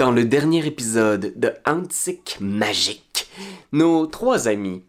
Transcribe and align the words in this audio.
dans 0.00 0.12
le 0.12 0.24
dernier 0.24 0.64
épisode 0.64 1.34
de 1.36 1.52
Antique 1.66 2.38
Magique, 2.40 3.28
nos 3.70 4.06
trois 4.06 4.48
amis, 4.48 4.82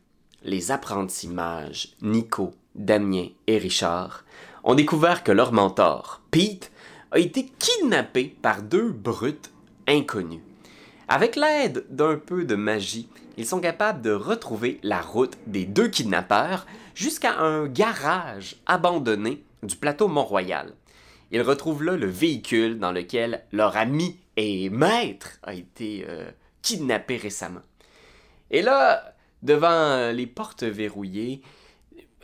les 0.46 0.72
apprentis 0.72 1.28
mages 1.28 1.90
Nico, 2.02 2.54
Damien 2.76 3.26
et 3.46 3.58
Richard, 3.58 4.24
ont 4.64 4.74
découvert 4.74 5.26
que 5.26 5.34
leur 5.34 5.52
mentor, 5.52 6.22
Pete, 6.32 6.72
a 7.12 7.20
été 7.20 7.52
kidnappé 7.60 8.34
par 8.42 8.62
deux 8.62 8.90
brutes 8.90 9.52
inconnus. 9.86 10.40
Avec 11.10 11.36
l'aide 11.36 11.84
d'un 11.90 12.16
peu 12.16 12.46
de 12.46 12.56
magie, 12.56 13.10
ils 13.36 13.46
sont 13.46 13.60
capables 13.60 14.02
de 14.02 14.12
retrouver 14.12 14.80
la 14.82 15.02
route 15.02 15.38
des 15.46 15.66
deux 15.66 15.90
kidnappeurs 15.90 16.66
jusqu'à 16.96 17.38
un 17.38 17.68
garage 17.68 18.56
abandonné 18.66 19.44
du 19.62 19.76
plateau 19.76 20.08
Mont-Royal. 20.08 20.72
Ils 21.32 21.42
retrouvent 21.42 21.84
là 21.84 21.98
le 21.98 22.08
véhicule 22.08 22.80
dans 22.80 22.94
lequel 22.94 23.44
leur 23.52 23.76
ami 23.76 24.21
et 24.38 24.70
maître 24.70 25.40
a 25.44 25.54
été 25.54 26.06
euh, 26.08 26.30
kidnappé 26.62 27.18
récemment. 27.18 27.62
Et 28.50 28.62
là, 28.62 29.16
devant 29.44 30.12
les 30.12 30.28
portes 30.28 30.64
verrouillées, 30.64 31.42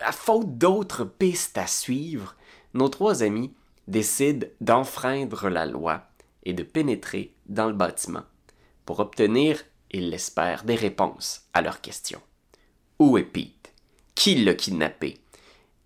à 0.01 0.11
faute 0.11 0.57
d'autres 0.57 1.05
pistes 1.05 1.57
à 1.57 1.67
suivre, 1.67 2.35
nos 2.73 2.89
trois 2.89 3.23
amis 3.23 3.53
décident 3.87 4.47
d'enfreindre 4.61 5.49
la 5.49 5.65
loi 5.65 6.07
et 6.43 6.53
de 6.53 6.63
pénétrer 6.63 7.33
dans 7.47 7.67
le 7.67 7.73
bâtiment 7.73 8.23
pour 8.87 9.01
obtenir, 9.01 9.63
ils 9.91 10.09
l'espèrent, 10.09 10.63
des 10.63 10.75
réponses 10.75 11.41
à 11.53 11.61
leurs 11.61 11.81
questions. 11.81 12.21
Où 12.99 13.17
est 13.17 13.23
Pete? 13.23 13.73
Qui 14.15 14.43
l'a 14.43 14.55
kidnappé? 14.55 15.17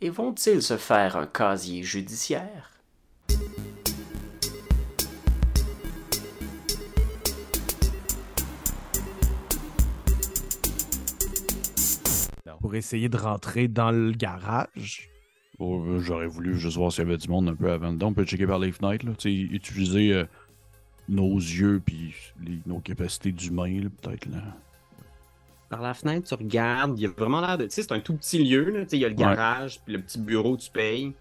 Et 0.01 0.09
vont-ils 0.09 0.61
se 0.61 0.77
faire 0.77 1.17
un 1.17 1.25
casier 1.25 1.83
judiciaire? 1.83 2.70
Pour 12.61 12.75
essayer 12.75 13.09
de 13.09 13.17
rentrer 13.17 13.67
dans 13.67 13.91
le 13.91 14.11
garage. 14.11 15.09
Euh, 15.59 15.99
J'aurais 15.99 16.27
voulu 16.27 16.57
juste 16.57 16.77
voir 16.77 16.91
s'il 16.91 17.03
y 17.03 17.07
avait 17.07 17.17
du 17.17 17.27
monde 17.27 17.49
un 17.49 17.55
peu 17.55 17.71
avant 17.71 17.91
dedans. 17.93 18.07
On 18.07 18.13
peut 18.13 18.23
checker 18.25 18.47
par 18.47 18.59
les 18.59 18.71
fenêtres, 18.71 19.05
là. 19.05 19.13
Utiliser 19.25 20.13
euh, 20.13 20.25
nos 21.09 21.35
yeux 21.35 21.81
puis 21.85 22.13
les- 22.43 22.59
nos 22.65 22.79
capacités 22.79 23.31
d'humain, 23.31 23.81
là, 23.81 23.89
peut-être, 24.01 24.25
là. 24.27 24.41
Par 25.69 25.81
la 25.81 25.93
fenêtre, 25.93 26.27
tu 26.27 26.33
regardes, 26.35 26.99
il 26.99 27.03
y 27.03 27.05
a 27.05 27.09
vraiment 27.09 27.41
l'air 27.41 27.57
de. 27.57 27.63
Tu 27.65 27.71
sais, 27.71 27.83
c'est 27.83 27.93
un 27.93 27.99
tout 27.99 28.15
petit 28.15 28.43
lieu, 28.43 28.69
là. 28.71 28.81
Tu 28.83 28.89
sais, 28.89 28.97
il 28.97 29.01
y 29.01 29.05
a 29.05 29.09
le 29.09 29.15
garage, 29.15 29.79
puis 29.83 29.93
le 29.93 30.01
petit 30.01 30.19
bureau, 30.19 30.57
tu 30.57 30.69
payes. 30.69 31.13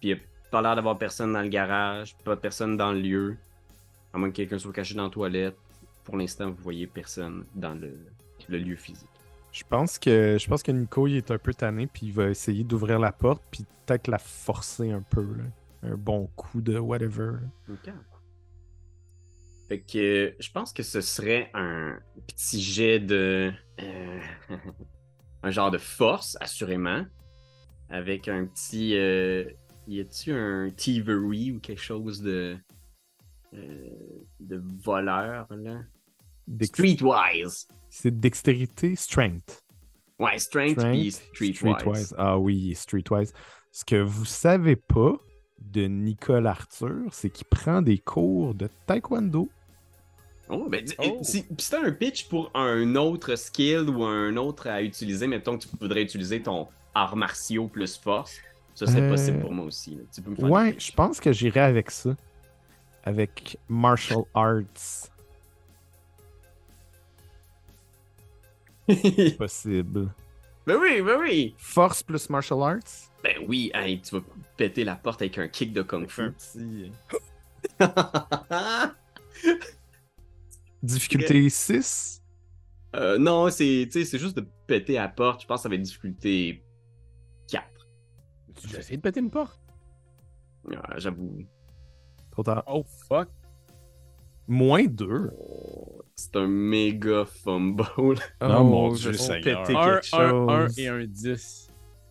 Puis 0.00 0.08
il 0.08 0.10
y 0.10 0.12
a 0.14 0.16
pas 0.50 0.62
l'air 0.62 0.74
d'avoir 0.76 0.96
personne 0.98 1.32
dans 1.32 1.42
le 1.42 1.48
garage, 1.48 2.16
pas 2.24 2.36
personne 2.36 2.76
dans 2.76 2.92
le 2.92 3.00
lieu. 3.00 3.36
À 4.14 4.18
moins 4.18 4.30
que 4.30 4.36
quelqu'un 4.36 4.58
soit 4.58 4.72
caché 4.72 4.94
dans 4.94 5.04
la 5.04 5.10
toilette. 5.10 5.56
Pour 6.04 6.16
l'instant, 6.16 6.50
vous 6.50 6.62
voyez 6.62 6.86
personne 6.86 7.44
dans 7.54 7.74
le, 7.74 7.94
le 8.48 8.58
lieu 8.58 8.76
physique. 8.76 9.08
Je 9.52 9.62
pense 9.68 9.98
que 9.98 10.38
je 10.40 10.48
pense 10.48 10.62
que 10.62 10.72
Nico 10.72 11.06
il 11.06 11.16
est 11.16 11.30
un 11.30 11.38
peu 11.38 11.52
tanné 11.52 11.86
puis 11.86 12.06
il 12.06 12.12
va 12.12 12.30
essayer 12.30 12.64
d'ouvrir 12.64 12.98
la 12.98 13.12
porte 13.12 13.42
puis 13.50 13.64
peut-être 13.86 14.08
la 14.08 14.18
forcer 14.18 14.90
un 14.90 15.02
peu 15.02 15.22
là. 15.22 15.44
Un 15.82 15.96
bon 15.96 16.28
coup 16.36 16.60
de 16.60 16.78
whatever. 16.78 17.32
Ok. 17.68 17.92
Fait 19.68 19.80
que 19.80 20.34
je 20.38 20.50
pense 20.52 20.72
que 20.72 20.82
ce 20.82 21.00
serait 21.00 21.50
un 21.54 21.98
petit 22.26 22.62
jet 22.62 23.00
de. 23.00 23.52
euh, 23.80 24.20
un 25.42 25.50
genre 25.50 25.70
de 25.70 25.78
force, 25.78 26.36
assurément. 26.40 27.04
Avec 27.90 28.28
un 28.28 28.46
petit. 28.46 28.96
euh, 28.96 29.44
y 29.88 30.00
a-tu 30.00 30.32
un 30.32 30.70
thievery 30.70 31.52
ou 31.52 31.60
quelque 31.60 31.82
chose 31.82 32.22
de. 32.22 32.56
euh, 33.54 33.90
de 34.40 34.62
voleur, 34.84 35.46
là? 35.50 35.80
Streetwise. 36.62 37.66
C'est 37.88 38.18
dextérité, 38.18 38.96
strength. 38.96 39.62
Ouais, 40.18 40.38
strength, 40.38 40.78
Strength, 40.78 40.92
puis 40.92 41.12
streetwise. 41.12 41.74
Streetwise. 41.74 42.14
Ah 42.18 42.38
oui, 42.38 42.74
streetwise. 42.74 43.32
Ce 43.70 43.84
que 43.84 43.96
vous 43.96 44.24
savez 44.24 44.76
pas 44.76 45.14
de 45.60 45.86
Nicole 45.86 46.46
Arthur, 46.46 47.06
c'est 47.12 47.30
qu'il 47.30 47.46
prend 47.46 47.82
des 47.82 47.98
cours 47.98 48.54
de 48.54 48.68
taekwondo. 48.86 49.48
Oh, 50.48 50.68
ben, 50.68 50.84
Oh. 50.98 51.20
si, 51.22 51.44
un 51.72 51.92
pitch 51.92 52.28
pour 52.28 52.50
un 52.54 52.94
autre 52.96 53.36
skill 53.36 53.88
ou 53.88 54.04
un 54.04 54.36
autre 54.36 54.68
à 54.68 54.82
utiliser, 54.82 55.26
mettons 55.26 55.56
que 55.56 55.62
tu 55.64 55.68
voudrais 55.80 56.02
utiliser 56.02 56.42
ton 56.42 56.68
art 56.94 57.16
martiaux 57.16 57.68
plus 57.68 57.96
force, 57.96 58.36
ça 58.74 58.86
serait 58.86 59.02
Euh, 59.02 59.10
possible 59.10 59.40
pour 59.40 59.52
moi 59.52 59.64
aussi. 59.66 59.98
Tu 60.14 60.20
peux 60.20 60.30
me 60.30 60.36
faire 60.36 60.50
Ouais, 60.50 60.74
je 60.78 60.92
pense 60.92 61.20
que 61.20 61.32
j'irai 61.32 61.60
avec 61.60 61.90
ça. 61.90 62.14
Avec 63.04 63.58
martial 63.68 64.24
arts. 64.34 65.10
Possible. 69.38 70.12
ben 70.66 70.76
oui, 70.80 71.00
ben 71.02 71.18
oui! 71.20 71.54
Force 71.58 72.02
plus 72.02 72.28
martial 72.30 72.62
arts? 72.62 73.10
Ben 73.22 73.36
oui, 73.46 73.70
hey, 73.74 74.00
tu 74.00 74.16
vas 74.16 74.22
péter 74.56 74.84
la 74.84 74.96
porte 74.96 75.22
avec 75.22 75.38
un 75.38 75.48
kick 75.48 75.72
de 75.72 75.82
kung 75.82 76.08
fu. 76.08 76.22
Un 76.22 76.32
petit. 76.32 76.92
Difficulté 80.82 81.48
6? 81.48 82.22
Euh, 82.96 83.18
non, 83.18 83.48
c'est 83.50 83.88
juste 83.92 84.36
de 84.36 84.46
péter 84.66 84.94
la 84.94 85.08
porte. 85.08 85.42
Je 85.42 85.46
pense 85.46 85.60
que 85.60 85.62
ça 85.62 85.68
va 85.68 85.76
être 85.76 85.82
difficulté 85.82 86.62
4. 87.48 87.64
Tu 88.68 88.76
as 88.76 88.80
essayé 88.80 88.96
de 88.96 89.02
péter 89.02 89.20
une 89.20 89.30
porte? 89.30 89.60
Ah, 90.74 90.98
J'avoue. 90.98 91.38
Trop 92.30 92.42
tard. 92.42 92.64
Oh 92.66 92.84
fuck. 93.08 93.28
Moins 94.48 94.84
2. 94.84 95.30
Oh, 96.24 96.28
c'est 96.32 96.38
un 96.38 96.46
méga 96.46 97.24
fumble. 97.24 97.84
Oh, 98.40 98.64
mon 98.64 98.94
je 98.94 99.10
Dieu 99.10 99.18
Seigneur. 99.18 99.60
Un, 99.60 99.64
quelque 99.64 100.14
un, 100.14 100.48
un 100.48 100.66
chose. 100.68 100.78
et 100.78 100.88
un 100.88 101.04
10. 101.04 101.68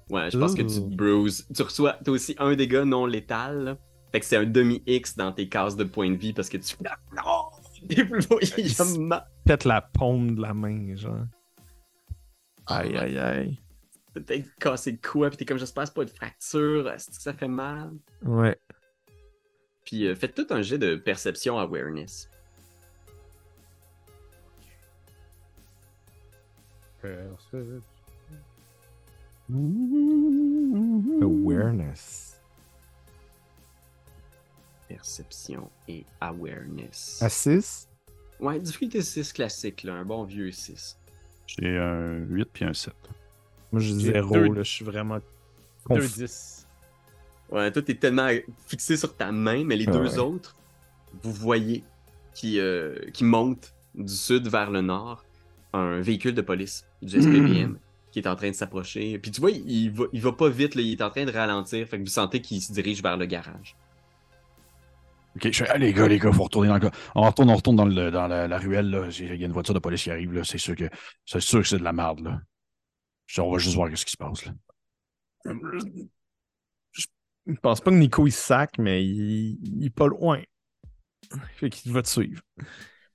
Ouais, 0.09 0.29
je 0.29 0.37
pense 0.37 0.53
que 0.55 0.61
tu 0.61 0.75
te 0.75 0.95
bruises. 0.95 1.47
Tu 1.55 1.61
reçois, 1.61 1.97
t'as 2.03 2.11
aussi 2.11 2.35
un 2.37 2.55
dégât 2.55 2.83
non 2.85 3.05
létal. 3.05 3.63
là. 3.63 3.77
Fait 4.11 4.19
que 4.19 4.25
c'est 4.25 4.35
un 4.35 4.45
demi-X 4.45 5.15
dans 5.15 5.31
tes 5.31 5.47
cases 5.47 5.77
de 5.77 5.85
points 5.85 6.09
de 6.11 6.17
vie 6.17 6.33
parce 6.33 6.49
que 6.49 6.57
tu. 6.57 6.75
Non! 7.15 7.49
Et 7.89 8.03
puis, 8.03 8.25
il. 8.57 8.75
Pète 9.45 9.63
la 9.65 9.81
paume 9.81 10.35
de 10.35 10.41
la 10.41 10.53
main, 10.53 10.95
genre. 10.95 11.25
Aïe, 12.67 12.95
aïe, 12.97 13.17
aïe. 13.17 13.59
Peut-être 14.13 14.49
cassé 14.59 14.91
de 14.91 14.99
quoi, 15.01 15.29
puis 15.29 15.37
t'es 15.37 15.45
comme 15.45 15.57
j'espère 15.57 15.87
c'est 15.87 15.93
pas 15.93 16.03
une 16.03 16.09
fracture, 16.09 16.89
est-ce 16.89 17.07
que 17.09 17.21
ça 17.21 17.33
fait 17.33 17.47
mal? 17.47 17.91
Ouais. 18.23 18.57
Puis 19.85 20.05
euh, 20.05 20.15
faites 20.15 20.35
tout 20.35 20.47
un 20.49 20.61
jet 20.61 20.77
de 20.77 20.95
perception 20.95 21.57
awareness. 21.57 22.29
Awareness. 31.21 32.37
Perception 34.87 35.69
et 35.87 36.05
awareness. 36.19 37.19
À 37.21 37.29
6? 37.29 37.87
Ouais, 38.39 38.59
difficulté 38.59 39.01
6 39.01 39.31
classique, 39.33 39.83
là, 39.83 39.93
un 39.93 40.05
bon 40.05 40.23
vieux 40.23 40.51
6. 40.51 40.97
J'ai 41.47 41.77
un 41.77 42.17
8 42.29 42.45
puis 42.51 42.65
un 42.65 42.73
7. 42.73 42.93
Moi, 43.71 43.81
j'ai 43.81 43.99
J'ai 43.99 44.11
0, 44.13 44.33
deux- 44.33 44.53
là. 44.53 44.63
Je 44.63 44.69
suis 44.71 44.85
vraiment. 44.85 45.17
2 45.89 45.95
conf- 46.01 46.13
10. 46.17 46.67
Ouais, 47.51 47.69
toi 47.71 47.81
t'es 47.81 47.95
tellement 47.95 48.29
fixé 48.65 48.95
sur 48.95 49.15
ta 49.15 49.31
main, 49.31 49.63
mais 49.65 49.75
les 49.75 49.85
Ah 49.87 49.91
deux 49.91 50.13
ouais. 50.13 50.17
autres, 50.19 50.55
vous 51.21 51.33
voyez 51.33 51.83
qui, 52.33 52.59
euh, 52.59 52.95
qui 53.13 53.25
montent 53.25 53.73
du 53.93 54.13
sud 54.13 54.47
vers 54.47 54.71
le 54.71 54.79
nord 54.81 55.25
un 55.73 55.99
véhicule 55.99 56.33
de 56.33 56.41
police 56.41 56.85
du 57.01 57.17
SPVM 57.21 57.77
qui 58.11 58.19
est 58.19 58.27
en 58.27 58.35
train 58.35 58.49
de 58.49 58.55
s'approcher. 58.55 59.17
Puis 59.19 59.31
tu 59.31 59.41
vois, 59.41 59.51
il, 59.51 59.91
va, 59.91 60.05
il 60.13 60.21
va 60.21 60.33
pas 60.33 60.49
vite, 60.49 60.75
là, 60.75 60.81
il 60.81 60.91
est 60.91 61.01
en 61.01 61.09
train 61.09 61.25
de 61.25 61.31
ralentir, 61.31 61.87
fait 61.87 61.97
que 61.97 62.03
vous 62.03 62.09
sentez 62.09 62.41
qu'il 62.41 62.61
se 62.61 62.73
dirige 62.73 63.01
vers 63.01 63.17
le 63.17 63.25
garage. 63.25 63.77
Ok, 65.35 65.49
je 65.51 65.63
fais, 65.63 65.69
ah, 65.69 65.77
les 65.77 65.93
gars, 65.93 66.07
les 66.09 66.19
gars, 66.19 66.31
faut 66.33 66.43
retourner 66.43 66.67
dans 66.67 66.77
le. 66.77 66.89
On 67.15 67.21
retourne, 67.21 67.49
on 67.49 67.55
retourne 67.55 67.77
dans, 67.77 67.85
le, 67.85 68.11
dans 68.11 68.27
la, 68.27 68.47
la 68.49 68.57
ruelle, 68.57 68.89
là. 68.89 69.07
Il 69.17 69.35
y 69.39 69.43
a 69.43 69.45
une 69.47 69.53
voiture 69.53 69.73
de 69.73 69.79
police 69.79 70.03
qui 70.03 70.11
arrive, 70.11 70.33
là. 70.33 70.43
C'est 70.43 70.57
sûr 70.57 70.75
que 70.75 70.89
c'est 71.25 71.39
sûr 71.39 71.61
que 71.61 71.67
c'est 71.67 71.77
de 71.77 71.83
la 71.83 71.93
merde, 71.93 72.19
là. 72.19 72.41
Je- 73.27 73.39
On 73.41 73.49
va 73.51 73.57
juste 73.57 73.75
voir 73.75 73.89
ce 73.95 74.03
qui 74.05 74.11
se 74.11 74.17
passe, 74.17 74.45
là. 74.45 74.53
Je 77.47 77.55
pense 77.61 77.81
pas 77.81 77.91
que 77.91 77.95
Nico 77.95 78.27
il 78.27 78.31
sac, 78.31 78.77
mais 78.77 79.03
il, 79.05 79.57
il 79.63 79.85
est 79.85 79.89
pas 79.89 80.07
loin. 80.07 80.41
Fait 81.55 81.69
qu'il 81.69 81.91
va 81.93 82.01
te 82.01 82.09
suivre. 82.09 82.41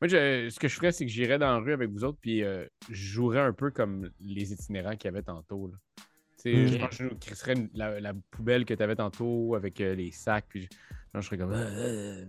Moi, 0.00 0.08
je- 0.08 0.48
ce 0.50 0.58
que 0.60 0.68
je 0.68 0.74
ferais, 0.74 0.92
c'est 0.92 1.06
que 1.06 1.10
j'irais 1.10 1.38
dans 1.38 1.50
la 1.52 1.58
rue 1.58 1.72
avec 1.72 1.90
vous 1.90 2.04
autres, 2.04 2.18
puis 2.20 2.42
euh, 2.44 2.66
je 2.90 2.94
jouerais 3.12 3.40
un 3.40 3.52
peu 3.52 3.70
comme 3.70 4.10
les 4.20 4.52
itinérants 4.52 4.96
qu'il 4.96 5.06
y 5.06 5.12
avait 5.14 5.22
tantôt. 5.22 5.68
là. 5.68 5.74
Tu 5.96 6.02
sais, 6.42 6.66
Ok. 6.66 6.72
Je 6.72 6.78
pense 6.78 6.98
que 6.98 7.04
je 7.04 7.14
crisserais 7.14 7.54
la, 7.74 7.98
la 8.00 8.12
poubelle 8.30 8.64
que 8.66 8.74
tu 8.74 8.82
avais 8.82 8.96
tantôt 8.96 9.54
avec 9.54 9.80
euh, 9.80 9.94
les 9.94 10.10
sacs, 10.10 10.44
puis 10.48 10.62
je, 10.62 10.68
genre, 11.14 11.22
je 11.22 11.26
serais 11.26 11.38
comme. 11.38 11.52
euh, 11.52 12.24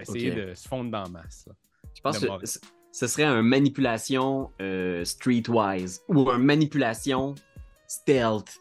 essayer 0.00 0.30
de 0.48 0.54
se 0.54 0.66
fondre 0.66 0.90
dans 0.90 1.02
la 1.04 1.08
masse. 1.08 1.44
là. 1.46 1.54
Je 1.94 2.00
pense 2.00 2.18
que 2.18 2.46
ce- 2.92 3.06
serait 3.06 3.22
un 3.24 3.42
manipulation 3.42 4.50
euh, 4.60 5.04
streetwise 5.04 6.02
ou 6.08 6.28
un 6.30 6.38
manipulation 6.38 7.34
stealth 7.86 8.58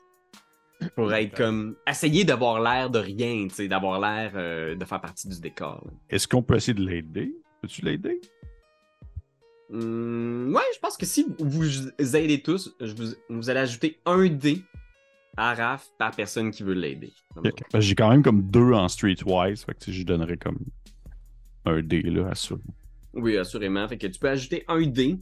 pour 0.95 1.11
être 1.13 1.35
comme 1.37 1.75
essayer 1.87 2.23
d'avoir 2.23 2.61
l'air 2.61 2.89
de 2.89 2.99
rien, 2.99 3.47
tu 3.47 3.55
sais, 3.55 3.67
d'avoir 3.67 3.99
l'air 3.99 4.33
euh, 4.35 4.75
de 4.75 4.85
faire 4.85 5.01
partie 5.01 5.27
du 5.27 5.39
décor. 5.39 5.87
Est-ce 6.09 6.27
qu'on 6.27 6.43
peut 6.43 6.55
essayer 6.55 6.73
de 6.73 6.85
l'aider? 6.85 7.33
Peux-tu 7.61 7.83
l'aider? 7.85 8.19
Hmm, 9.69 10.53
ouais, 10.53 10.61
je 10.73 10.79
pense 10.79 10.97
que 10.97 11.05
si 11.05 11.25
vous 11.39 12.15
aidez 12.15 12.41
tous, 12.41 12.75
je 12.79 12.93
vous, 12.93 13.13
vous 13.29 13.49
allez 13.49 13.61
ajouter 13.61 13.99
un 14.05 14.27
dé 14.27 14.61
à 15.37 15.53
Raph 15.55 15.87
par 15.97 16.11
personne 16.11 16.51
qui 16.51 16.63
veut 16.63 16.73
l'aider. 16.73 17.13
J'ai 17.75 17.95
quand 17.95 18.09
même 18.09 18.23
comme 18.23 18.43
deux 18.49 18.73
en 18.73 18.87
Streetwise. 18.87 19.63
Fait 19.63 19.73
que 19.73 19.91
je 19.91 20.03
donnerais 20.03 20.37
comme 20.37 20.59
un 21.65 21.81
dé 21.81 22.01
là 22.01 22.29
à 22.29 22.35
ça. 22.35 22.55
Oui, 23.13 23.37
assurément. 23.37 23.87
Fait 23.87 23.97
que 23.97 24.07
tu 24.07 24.19
peux 24.19 24.29
ajouter 24.29 24.63
un 24.67 24.85
dé 24.85 25.19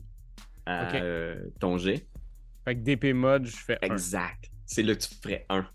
à 0.66 0.96
euh, 0.96 1.42
ton 1.60 1.78
jet. 1.78 2.08
Fait 2.66 2.76
que 2.76 2.82
DP 2.82 3.14
mode, 3.14 3.46
je 3.46 3.56
fais 3.56 3.78
1. 3.82 3.94
Exact. 3.94 4.52
C'est 4.66 4.84
là 4.84 4.96
que 4.96 5.02
tu 5.02 5.16
ferais 5.16 5.46
un. 5.50 5.66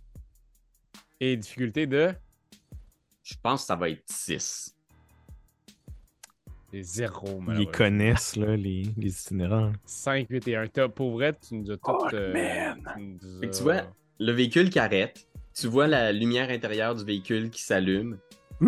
Et 1.20 1.36
difficulté 1.36 1.86
de? 1.86 2.14
Je 3.22 3.34
pense 3.42 3.62
que 3.62 3.66
ça 3.66 3.76
va 3.76 3.90
être 3.90 4.04
6. 4.06 4.75
C'est 6.70 6.82
0, 6.82 7.26
Ils 7.26 7.30
les 7.30 7.40
malheureusement. 7.40 7.72
connaissent, 7.72 8.36
là, 8.36 8.56
les, 8.56 8.82
les 8.96 9.08
itinérants. 9.20 9.72
5, 9.84 10.26
8 10.30 10.48
et 10.48 10.56
1. 10.56 10.66
T'as- 10.68 10.88
Pour 10.88 11.12
vrai, 11.12 11.32
tu 11.34 11.54
nous 11.54 11.70
as 11.70 11.76
tout. 11.76 11.82
Oh, 11.88 12.06
euh, 12.12 12.32
man. 12.32 13.18
tu 13.18 13.46
nous 13.46 13.52
vois, 13.62 13.82
le 14.18 14.32
véhicule 14.32 14.70
qui 14.70 14.78
arrête, 14.78 15.26
tu 15.54 15.66
vois 15.68 15.86
la 15.86 16.12
lumière 16.12 16.50
intérieure 16.50 16.94
du 16.94 17.04
véhicule 17.04 17.50
qui 17.50 17.62
s'allume. 17.62 18.18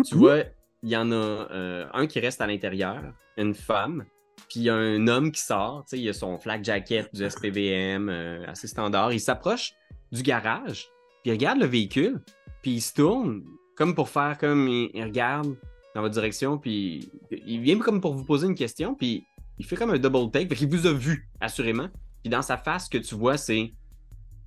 Tu 0.05 0.15
vois, 0.15 0.43
il 0.83 0.89
y 0.89 0.97
en 0.97 1.11
a 1.11 1.15
euh, 1.15 1.85
un 1.93 2.07
qui 2.07 2.19
reste 2.19 2.41
à 2.41 2.47
l'intérieur, 2.47 3.01
une 3.37 3.53
femme, 3.55 4.05
puis 4.49 4.61
il 4.61 4.63
y 4.63 4.69
a 4.69 4.75
un 4.75 5.07
homme 5.07 5.31
qui 5.31 5.41
sort. 5.41 5.83
Tu 5.87 5.97
sais, 5.97 6.01
il 6.01 6.09
a 6.09 6.13
son 6.13 6.37
flag 6.37 6.63
jacket 6.63 7.13
du 7.13 7.27
SPVM, 7.29 8.09
euh, 8.09 8.45
assez 8.47 8.67
standard. 8.67 9.11
Il 9.13 9.19
s'approche 9.19 9.73
du 10.11 10.21
garage, 10.23 10.87
puis 11.23 11.25
il 11.25 11.31
regarde 11.31 11.59
le 11.59 11.65
véhicule, 11.65 12.21
puis 12.61 12.71
il 12.75 12.81
se 12.81 12.93
tourne, 12.93 13.43
comme 13.75 13.93
pour 13.95 14.09
faire 14.09 14.37
comme 14.37 14.67
il, 14.67 14.89
il 14.93 15.03
regarde 15.03 15.55
dans 15.99 16.03
votre 16.03 16.13
direction, 16.13 16.57
puis 16.57 17.11
il 17.45 17.59
vient 17.59 17.77
comme 17.79 17.99
pour 17.99 18.13
vous 18.13 18.23
poser 18.23 18.47
une 18.47 18.55
question, 18.55 18.95
puis 18.95 19.25
il 19.57 19.65
fait 19.65 19.75
comme 19.75 19.91
un 19.91 19.99
double 19.99 20.31
take, 20.31 20.47
fait 20.47 20.55
qu'il 20.55 20.69
vous 20.69 20.87
a 20.87 20.93
vu, 20.93 21.27
assurément. 21.41 21.89
Puis 22.23 22.29
dans 22.29 22.41
sa 22.41 22.57
face, 22.57 22.85
ce 22.85 22.89
que 22.89 22.97
tu 22.97 23.15
vois, 23.15 23.37
c'est. 23.37 23.73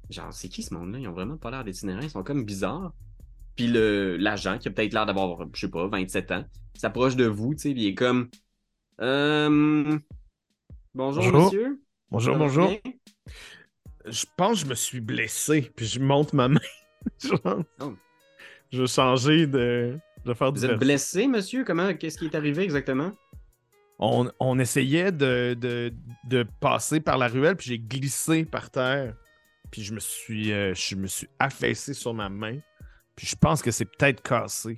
Genre, 0.09 0.33
c'est 0.33 0.49
qui 0.49 0.63
ce 0.63 0.73
monde-là? 0.75 0.99
Ils 0.99 1.09
ont 1.09 1.13
vraiment 1.13 1.37
pas 1.37 1.51
l'air 1.51 1.63
d'itinérants, 1.65 2.01
ils 2.01 2.11
sont 2.11 2.23
comme 2.23 2.45
bizarres. 2.45 2.93
Puis 3.55 3.67
l'agent, 3.69 4.57
qui 4.59 4.69
a 4.69 4.71
peut-être 4.71 4.95
l'air 4.95 5.05
d'avoir, 5.05 5.47
je 5.53 5.61
sais 5.61 5.69
pas, 5.71 5.87
27 5.89 6.31
ans, 6.33 6.45
s'approche 6.75 7.17
de 7.17 7.27
vous, 7.27 7.55
tu 7.55 7.61
sais, 7.61 7.73
puis 7.75 7.83
il 7.83 7.89
est 7.89 7.95
comme. 7.95 8.31
Euh... 9.03 9.99
Bonjour, 10.95 11.23
Bonjour. 11.23 11.45
monsieur. 11.45 11.83
Bonjour, 12.11 12.37
bonjour. 12.37 12.69
bien? 12.69 12.79
Je 14.07 14.25
pense 14.39 14.61
que 14.61 14.65
je 14.65 14.71
me 14.71 14.75
suis 14.75 15.01
blessé, 15.01 15.71
puis 15.77 15.85
je 15.87 16.01
monte 16.01 16.33
ma 16.33 16.49
main. 16.49 16.61
Genre, 17.23 17.63
Oh. 17.81 17.93
Je 18.71 18.81
vais 18.81 18.87
changer 18.87 19.47
de, 19.47 19.99
Vous 20.61 20.65
êtes 20.65 20.79
blessé, 20.79 21.27
monsieur? 21.27 21.65
Comment, 21.65 21.95
qu'est-ce 21.95 22.19
qui 22.19 22.27
est 22.27 22.35
arrivé 22.35 22.63
exactement? 22.63 23.13
on, 23.99 24.29
on 24.41 24.59
essayait 24.59 25.13
de, 25.13 25.55
de, 25.55 25.93
de 26.29 26.45
passer 26.61 26.99
par 27.01 27.19
la 27.19 27.29
ruelle, 27.29 27.55
puis 27.57 27.69
j'ai 27.69 27.79
glissé 27.79 28.45
par 28.45 28.71
terre. 28.71 29.15
Puis 29.71 29.83
je 29.83 29.95
me 29.95 30.01
suis, 30.01 30.53
euh, 30.53 30.75
je 30.75 30.97
me 30.97 31.07
suis 31.07 31.29
affaissé 31.39 31.95
sur 31.95 32.13
ma 32.13 32.29
main. 32.29 32.59
Puis 33.15 33.27
je 33.29 33.37
pense 33.37 33.63
que 33.63 33.71
c'est 33.71 33.85
peut-être 33.85 34.21
cassé. 34.23 34.77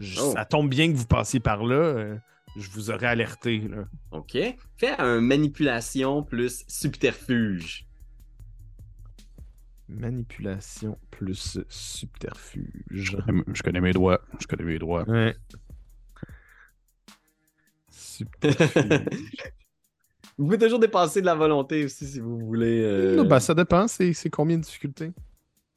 Je- 0.00 0.20
Oh. 0.20 0.32
Ça 0.32 0.44
tombe 0.46 0.68
bien 0.70 0.90
que 0.90 0.96
vous 0.96 1.06
passiez 1.06 1.38
par 1.40 1.64
là. 1.64 1.74
euh, 1.76 2.16
je 2.56 2.70
vous 2.70 2.90
aurais 2.90 3.06
alerté. 3.08 3.58
Là. 3.68 3.84
OK. 4.12 4.38
Fais 4.78 4.96
un 4.98 5.20
manipulation 5.20 6.22
plus 6.22 6.64
subterfuge. 6.66 7.86
Manipulation 9.88 10.98
plus 11.10 11.58
subterfuge. 11.68 13.16
Je 13.52 13.62
connais 13.62 13.80
mes 13.80 13.92
doigts. 13.92 14.20
Je 14.40 14.46
connais 14.46 14.64
mes 14.64 14.78
doigts. 14.78 15.08
Ouais. 15.08 15.34
Subterfuge. 17.90 18.74
Vous 20.38 20.44
pouvez 20.44 20.58
toujours 20.58 20.78
dépasser 20.78 21.22
de 21.22 21.26
la 21.26 21.34
volonté 21.34 21.84
aussi 21.84 22.06
si 22.06 22.20
vous 22.20 22.38
voulez. 22.38 22.82
euh, 22.82 23.16
Non, 23.16 23.24
ben, 23.24 23.40
ça 23.40 23.54
dépend, 23.54 23.88
c'est 23.88 24.12
c'est 24.12 24.28
combien 24.28 24.58
de 24.58 24.62
difficultés? 24.62 25.12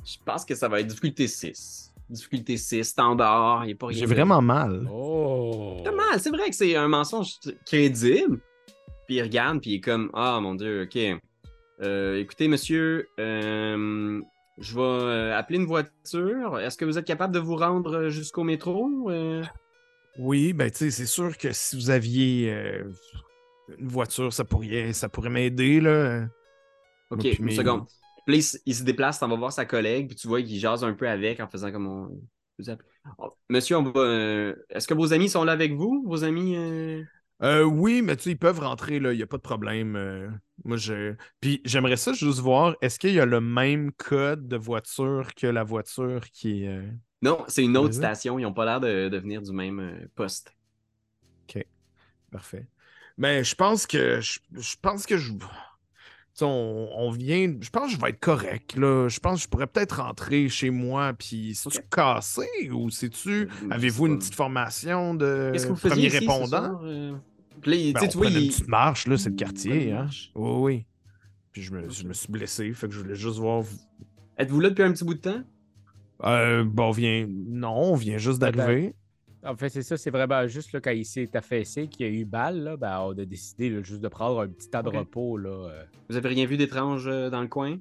Je 0.06 0.18
pense 0.26 0.44
que 0.44 0.54
ça 0.54 0.68
va 0.68 0.82
être 0.82 0.88
difficulté 0.88 1.28
6. 1.28 1.94
Difficulté 2.10 2.58
6, 2.58 2.84
standard, 2.84 3.64
il 3.64 3.68
n'y 3.68 3.74
a 3.74 3.76
pas 3.78 3.88
rien. 3.88 4.00
J'ai 4.00 4.06
vraiment 4.06 4.42
mal. 4.42 4.86
Oh! 4.92 5.82
Mal, 5.86 6.20
c'est 6.20 6.30
vrai 6.30 6.50
que 6.50 6.56
c'est 6.56 6.76
un 6.76 6.88
mensonge 6.90 7.36
crédible. 7.66 8.40
Puis 9.08 9.16
il 9.18 9.22
regarde, 9.22 9.62
puis 9.62 9.72
il 9.72 9.76
est 9.76 9.82
comme 9.82 10.10
Ah 10.14 10.40
mon 10.42 10.56
dieu, 10.56 10.84
ok. 10.84 11.22
Euh, 11.82 12.20
écoutez, 12.20 12.48
monsieur, 12.48 13.08
euh, 13.20 14.22
je 14.58 14.76
vais 14.76 14.82
euh, 14.82 15.38
appeler 15.38 15.60
une 15.60 15.66
voiture. 15.66 16.60
Est-ce 16.60 16.78
que 16.78 16.86
vous 16.86 16.98
êtes 16.98 17.06
capable 17.06 17.34
de 17.34 17.40
vous 17.40 17.56
rendre 17.56 18.10
jusqu'au 18.10 18.44
métro? 18.44 19.10
Oui, 20.18 20.54
ben 20.54 20.70
tu 20.70 20.78
sais, 20.78 20.92
c'est 20.92 21.06
sûr 21.06 21.38
que 21.38 21.52
si 21.54 21.78
vous 21.78 21.90
aviez 21.90 22.54
euh, 22.54 22.84
une 23.78 23.88
voiture, 23.88 24.34
ça 24.34 24.44
pourrait, 24.44 24.92
ça 24.92 25.08
pourrait 25.08 25.30
m'aider, 25.30 25.80
là. 25.80 26.26
Ok, 27.12 27.24
une 27.24 27.52
seconde. 27.52 27.86
Puis 28.26 28.60
il, 28.66 28.76
se 28.76 28.84
déplace, 28.84 29.22
on 29.24 29.28
va 29.28 29.36
voir 29.36 29.54
sa 29.54 29.66
collègue, 29.66 30.08
puis 30.08 30.16
tu 30.16 30.28
vois 30.28 30.42
qu'il 30.42 30.60
jase 30.60 30.84
un 30.84 30.94
peu 30.94 31.08
avec 31.08 31.40
en 31.40 31.48
faisant 31.48 31.72
comme 31.72 31.88
on. 31.88 32.22
Oh, 33.18 33.34
monsieur, 33.50 33.78
on 33.78 33.84
va. 33.84 34.54
Est-ce 34.70 34.88
que 34.88 34.94
vos 34.94 35.14
amis 35.14 35.30
sont 35.30 35.46
là 35.46 35.54
avec 35.54 35.74
vous? 35.74 36.04
Vos 36.06 36.26
amis. 36.26 36.56
euh, 36.58 37.02
Euh, 37.42 37.64
oui, 37.64 38.02
mais 38.02 38.18
tu 38.18 38.24
sais, 38.24 38.32
ils 38.32 38.38
peuvent 38.38 38.60
rentrer, 38.60 39.00
là, 39.00 39.14
il 39.14 39.18
n'y 39.18 39.24
a 39.24 39.28
pas 39.28 39.38
de 39.38 39.42
problème. 39.42 39.96
euh, 39.96 40.30
moi, 40.66 40.76
je... 40.76 41.16
Puis 41.40 41.62
j'aimerais 41.64 41.96
ça 41.96 42.12
juste 42.12 42.40
voir, 42.40 42.76
est-ce 42.82 43.00
qu'il 43.00 43.14
y 43.14 43.20
a 43.20 43.26
le 43.26 43.40
même 43.40 43.92
code 43.94 44.48
de 44.48 44.58
voiture 44.58 45.34
que 45.36 45.48
la 45.48 45.64
voiture 45.64 46.22
qui 46.32 46.66
est... 46.66 46.68
euh, 46.68 46.92
Non, 47.22 47.46
c'est 47.48 47.64
une 47.64 47.78
autre 47.78 47.94
station. 47.94 48.40
Ils 48.40 48.44
n'ont 48.44 48.54
pas 48.54 48.66
l'air 48.66 48.82
de, 48.82 49.08
de 49.08 49.18
venir 49.18 49.42
du 49.42 49.54
même 49.54 49.80
euh, 49.80 50.08
poste. 50.16 50.54
Parfait. 52.32 52.68
Mais 53.18 53.44
je 53.44 53.56
pense 53.56 53.88
que... 53.88 54.22
Je, 54.22 54.40
je 54.54 54.76
pense 54.80 55.08
que 55.08 55.18
je... 55.18 55.32
Tu 55.32 55.40
sais, 56.34 56.46
on, 56.46 56.90
on 56.96 57.10
vient... 57.10 57.56
Je 57.60 57.70
pense 57.72 57.88
que 57.88 57.96
je 57.96 58.00
vais 58.00 58.10
être 58.10 58.20
correct, 58.20 58.76
là. 58.76 59.08
Je 59.08 59.20
pense 59.20 59.40
que 59.40 59.44
je 59.46 59.50
pourrais 59.50 59.66
peut-être 59.66 60.02
rentrer 60.02 60.48
chez 60.48 60.70
moi, 60.70 61.14
puis 61.14 61.56
c'est-tu 61.56 61.80
Ok. 61.80 61.90
cassé 61.90 62.70
ou 62.72 62.92
c'est-tu... 62.92 63.50
Avez-vous 63.72 64.08
une 64.08 64.20
petite 64.20 64.36
formation 64.36 65.16
de 65.16 65.52
premier 65.82 66.06
ici, 66.06 66.20
répondant? 66.20 66.80
Puis 67.62 67.72
là, 67.72 67.78
il- 67.78 67.94
Ben, 67.94 68.08
tu 68.08 68.18
vois, 68.18 68.28
il- 68.28 68.38
une 68.44 68.48
petite 68.50 68.68
marche, 68.68 69.08
là, 69.08 69.18
c'est 69.18 69.30
le 69.30 69.36
quartier, 69.36 69.92
hein? 69.92 70.08
Oui, 70.36 70.52
oui. 70.62 70.86
Puis 71.52 71.62
je 71.64 71.74
me, 71.74 71.90
je 71.90 72.04
me 72.06 72.14
suis 72.14 72.32
blessé, 72.32 72.72
fait 72.74 72.88
que 72.88 72.94
je 72.94 73.00
voulais 73.00 73.16
juste 73.16 73.38
voir... 73.40 73.64
Êtes-vous 74.38 74.60
là 74.60 74.70
depuis 74.70 74.84
un 74.84 74.92
petit 74.94 75.04
bout 75.04 75.16
de 75.16 75.20
temps? 75.20 75.42
Euh, 76.24 76.64
bon, 76.64 76.86
on 76.88 76.92
vient... 76.92 77.28
Non, 77.30 77.76
on 77.94 77.96
vient 77.96 78.18
juste 78.18 78.40
d'arriver. 78.40 78.94
En 79.44 79.56
fait, 79.56 79.70
c'est 79.70 79.84
ça, 79.84 79.96
c'est 79.96 80.12
vraiment 80.12 80.46
juste 80.48 80.74
là, 80.74 80.82
quand 80.82 80.92
il 80.92 81.06
s'est 81.06 81.34
affaissé, 81.36 81.88
qu'il 81.88 82.06
y 82.06 82.10
a 82.10 82.12
eu 82.12 82.26
balle, 82.26 82.62
là, 82.62 82.78
ben, 82.78 83.00
on 83.00 83.18
a 83.18 83.26
décidé 83.26 83.70
là, 83.70 83.82
juste 83.82 84.02
de 84.02 84.08
prendre 84.10 84.42
un 84.42 84.48
petit 84.50 84.70
temps 84.70 84.84
de 84.84 84.90
repos. 85.00 85.38
Là. 85.38 85.50
euh. 85.50 85.84
Vous 86.10 86.18
avez 86.18 86.28
rien 86.30 86.46
vu 86.46 86.58
d'étrange 86.58 87.08
euh, 87.08 87.30
dans 87.30 87.42
le 87.42 87.48
coin? 87.48 87.78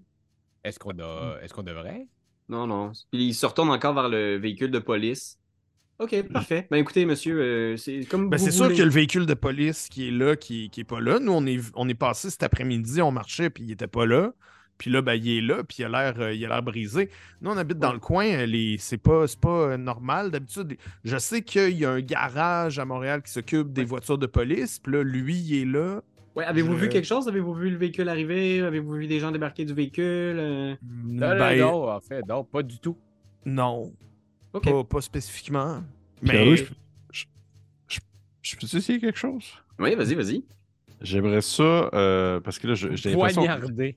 Est-ce 0.63 0.79
qu'on 0.79 0.97
a... 1.01 1.39
Est-ce 1.43 1.53
qu'on 1.53 1.63
devrait? 1.65 2.07
Non, 2.49 2.67
non. 2.67 2.93
Puis 3.11 3.27
il 3.27 3.35
se 3.35 3.45
retourne 3.45 3.71
encore 3.71 3.93
vers 3.95 4.09
le 4.09 4.37
véhicule 4.37 4.71
de 4.71 4.79
police. 4.79 5.39
Ok, 6.01 6.29
parfait. 6.33 6.69
Ben 6.71 6.77
écoutez, 6.77 7.05
monsieur, 7.07 7.41
euh, 7.41 7.77
c'est 7.77 8.05
comme 8.05 8.31
Ben, 8.31 8.39
c'est 8.39 8.53
sûr 8.53 8.69
que 8.73 8.83
le 8.83 8.89
véhicule 8.91 9.27
de 9.27 9.35
police 9.35 9.89
qui 9.89 10.09
est 10.09 10.11
là, 10.13 10.37
qui, 10.37 10.71
qui 10.71 10.83
est 10.83 10.85
pas 10.85 11.01
là. 11.01 11.19
Nous, 11.19 11.33
on 11.33 11.45
est, 11.45 11.59
on 11.75 11.89
est 11.89 11.95
passé 11.95 12.31
cet 12.31 12.45
après-midi, 12.45 13.03
on 13.03 13.11
marchait, 13.11 13.51
puis 13.51 13.65
il 13.65 13.73
était 13.73 13.89
pas 13.89 14.07
là. 14.07 14.33
Puis 14.79 14.93
là, 14.93 15.03
ben, 15.03 15.15
il 15.15 15.29
est 15.29 15.41
là, 15.41 15.65
puis 15.65 15.79
il 15.81 15.85
a 15.87 15.89
l'air, 15.89 16.21
euh, 16.21 16.33
il 16.33 16.45
a 16.45 16.49
l'air 16.49 16.63
brisé. 16.63 17.11
Nous, 17.41 17.51
on 17.51 17.57
habite 17.57 17.81
dans 17.81 17.93
le 17.93 17.99
coin, 17.99 18.27
euh, 18.27 18.47
les... 18.47 18.77
c'est 18.79 18.97
pas, 18.99 19.27
c'est 19.27 19.41
pas 19.41 19.77
normal. 19.77 20.31
D'habitude, 20.31 20.77
je 21.03 21.17
sais 21.19 21.43
qu'il 21.43 21.77
y 21.77 21.85
a 21.85 21.91
un 21.91 22.01
garage 22.01 22.79
à 22.79 22.85
Montréal 22.85 23.21
qui 23.23 23.33
s'occupe 23.33 23.73
des 23.73 23.81
Ouais. 23.81 23.87
voitures 23.89 24.19
de 24.19 24.27
police, 24.27 24.79
puis 24.79 24.93
là, 24.93 25.03
lui, 25.03 25.35
il 25.37 25.63
est 25.63 25.65
là. 25.65 26.01
Ouais, 26.37 26.45
avez-vous 26.45 26.75
Je- 26.75 26.83
vu 26.85 26.89
quelque 26.91 27.07
chose? 27.09 27.27
Avez-vous 27.27 27.55
vu 27.55 27.71
le 27.71 27.77
véhicule 27.77 28.09
arriver? 28.09 28.61
Avez-vous 28.61 28.93
vu 28.93 29.09
des 29.09 29.19
gens 29.19 29.33
débarquer 29.33 29.65
du 29.65 29.75
véhicule? 29.75 30.05
Euh, 30.39 30.77
Non, 31.09 31.29
non, 31.31 31.39
Ben, 31.41 31.59
non, 31.59 31.89
en 31.91 32.01
fait, 32.01 32.25
non, 32.29 32.45
pas 32.45 32.63
du 32.63 32.79
tout. 32.79 32.97
non, 33.45 33.93
Pas, 34.53 34.85
pas 34.85 35.01
spécifiquement. 35.01 35.83
Mais 36.23 36.57
je, 36.57 36.65
je, 37.11 37.25
je, 37.87 37.99
je 38.43 38.57
peux 38.57 38.77
essayer 38.77 38.99
quelque 38.99 39.19
chose? 39.19 39.45
Oui, 39.79 39.95
vas-y, 39.95 40.15
vas-y. 40.15 40.45
J'aimerais 41.01 41.43
ça, 41.43 41.63
euh, 41.63 42.41
parce 42.41 42.59
que 42.59 42.67
là, 42.67 42.75
j'ai 42.75 42.89
l'impression... 42.89 43.43
Poignardé. 43.43 43.95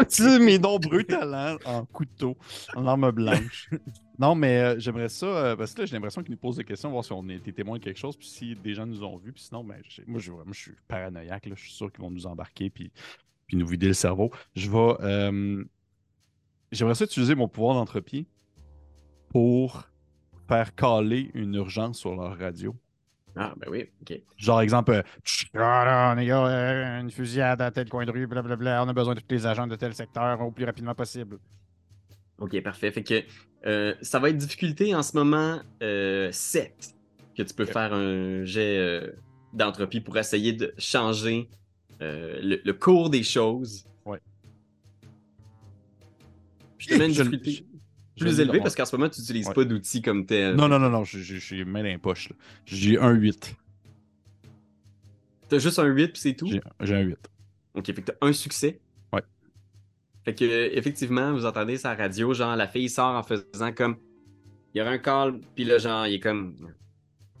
Utiliser 0.00 0.38
mes 0.44 0.58
nombreux 0.58 1.02
talents 1.02 1.56
en 1.64 1.84
couteau, 1.84 2.36
en 2.76 2.86
arme 2.86 3.10
blanche. 3.10 3.68
Non, 4.20 4.36
mais 4.36 4.60
euh, 4.60 4.78
j'aimerais 4.78 5.08
ça, 5.08 5.26
euh, 5.26 5.56
parce 5.56 5.74
que 5.74 5.80
là, 5.80 5.86
j'ai 5.86 5.96
l'impression 5.96 6.22
qu'ils 6.22 6.30
nous 6.30 6.38
posent 6.38 6.56
des 6.56 6.64
questions, 6.64 6.90
voir 6.90 7.04
si 7.04 7.12
on 7.12 7.28
a 7.28 7.32
été 7.32 7.52
témoin 7.52 7.78
de 7.78 7.82
quelque 7.82 7.98
chose, 7.98 8.16
puis 8.16 8.28
si 8.28 8.54
des 8.54 8.74
gens 8.74 8.86
nous 8.86 9.02
ont 9.02 9.16
vus, 9.16 9.32
puis 9.32 9.42
sinon, 9.42 9.64
ben, 9.64 9.82
moi, 10.06 10.20
je, 10.20 10.30
moi, 10.30 10.44
je 10.52 10.60
suis 10.60 10.72
paranoïaque, 10.86 11.46
là, 11.46 11.54
je 11.56 11.62
suis 11.62 11.72
sûr 11.72 11.90
qu'ils 11.90 12.02
vont 12.02 12.10
nous 12.12 12.26
embarquer, 12.28 12.70
puis, 12.70 12.92
puis 13.48 13.56
nous 13.56 13.66
vider 13.66 13.88
le 13.88 13.94
cerveau. 13.94 14.30
Je 14.54 14.70
vais. 14.70 14.94
euh, 15.00 15.64
j'aimerais 16.70 16.94
ça 16.94 17.04
utiliser 17.04 17.34
mon 17.34 17.48
pouvoir 17.48 17.74
d'entropie 17.74 18.28
pour 19.34 19.88
faire 20.46 20.72
caler 20.76 21.32
une 21.34 21.54
urgence 21.54 21.98
sur 21.98 22.14
leur 22.14 22.38
radio. 22.38 22.72
Ah, 23.34 23.52
ben 23.56 23.66
oui, 23.68 23.88
ok. 24.00 24.20
Genre, 24.36 24.60
exemple, 24.60 24.92
euh, 24.92 25.02
Tch, 25.24 25.50
ah 25.54 25.84
là, 25.84 26.14
les 26.14 26.26
gars, 26.26 26.46
euh, 26.46 27.00
une 27.00 27.10
fusillade 27.10 27.60
à 27.60 27.72
tel 27.72 27.88
coin 27.88 28.06
de 28.06 28.12
rue, 28.12 28.28
blablabla, 28.28 28.84
on 28.84 28.88
a 28.88 28.92
besoin 28.92 29.16
de 29.16 29.18
tous 29.18 29.34
les 29.34 29.44
agents 29.44 29.66
de 29.66 29.74
tel 29.74 29.92
secteur 29.92 30.40
au 30.40 30.52
plus 30.52 30.64
rapidement 30.64 30.94
possible. 30.94 31.38
Ok, 32.38 32.62
parfait. 32.62 32.92
Fait 32.92 33.02
que 33.02 33.24
euh, 33.66 33.96
ça 34.02 34.20
va 34.20 34.30
être 34.30 34.36
difficulté 34.36 34.94
en 34.94 35.02
ce 35.02 35.16
moment 35.16 35.58
euh, 35.82 36.30
7 36.30 36.94
que 37.36 37.42
tu 37.42 37.54
peux 37.54 37.64
faire 37.64 37.92
un 37.92 38.44
jet 38.44 38.78
euh, 38.78 39.10
d'entropie 39.52 40.00
pour 40.00 40.16
essayer 40.16 40.52
de 40.52 40.72
changer 40.78 41.48
euh, 42.02 42.38
le, 42.40 42.60
le 42.64 42.72
cours 42.72 43.10
des 43.10 43.24
choses. 43.24 43.84
Ouais. 44.04 44.20
Je 46.78 46.86
te 46.86 46.94
mets 46.94 47.06
une 47.06 47.12
difficulté 47.12 47.66
plus 48.18 48.36
dans 48.38 48.58
parce 48.60 48.74
qu'en 48.74 48.84
ce 48.86 48.96
moment, 48.96 49.08
tu 49.08 49.20
n'utilises 49.20 49.48
Ouais. 49.48 49.54
pas 49.54 49.64
d'outils 49.64 50.02
comme 50.02 50.24
tel. 50.26 50.54
Non, 50.56 50.68
non, 50.68 50.78
non, 50.78 50.90
non, 50.90 51.04
j'ai- 51.04 51.64
main 51.64 51.80
dans 51.82 51.88
les 51.88 51.98
poches. 51.98 52.28
là. 52.30 52.36
J'ai 52.66 52.98
un 52.98 53.10
8. 53.12 53.56
T'as 55.48 55.58
juste 55.58 55.78
un 55.78 55.84
8 55.86 56.08
puis 56.12 56.20
c'est 56.20 56.34
tout? 56.34 56.48
J'ai 56.80 56.94
un 56.94 57.00
8. 57.00 57.18
Ok, 57.74 57.86
fait 57.86 57.94
que 57.94 58.00
t'as 58.12 58.14
un 58.26 58.32
succès. 58.32 58.80
Ouais. 59.12 59.22
Fait 60.24 60.34
que, 60.34 60.44
effectivement, 60.76 61.32
vous 61.32 61.44
entendez 61.44 61.76
sa 61.76 61.94
radio, 61.94 62.32
genre, 62.34 62.56
la 62.56 62.68
fille 62.68 62.88
sort 62.88 63.14
en 63.16 63.22
faisant 63.22 63.72
comme. 63.72 63.96
Il 64.74 64.78
y 64.78 64.80
aura 64.80 64.90
un 64.90 64.98
call, 64.98 65.40
puis 65.54 65.64
là, 65.64 65.78
genre, 65.78 66.06
il 66.06 66.14
est 66.14 66.20
comme. 66.20 66.56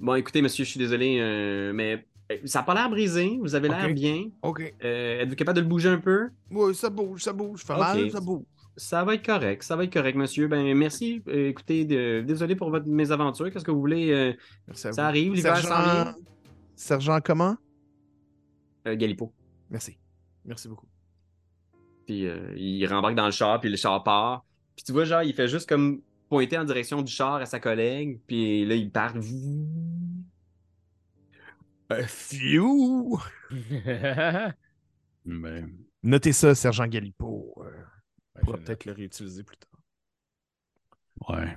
Bon, 0.00 0.14
écoutez, 0.14 0.42
monsieur, 0.42 0.64
je 0.64 0.70
suis 0.70 0.78
désolé, 0.78 1.18
euh, 1.20 1.72
mais 1.72 2.04
euh, 2.30 2.36
ça 2.44 2.60
n'a 2.60 2.62
pas 2.64 2.74
l'air 2.74 2.90
brisé, 2.90 3.38
vous 3.40 3.54
avez 3.54 3.68
l'air 3.68 3.88
bien. 3.92 4.26
OK. 4.42 4.74
Euh, 4.84 5.20
Êtes-vous 5.22 5.34
capable 5.36 5.56
de 5.56 5.62
le 5.62 5.68
bouger 5.68 5.88
un 5.88 5.98
peu? 5.98 6.28
Ouais, 6.50 6.74
ça 6.74 6.90
bouge, 6.90 7.22
ça 7.22 7.32
bouge. 7.32 7.62
Ça 7.64 7.74
fait 7.74 7.80
mal, 7.80 8.10
ça 8.10 8.20
bouge. 8.20 8.42
Ça 8.76 9.04
va 9.04 9.14
être 9.14 9.24
correct, 9.24 9.62
ça 9.62 9.76
va 9.76 9.84
être 9.84 9.92
correct, 9.92 10.16
monsieur. 10.16 10.48
Ben, 10.48 10.76
merci. 10.76 11.22
Euh, 11.28 11.48
écoutez, 11.48 11.84
de- 11.84 12.22
désolé 12.26 12.56
pour 12.56 12.70
votre 12.70 12.86
mésaventure. 12.86 13.50
Qu'est-ce 13.52 13.64
que 13.64 13.70
vous 13.70 13.78
voulez? 13.80 14.10
euh, 14.10 14.32
Merci 14.66 14.88
à 14.88 14.92
ça 14.92 15.06
arrive, 15.06 15.32
l'hiver 15.34 15.56
s'en 15.56 15.62
Sergent... 15.68 15.82
vient. 16.04 16.16
Sergent 16.74 17.20
comment? 17.24 17.56
Euh, 18.88 18.96
Galipo. 18.96 19.32
Merci. 19.70 19.96
Merci 20.44 20.68
beaucoup. 20.68 20.86
Puis 22.06 22.26
euh, 22.26 22.52
il 22.56 22.84
rembarque 22.86 23.14
dans 23.14 23.26
le 23.26 23.30
char, 23.32 23.60
puis 23.60 23.70
le 23.70 23.76
char 23.76 24.02
part. 24.02 24.44
Puis 24.76 24.84
tu 24.84 24.92
vois, 24.92 25.04
genre, 25.04 25.22
il 25.22 25.32
fait 25.34 25.46
juste 25.48 25.68
comme 25.68 26.02
pointer 26.28 26.58
en 26.58 26.64
direction 26.64 27.00
du 27.00 27.12
char 27.12 27.34
à 27.36 27.46
sa 27.46 27.60
collègue, 27.60 28.18
puis 28.26 28.66
là, 28.66 28.74
il 28.74 28.90
part. 28.90 29.14
Phew! 32.06 33.18
Mais 35.24 35.62
Notez 36.02 36.32
ça, 36.32 36.54
Sergent 36.54 36.86
Galipo. 36.86 37.54
On 38.36 38.40
pourra 38.40 38.58
peut-être 38.58 38.84
le 38.84 38.92
réutiliser 38.92 39.42
plus 39.44 39.56
tard. 39.56 39.80
ouais. 41.28 41.56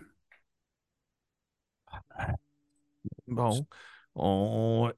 Bon. 3.28 3.66
On. 4.16 4.92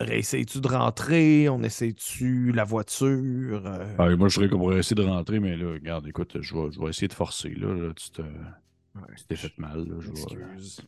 Réessaye-tu 0.00 0.60
de 0.62 0.68
rentrer? 0.68 1.48
On 1.50 1.62
essaye-tu 1.62 2.52
la 2.52 2.64
voiture? 2.64 3.66
Euh, 3.66 3.94
Ah, 3.98 4.16
moi, 4.16 4.28
je 4.28 4.34
serais 4.36 4.48
comme 4.48 4.60
pour 4.60 4.72
essayer 4.74 4.96
de 4.96 5.02
rentrer, 5.02 5.40
mais 5.40 5.56
là, 5.56 5.72
regarde, 5.72 6.06
écoute, 6.08 6.40
je 6.40 6.54
vais, 6.54 6.72
je 6.72 6.80
vais 6.80 6.88
essayer 6.88 7.08
de 7.08 7.12
forcer. 7.12 7.50
Là, 7.50 7.74
là, 7.74 7.92
tu 7.94 8.10
te- 8.10 8.22
tu 8.22 9.24
t'es 9.28 9.36
fait 9.36 9.56
mal. 9.58 9.84
Là, 9.86 9.96
je 10.00 10.10
Excuse. 10.10 10.80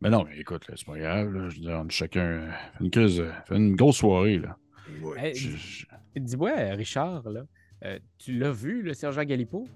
Mais 0.00 0.10
non, 0.10 0.24
mais 0.24 0.38
écoute, 0.38 0.66
là, 0.68 0.74
c'est 0.76 0.84
pas 0.86 0.98
grave. 0.98 1.32
Là, 1.32 1.48
je 1.48 1.56
veux 1.56 1.60
dire, 1.62 1.78
on 1.80 1.86
a 1.86 1.88
chacun 1.88 2.50
fait 2.76 2.84
une 2.84 2.90
crise, 2.90 3.22
fait 3.46 3.56
une 3.56 3.76
grosse 3.76 3.98
soirée. 3.98 4.38
Là. 4.38 4.56
Hey, 5.16 5.34
je- 5.34 5.86
Dis-moi, 6.16 6.50
Richard, 6.74 7.28
là, 7.30 7.42
euh, 7.84 7.98
tu 8.18 8.38
l'as 8.38 8.52
vu, 8.52 8.82
le 8.82 8.94
sergent 8.94 9.24
Galipo? 9.24 9.66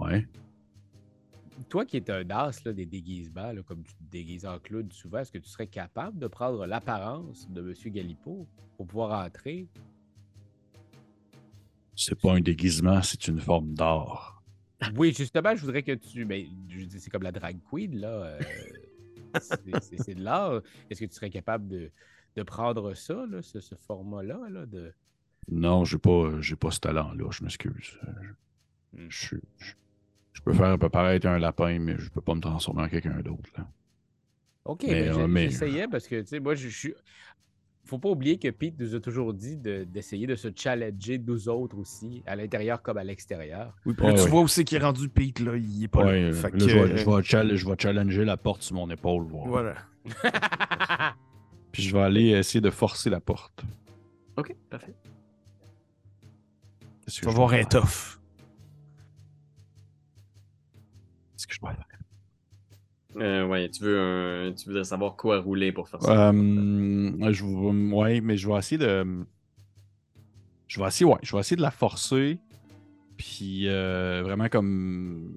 ouais. 0.00 0.26
Toi 1.68 1.84
qui 1.84 1.96
es 1.96 2.10
un 2.10 2.28
as 2.30 2.64
là, 2.64 2.72
des 2.72 2.86
déguisements, 2.86 3.52
là, 3.52 3.62
comme 3.62 3.82
tu 3.82 3.92
te 3.92 4.02
déguises 4.10 4.46
en 4.46 4.58
clown 4.58 4.90
souvent, 4.92 5.18
est-ce 5.18 5.32
que 5.32 5.38
tu 5.38 5.48
serais 5.48 5.66
capable 5.66 6.18
de 6.18 6.26
prendre 6.28 6.64
l'apparence 6.66 7.50
de 7.50 7.60
M. 7.60 7.92
Galipo 7.92 8.46
pour 8.76 8.86
pouvoir 8.86 9.24
entrer? 9.26 9.66
C'est 11.96 12.14
pas 12.20 12.34
un 12.34 12.40
déguisement, 12.40 13.02
c'est 13.02 13.26
une 13.26 13.40
forme 13.40 13.74
d'art. 13.74 14.40
Oui, 14.96 15.12
justement, 15.12 15.56
je 15.56 15.60
voudrais 15.62 15.82
que 15.82 15.92
tu. 15.92 16.24
Ben, 16.24 16.46
je 16.68 16.84
dis, 16.84 17.00
c'est 17.00 17.10
comme 17.10 17.24
la 17.24 17.32
drag 17.32 17.58
queen, 17.68 17.98
là. 17.98 18.08
euh, 18.08 18.38
c'est- 19.40 20.14
de 20.14 20.22
l'art. 20.22 20.62
Est-ce 20.88 21.00
que 21.00 21.06
tu 21.06 21.14
serais 21.14 21.30
capable 21.30 21.66
de, 21.66 21.90
de 22.36 22.42
prendre 22.44 22.94
ça, 22.94 23.26
là, 23.28 23.42
ce, 23.42 23.58
ce 23.58 23.74
format-là? 23.74 24.38
Là, 24.48 24.66
de... 24.66 24.92
Non, 25.50 25.84
j'ai 25.84 25.98
pas, 25.98 26.40
j'ai 26.40 26.56
pas 26.56 26.70
ce 26.70 26.80
talent-là, 26.80 27.24
je 27.30 27.42
m'excuse. 27.42 27.98
Je, 28.02 29.00
Hmm. 29.02 29.06
je, 29.08 29.18
suis- 29.26 29.40
je- 29.58 29.74
je 30.32 30.42
peux 30.42 30.52
faire 30.52 30.66
un 30.68 30.78
peu 30.78 30.88
paraître 30.88 31.26
un 31.26 31.38
lapin, 31.38 31.78
mais 31.78 31.96
je 31.98 32.10
peux 32.10 32.20
pas 32.22 32.34
me 32.34 32.40
transformer 32.40 32.82
en 32.82 32.88
quelqu'un 32.88 33.20
d'autre. 33.20 33.50
là. 33.56 33.66
OK, 34.64 34.84
Mais, 34.86 35.08
ben, 35.10 35.18
euh, 35.20 35.26
mais- 35.28 35.44
j'essayais 35.50 35.88
parce 35.88 36.06
que, 36.08 36.20
tu 36.20 36.26
sais, 36.26 36.40
moi, 36.40 36.54
je 36.54 36.68
je 36.68 36.76
suis. 36.78 36.94
Faut 37.84 37.98
pas 37.98 38.10
oublier 38.10 38.38
que 38.38 38.48
Pete 38.50 38.78
nous 38.78 38.94
a 38.94 39.00
toujours 39.00 39.32
dit 39.32 39.56
de- 39.56 39.84
d'essayer 39.84 40.26
de, 40.26 40.34
se 40.34 40.48
challenger 40.54 41.18
nous 41.18 41.48
autres 41.48 41.78
aussi, 41.78 42.22
à 42.26 42.36
l'intérieur 42.36 42.82
comme 42.82 42.98
à 42.98 43.04
l'extérieur. 43.04 43.74
Oui, 43.86 43.94
Ouais, 43.98 44.12
tu 44.14 44.20
ouais. 44.24 44.28
vois 44.28 44.42
aussi 44.42 44.62
qu'il 44.66 44.76
est 44.76 44.84
rendu 44.84 45.08
Pete, 45.08 45.40
là. 45.40 45.56
Il 45.56 45.84
est 45.84 45.88
pas 45.88 46.04
Ouais, 46.04 46.20
là. 46.20 46.28
euh, 46.28 46.32
Fait 46.34 46.50
là, 46.50 46.58
que, 46.58 46.68
je, 46.68 46.78
vais, 46.78 46.96
je 46.98 47.06
vais 47.10 47.22
chal- 47.22 47.54
je 47.56 47.66
vais 47.66 47.76
challenger 47.78 48.26
la 48.26 48.36
porte 48.36 48.60
sur 48.60 48.76
mon 48.76 48.90
épaule. 48.90 49.24
voir. 49.24 49.46
Voilà. 49.46 49.74
Puis 51.72 51.82
je 51.82 51.94
vais 51.94 52.02
aller 52.02 52.28
essayer 52.30 52.60
de 52.60 52.70
forcer 52.70 53.10
la 53.10 53.20
porte. 53.20 53.64
Ok, 54.36 54.54
parfait. 54.70 54.94
Tu 57.10 57.24
vas 57.24 57.30
voir 57.32 57.50
tough. 57.68 58.18
Qu'est-ce 61.36 61.46
que 61.46 61.54
je 61.54 61.60
dois 61.60 61.72
faire? 61.74 61.84
Euh, 63.16 63.46
ouais, 63.46 63.68
tu 63.70 63.82
veux, 63.82 63.98
un- 63.98 64.52
tu 64.52 64.66
voudrais 64.68 64.84
savoir 64.84 65.16
quoi 65.16 65.40
rouler 65.40 65.72
pour 65.72 65.88
faire 65.88 66.02
ça? 66.02 66.28
Euh, 66.30 67.32
je 67.32 67.44
ouais, 67.44 68.20
mais 68.20 68.36
je 68.36 68.48
vais 68.48 68.58
essayer 68.58 68.78
de. 68.78 69.24
Je 70.66 70.80
vais 70.80 70.86
essayer, 70.86 71.06
ouais, 71.06 71.18
je 71.22 71.32
vais 71.34 71.40
essayer 71.40 71.56
de 71.56 71.62
la 71.62 71.70
forcer. 71.70 72.38
Puis 73.16 73.66
euh, 73.68 74.22
vraiment 74.22 74.48
comme. 74.48 75.32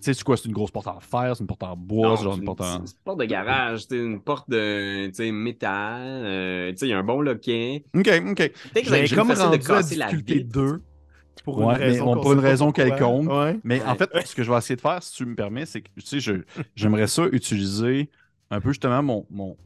Tu 0.00 0.06
sais, 0.06 0.14
c'est 0.14 0.24
quoi? 0.24 0.36
C'est 0.36 0.46
une 0.46 0.54
grosse 0.54 0.70
porte 0.70 0.86
en 0.88 1.00
fer, 1.00 1.36
c'est 1.36 1.42
une 1.42 1.46
porte 1.46 1.62
en 1.62 1.76
bois, 1.76 2.08
Non, 2.10 2.16
genre 2.16 2.36
une 2.36 2.44
porte 2.44 2.60
en. 2.60 2.64
c'est 2.64 2.78
une 2.78 2.98
porte 3.04 3.18
de 3.20 3.24
garage, 3.24 3.84
c'est 3.88 3.96
une 3.98 4.20
porte 4.20 4.48
de 4.50 5.06
tu 5.08 5.14
sais, 5.14 5.32
métal. 5.32 6.02
euh, 6.24 6.70
tu 6.72 6.78
sais, 6.78 6.86
il 6.86 6.90
y 6.90 6.92
a 6.92 6.98
un 6.98 7.04
bon 7.04 7.20
loquet. 7.20 7.84
Ok, 7.94 8.08
ok. 8.08 8.36
Peut-être 8.36 8.84
que 8.84 9.06
j'ai 9.06 9.16
comme 9.16 9.28
de 9.28 9.34
rendu 9.34 9.54
à 9.56 9.58
casser 9.58 9.96
la 9.96 10.06
difficulté 10.06 10.34
vitre. 10.34 10.52
2. 10.52 10.82
Pour 11.44 11.58
Ouais, 11.58 11.78
mais 11.78 12.00
on- 12.00 12.14
qu'on 12.14 12.20
pour 12.20 12.32
une 12.34 12.38
raison 12.38 12.72
quelconque. 12.72 13.28
Ouais. 13.30 13.58
Mais 13.64 13.82
en 13.84 13.94
fait, 13.96 14.10
ce 14.24 14.34
que 14.34 14.42
je 14.44 14.50
vais 14.52 14.58
essayer 14.58 14.76
de 14.76 14.80
faire, 14.80 15.02
si 15.02 15.12
tu 15.14 15.26
me 15.26 15.34
permets, 15.34 15.66
c'est 15.66 15.80
que 15.80 15.88
tu 15.96 16.06
sais, 16.06 16.20
je- 16.20 16.42
j'aimerais 16.76 17.06
ça 17.08 17.24
utiliser 17.32 18.10
un 18.50 18.60
peu 18.60 18.70
justement 18.70 19.02
mon. 19.02 19.26
mon 19.30 19.56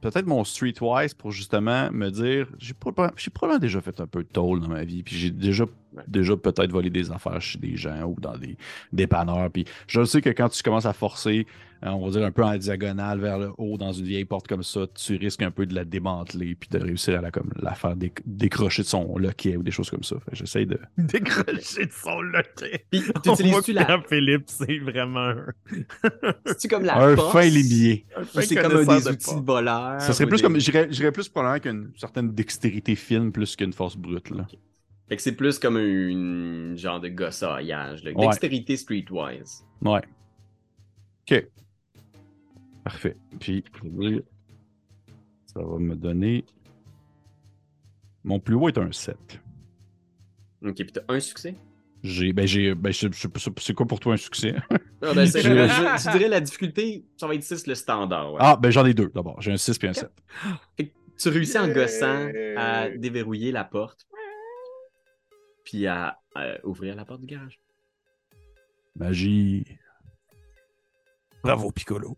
Peut-être 0.00 0.26
mon 0.26 0.44
streetwise 0.44 1.14
pour 1.14 1.30
justement 1.30 1.90
me 1.90 2.10
dire 2.10 2.46
j'ai 2.58 2.74
proba- 2.74 3.12
j'ai 3.16 3.30
probablement 3.30 3.58
déjà 3.58 3.80
fait 3.80 4.00
un 4.00 4.06
peu 4.06 4.22
de 4.22 4.28
toll 4.28 4.60
dans 4.60 4.68
ma 4.68 4.84
vie, 4.84 5.02
puis 5.02 5.16
j'ai 5.16 5.30
déjà, 5.30 5.64
déjà 6.06 6.36
peut-être 6.36 6.70
volé 6.72 6.90
des 6.90 7.10
affaires 7.10 7.40
chez 7.40 7.58
des 7.58 7.76
gens 7.76 8.02
ou 8.04 8.16
dans 8.20 8.36
des 8.36 8.56
dépanneurs. 8.92 9.50
Puis 9.50 9.64
je 9.86 10.04
sais 10.04 10.20
que 10.20 10.30
quand 10.30 10.48
tu 10.48 10.62
commences 10.62 10.86
à 10.86 10.92
forcer, 10.92 11.46
euh, 11.84 11.88
on 11.90 12.04
va 12.06 12.10
dire 12.12 12.24
un 12.26 12.30
peu 12.30 12.42
en 12.42 12.56
diagonale 12.56 13.18
vers 13.20 13.38
le 13.38 13.50
haut 13.58 13.76
dans 13.76 13.92
une 13.92 14.06
vieille 14.06 14.24
porte 14.24 14.48
comme 14.48 14.62
ça, 14.62 14.86
tu 14.94 15.16
risques 15.16 15.42
un 15.42 15.50
peu 15.50 15.66
de 15.66 15.74
la 15.74 15.84
démanteler 15.84 16.54
puis 16.54 16.68
de 16.70 16.78
réussir 16.78 17.18
à 17.18 17.20
la, 17.20 17.30
comme, 17.30 17.50
la 17.60 17.74
faire 17.74 17.94
déc- 17.96 18.20
décrocher 18.24 18.82
de 18.82 18.86
son 18.86 19.18
loquet 19.18 19.56
ou 19.56 19.62
des 19.62 19.70
choses 19.70 19.90
comme 19.90 20.02
ça. 20.02 20.16
J'essaie 20.32 20.64
de. 20.64 20.78
Décrocher 20.98 21.86
de 21.86 21.92
son 21.92 22.20
loquet. 22.22 22.86
Puis, 22.90 23.02
On 23.26 23.34
voit 23.34 23.36
t'utilises-tu 23.36 23.72
que 23.74 23.78
la. 23.78 24.00
Philippe, 24.08 24.44
c'est 24.46 24.78
vraiment 24.78 25.20
un, 25.30 25.46
C'est-tu 26.46 26.68
comme 26.68 26.84
la 26.84 26.96
un 26.98 27.16
force? 27.16 27.32
fin 27.32 27.42
limier. 27.48 28.06
un 28.16 28.22
Ou 28.22 28.24
fin 28.24 28.40
c'est 28.42 28.54
comme 28.56 28.72
un 28.76 28.80
des 28.80 29.04
de 29.04 29.10
outils 29.10 29.34
de 29.34 29.44
voleur? 29.44 30.00
Ça 30.00 30.12
serait 30.12 30.26
plus 30.26 30.38
des- 30.38 30.42
comme. 30.42 30.58
J'irais 30.58 30.86
j'irais 30.90 31.12
plus 31.12 31.28
probablement 31.28 31.60
qu'une 31.60 31.90
certaine 31.98 32.32
dextérité 32.32 32.94
fine 32.94 33.30
plus 33.32 33.56
qu'une 33.56 33.72
force 33.72 33.96
brute. 33.96 34.30
Là. 34.30 34.46
Fait 35.08 35.16
que 35.16 35.22
c'est 35.22 35.36
plus 35.36 35.58
comme 35.58 35.76
une 35.78 36.76
genre 36.76 37.00
de 37.00 37.08
gossaillage. 37.08 38.04
là. 38.04 38.12
Ouais. 38.12 38.26
Dextérité 38.26 38.76
streetwise. 38.76 39.64
Ouais. 39.82 40.00
OK. 41.30 41.46
Parfait. 42.84 43.16
Puis, 43.38 43.64
ça 45.46 45.60
va 45.62 45.78
me 45.78 45.94
donner. 45.94 46.44
Mon 48.24 48.40
plus 48.40 48.54
haut 48.54 48.68
est 48.68 48.78
un 48.78 48.90
7. 48.92 49.16
Ok, 50.64 50.74
puis 50.76 50.86
t'as 50.92 51.02
un 51.08 51.20
succès? 51.20 51.54
J'ai. 52.02 52.32
Ben, 52.32 52.46
j'ai. 52.46 52.74
Ben, 52.74 52.92
c'est 52.92 53.74
quoi 53.74 53.86
pour 53.86 54.00
toi 54.00 54.14
un 54.14 54.18
succès? 54.18 54.54
Ah, 55.02 55.12
ben, 55.14 55.26
je, 55.26 55.30
je 55.32 56.10
dirais 56.12 56.28
la 56.28 56.40
difficulté, 56.40 57.04
ça 57.18 57.26
va 57.26 57.34
être 57.34 57.42
6 57.42 57.66
le 57.66 57.74
standard. 57.74 58.32
ouais. 58.32 58.38
Ah, 58.42 58.56
ben, 58.56 58.70
j'en 58.70 58.84
ai 58.86 58.94
deux 58.94 59.10
d'abord. 59.14 59.40
J'ai 59.42 59.52
un 59.52 59.56
6 59.58 59.78
puis 59.78 59.88
un 59.88 59.92
7. 59.92 60.08
Fait 60.78 60.86
que 60.88 60.92
tu 61.18 61.28
réussis 61.28 61.58
en 61.58 61.68
gossant 61.68 62.28
à 62.56 62.88
déverrouiller 62.90 63.52
la 63.52 63.64
porte, 63.64 64.06
puis 65.64 65.86
à, 65.86 66.18
à 66.34 66.64
ouvrir 66.64 66.94
la 66.96 67.04
porte 67.04 67.20
du 67.20 67.26
garage. 67.26 67.58
Magie. 68.96 69.64
Bravo, 71.42 71.70
Piccolo. 71.72 72.16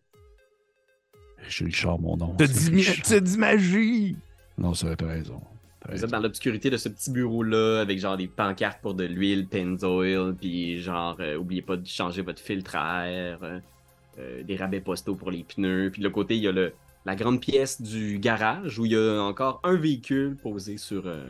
J'ai 1.49 1.65
Richard, 1.65 1.99
mon 1.99 2.17
nom. 2.17 2.35
T'as 2.37 2.47
c'est 2.47 2.71
dit, 2.71 2.87
t'as 3.03 3.21
dit 3.21 3.39
magie. 3.39 4.17
Non, 4.59 4.75
ça 4.75 4.95
t'as 4.97 5.07
raison. 5.07 5.41
Vous 5.85 5.93
raison. 5.93 6.05
êtes 6.07 6.11
dans 6.13 6.21
l'obscurité 6.21 6.71
de 6.71 6.77
ce 6.77 6.89
petit 6.89 7.11
bureau-là, 7.11 7.81
avec 7.81 7.99
genre 8.01 8.17
des 8.17 8.27
pancartes 8.27 8.81
pour 8.81 8.95
de 8.95 9.05
l'huile, 9.05 9.47
Pennzoil, 9.47 10.35
puis 10.35 10.81
genre, 10.83 11.17
euh, 11.21 11.37
oubliez 11.37 11.63
pas 11.63 11.77
de 11.77 11.87
changer 11.87 12.23
votre 12.23 12.41
filtre 12.41 12.75
à 12.77 13.09
air, 13.09 13.39
euh, 13.43 13.61
euh, 14.19 14.43
des 14.43 14.57
rabais 14.57 14.81
postaux 14.81 15.15
pour 15.15 15.31
les 15.31 15.45
pneus. 15.45 15.91
Puis 15.93 16.01
de 16.01 16.05
l'autre 16.05 16.15
côté, 16.15 16.37
il 16.37 16.43
y 16.43 16.49
a 16.49 16.53
le, 16.53 16.73
la 17.05 17.15
grande 17.15 17.41
pièce 17.41 17.81
du 17.81 18.19
garage 18.19 18.79
où 18.79 18.87
il 18.87 18.93
y 18.93 18.97
a 18.97 19.21
encore 19.23 19.61
un 19.63 19.77
véhicule 19.77 20.37
posé 20.37 20.77
sur 20.79 21.07
euh, 21.07 21.27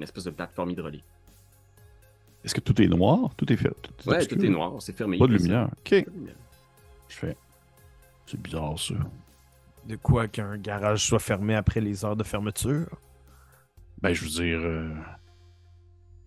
une 0.00 0.04
espèce 0.04 0.24
de 0.24 0.30
plateforme 0.30 0.70
hydraulique. 0.70 1.04
Est-ce 2.42 2.54
que 2.54 2.60
tout 2.60 2.80
est 2.80 2.86
noir? 2.88 3.34
Tout 3.36 3.52
est 3.52 3.56
fait. 3.56 3.68
Tout 3.82 4.08
Ouais, 4.08 4.16
obscur? 4.16 4.38
tout 4.38 4.44
est 4.46 4.48
noir, 4.48 4.72
c'est 4.80 4.96
fermé. 4.96 5.18
Pas 5.18 5.26
de 5.26 5.34
lumière. 5.36 5.66
OK. 5.66 5.90
Pas 5.90 6.10
de 6.10 6.16
lumière. 6.16 6.34
Je 7.08 7.16
fais. 7.16 7.36
C'est 8.24 8.40
bizarre, 8.40 8.78
ça. 8.78 8.94
De 9.86 9.96
quoi 9.96 10.26
qu'un 10.26 10.56
garage 10.56 11.04
soit 11.04 11.18
fermé 11.18 11.54
après 11.54 11.80
les 11.82 12.02
heures 12.04 12.16
de 12.16 12.22
fermeture? 12.24 12.86
Ben, 14.00 14.14
je 14.14 14.22
veux 14.24 14.30
dire. 14.30 14.58
euh, 14.62 14.88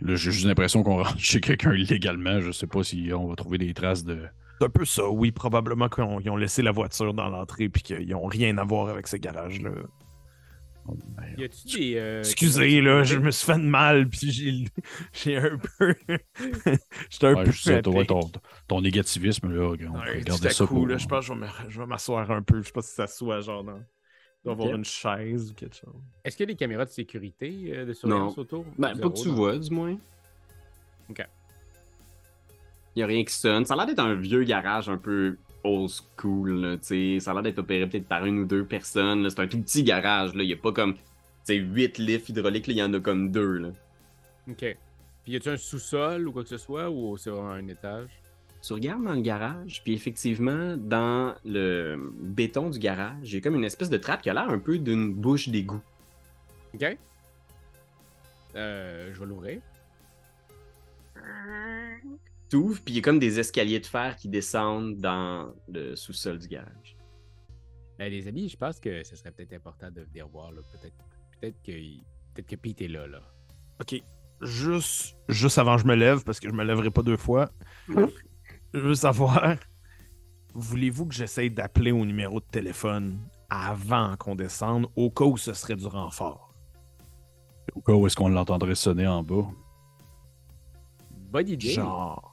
Là, 0.02 0.16
j'ai 0.16 0.32
juste 0.32 0.46
l'impression 0.46 0.84
qu'on 0.84 0.98
rentre 1.04 1.18
chez 1.18 1.42
quelqu'un 1.42 1.74
illégalement. 1.74 2.42
Je 2.42 2.52
sais 2.52 2.68
pas 2.68 2.84
si 2.84 3.10
on 3.12 3.28
va 3.28 3.36
trouver 3.36 3.58
des 3.58 3.74
traces 3.74 4.04
de. 4.04 4.28
C'est 4.60 4.66
un 4.68 4.70
peu 4.70 4.86
ça, 4.86 5.10
oui. 5.10 5.32
Probablement 5.32 5.90
qu'ils 5.90 6.04
ont, 6.04 6.20
ils 6.20 6.30
ont 6.30 6.36
laissé 6.38 6.62
la 6.62 6.72
voiture 6.72 7.16
dans 7.16 7.30
l'entrée 7.30 7.70
puis 7.70 7.82
qu'ils 7.82 8.10
n'ont 8.10 8.26
rien 8.28 8.56
à 8.60 8.64
voir 8.64 8.90
avec 8.90 9.08
ce 9.08 9.18
garage-là. 9.18 9.72
Y 11.38 11.44
a-tu 11.46 11.78
des. 11.78 11.98
euh, 11.98 12.20
Excusez, 12.20 12.82
là, 12.82 13.04
je 13.04 13.18
me 13.18 13.32
suis 13.32 13.46
fait 13.46 13.58
de 13.58 13.64
mal 13.64 14.08
puis 14.10 14.32
j'ai, 14.32 14.66
j'ai 15.14 15.38
un 15.38 15.58
peu. 15.80 15.96
J'étais 17.10 17.28
un 17.28 17.34
ouais, 17.36 17.46
peu. 17.46 17.52
je 17.52 17.62
sais, 17.62 17.82
toi, 17.82 17.94
happé. 18.02 18.08
ton, 18.08 18.32
ton 18.68 18.82
négativisme, 18.82 19.52
là, 19.52 19.70
on 19.90 20.00
Ouais, 20.00 20.22
ça 20.52 20.66
coup, 20.68 20.76
pour. 20.76 20.88
là, 20.88 20.98
je 20.98 21.08
pense 21.08 21.28
que 21.28 21.34
je 21.34 21.40
vais 21.40 21.40
me- 21.48 21.70
je 21.70 21.80
vais 21.80 21.86
m'asseoir 21.86 22.30
un 22.30 22.42
peu. 22.44 22.62
Je 22.62 22.68
sais 22.68 22.74
pas 22.74 22.82
si 22.82 22.94
ça 22.94 23.08
soit 23.08 23.42
genre 23.42 23.64
dans. 23.64 23.78
Il 24.46 24.52
doit 24.52 24.54
y 24.54 24.62
avoir 24.62 24.76
une 24.76 24.84
chaise 24.86 25.52
ou 25.52 25.54
quelque 25.54 25.76
chose. 25.76 25.96
Est-ce 26.26 26.36
qu'il 26.36 26.44
y 26.44 26.50
a 26.50 26.54
des 26.54 26.58
caméras 26.58 26.86
de 26.86 26.90
sécurité 26.90 27.72
euh, 27.74 27.86
de 27.86 27.94
surveillance 27.94 28.38
autour? 28.38 28.66
Ben, 28.78 28.94
Zéro, 28.94 29.10
pas 29.10 29.16
que 29.16 29.22
tu 29.22 29.30
non? 29.30 29.36
vois, 29.36 29.58
du 29.58 29.72
moins. 29.74 29.98
Ok. 31.10 31.26
Il 32.96 33.00
y 33.00 33.04
a 33.04 33.08
rien 33.08 33.24
qui 33.24 33.34
sonne. 33.34 33.66
Ça 33.66 33.74
a 33.74 33.78
l'air 33.78 33.86
d'être 33.88 34.00
un 34.00 34.16
vieux 34.16 34.44
garage 34.44 34.90
un 34.90 34.98
peu 34.98 35.38
old 35.64 35.90
school, 35.90 36.62
là, 36.62 36.78
tu 36.78 36.84
sais. 36.84 37.20
Ça 37.20 37.32
a 37.32 37.34
l'air 37.36 37.44
d'être 37.44 37.60
opéré 37.60 37.88
peut-être 37.88 38.08
par 38.08 38.26
une 38.26 38.40
ou 38.40 38.46
deux 38.46 38.66
personnes. 38.66 39.30
C'est 39.30 39.40
un 39.40 39.48
tout 39.48 39.62
petit 39.62 39.84
garage, 39.84 40.34
là. 40.36 40.44
Il 40.44 40.50
y 40.50 40.54
a 40.54 40.58
pas 40.58 40.72
comme, 40.72 40.96
tu 40.96 41.02
sais, 41.44 41.56
huit 41.56 41.98
lifts 41.98 42.30
hydrauliques, 42.30 42.68
là. 42.68 42.74
Il 42.74 42.80
y 42.80 42.84
en 42.84 42.94
a 42.94 43.00
comme 43.00 43.32
deux, 43.32 43.58
là. 43.58 43.70
Ok. 44.50 44.78
Puis 45.24 45.32
y 45.32 45.36
a-tu 45.36 45.50
un 45.50 45.58
sous-sol 45.58 46.28
ou 46.28 46.32
quoi 46.34 46.44
que 46.44 46.50
ce 46.50 46.58
soit 46.58 46.90
ou 46.90 47.18
c'est 47.18 47.30
vraiment 47.30 47.52
un 47.52 47.68
étage? 47.68 48.10
Tu 48.62 48.74
regardes 48.74 49.04
dans 49.04 49.14
le 49.14 49.22
garage, 49.22 49.82
puis 49.84 49.94
effectivement, 49.94 50.78
dans 50.78 51.36
le 51.44 52.12
béton 52.22 52.70
du 52.70 52.80
garage, 52.80 53.32
il 53.32 53.36
y 53.36 53.38
a 53.38 53.42
comme 53.42 53.56
une 53.56 53.66
espèce 53.66 53.90
de 53.90 53.98
trappe 53.98 54.22
qui 54.22 54.30
a 54.30 54.34
l'air 54.34 54.50
un 54.50 54.60
peu 54.60 54.78
d'une 54.78 55.14
bouche 55.14 55.50
d'égout. 55.50 55.82
Ok. 56.74 56.98
Euh, 58.56 59.12
je 59.14 59.20
vais 59.20 59.26
l'ouvrir. 59.26 59.60
T'ouvres, 62.50 62.82
puis 62.84 62.94
il 62.94 62.98
y 62.98 63.00
a 63.00 63.02
comme 63.02 63.20
des 63.20 63.40
escaliers 63.40 63.80
de 63.80 63.86
fer 63.86 64.16
qui 64.16 64.30
descendent 64.30 64.98
dans 64.98 65.54
le 65.68 65.96
sous-sol 65.96 66.38
du 66.38 66.48
garage. 66.48 66.96
Euh, 68.00 68.10
les 68.10 68.28
amis, 68.28 68.50
je 68.50 68.58
pense 68.58 68.80
que 68.80 69.04
ce 69.04 69.16
serait 69.16 69.32
peut-être 69.32 69.54
important 69.54 69.90
de 69.90 70.02
venir 70.02 70.28
voir. 70.28 70.52
là. 70.52 70.62
Peut-être 70.72 70.96
peut-être 71.40 71.62
que, 71.64 71.72
peut 72.34 72.42
que 72.42 72.56
Pete 72.56 72.82
est 72.82 72.88
là. 72.88 73.08
là. 73.08 73.22
Ok. 73.82 74.02
Juste, 74.42 75.16
juste 75.30 75.58
avant 75.58 75.76
que 75.76 75.84
je 75.84 75.88
me 75.88 75.96
lève, 75.96 76.24
parce 76.24 76.40
que 76.40 76.50
je 76.50 76.54
me 76.54 76.64
lèverai 76.64 76.92
pas 76.92 77.02
deux 77.02 77.18
fois. 77.18 77.50
Je 77.88 78.80
veux 78.80 78.96
savoir. 78.96 79.56
Voulez-vous 80.54 81.06
que 81.08 81.14
j'essaye 81.16 81.50
d'appeler 81.50 81.92
au 81.92 82.06
numéro 82.06 82.40
de 82.40 82.46
téléphone 82.46 83.20
avant 83.50 84.16
qu'on 84.18 84.36
descende, 84.36 84.88
au 84.96 85.10
cas 85.10 85.26
où 85.26 85.38
ce 85.38 85.54
serait 85.54 85.76
du 85.76 85.88
renfort? 85.88 86.54
Au 87.74 87.82
cas 87.82 87.94
où 87.94 88.06
est-ce 88.06 88.16
qu'on 88.16 88.30
l'entendrait 88.30 88.76
sonner 88.76 89.08
en 89.08 89.24
bas. 89.24 89.48
Bonne 91.32 91.48
idée. 91.48 91.70
Genre. 91.70 92.33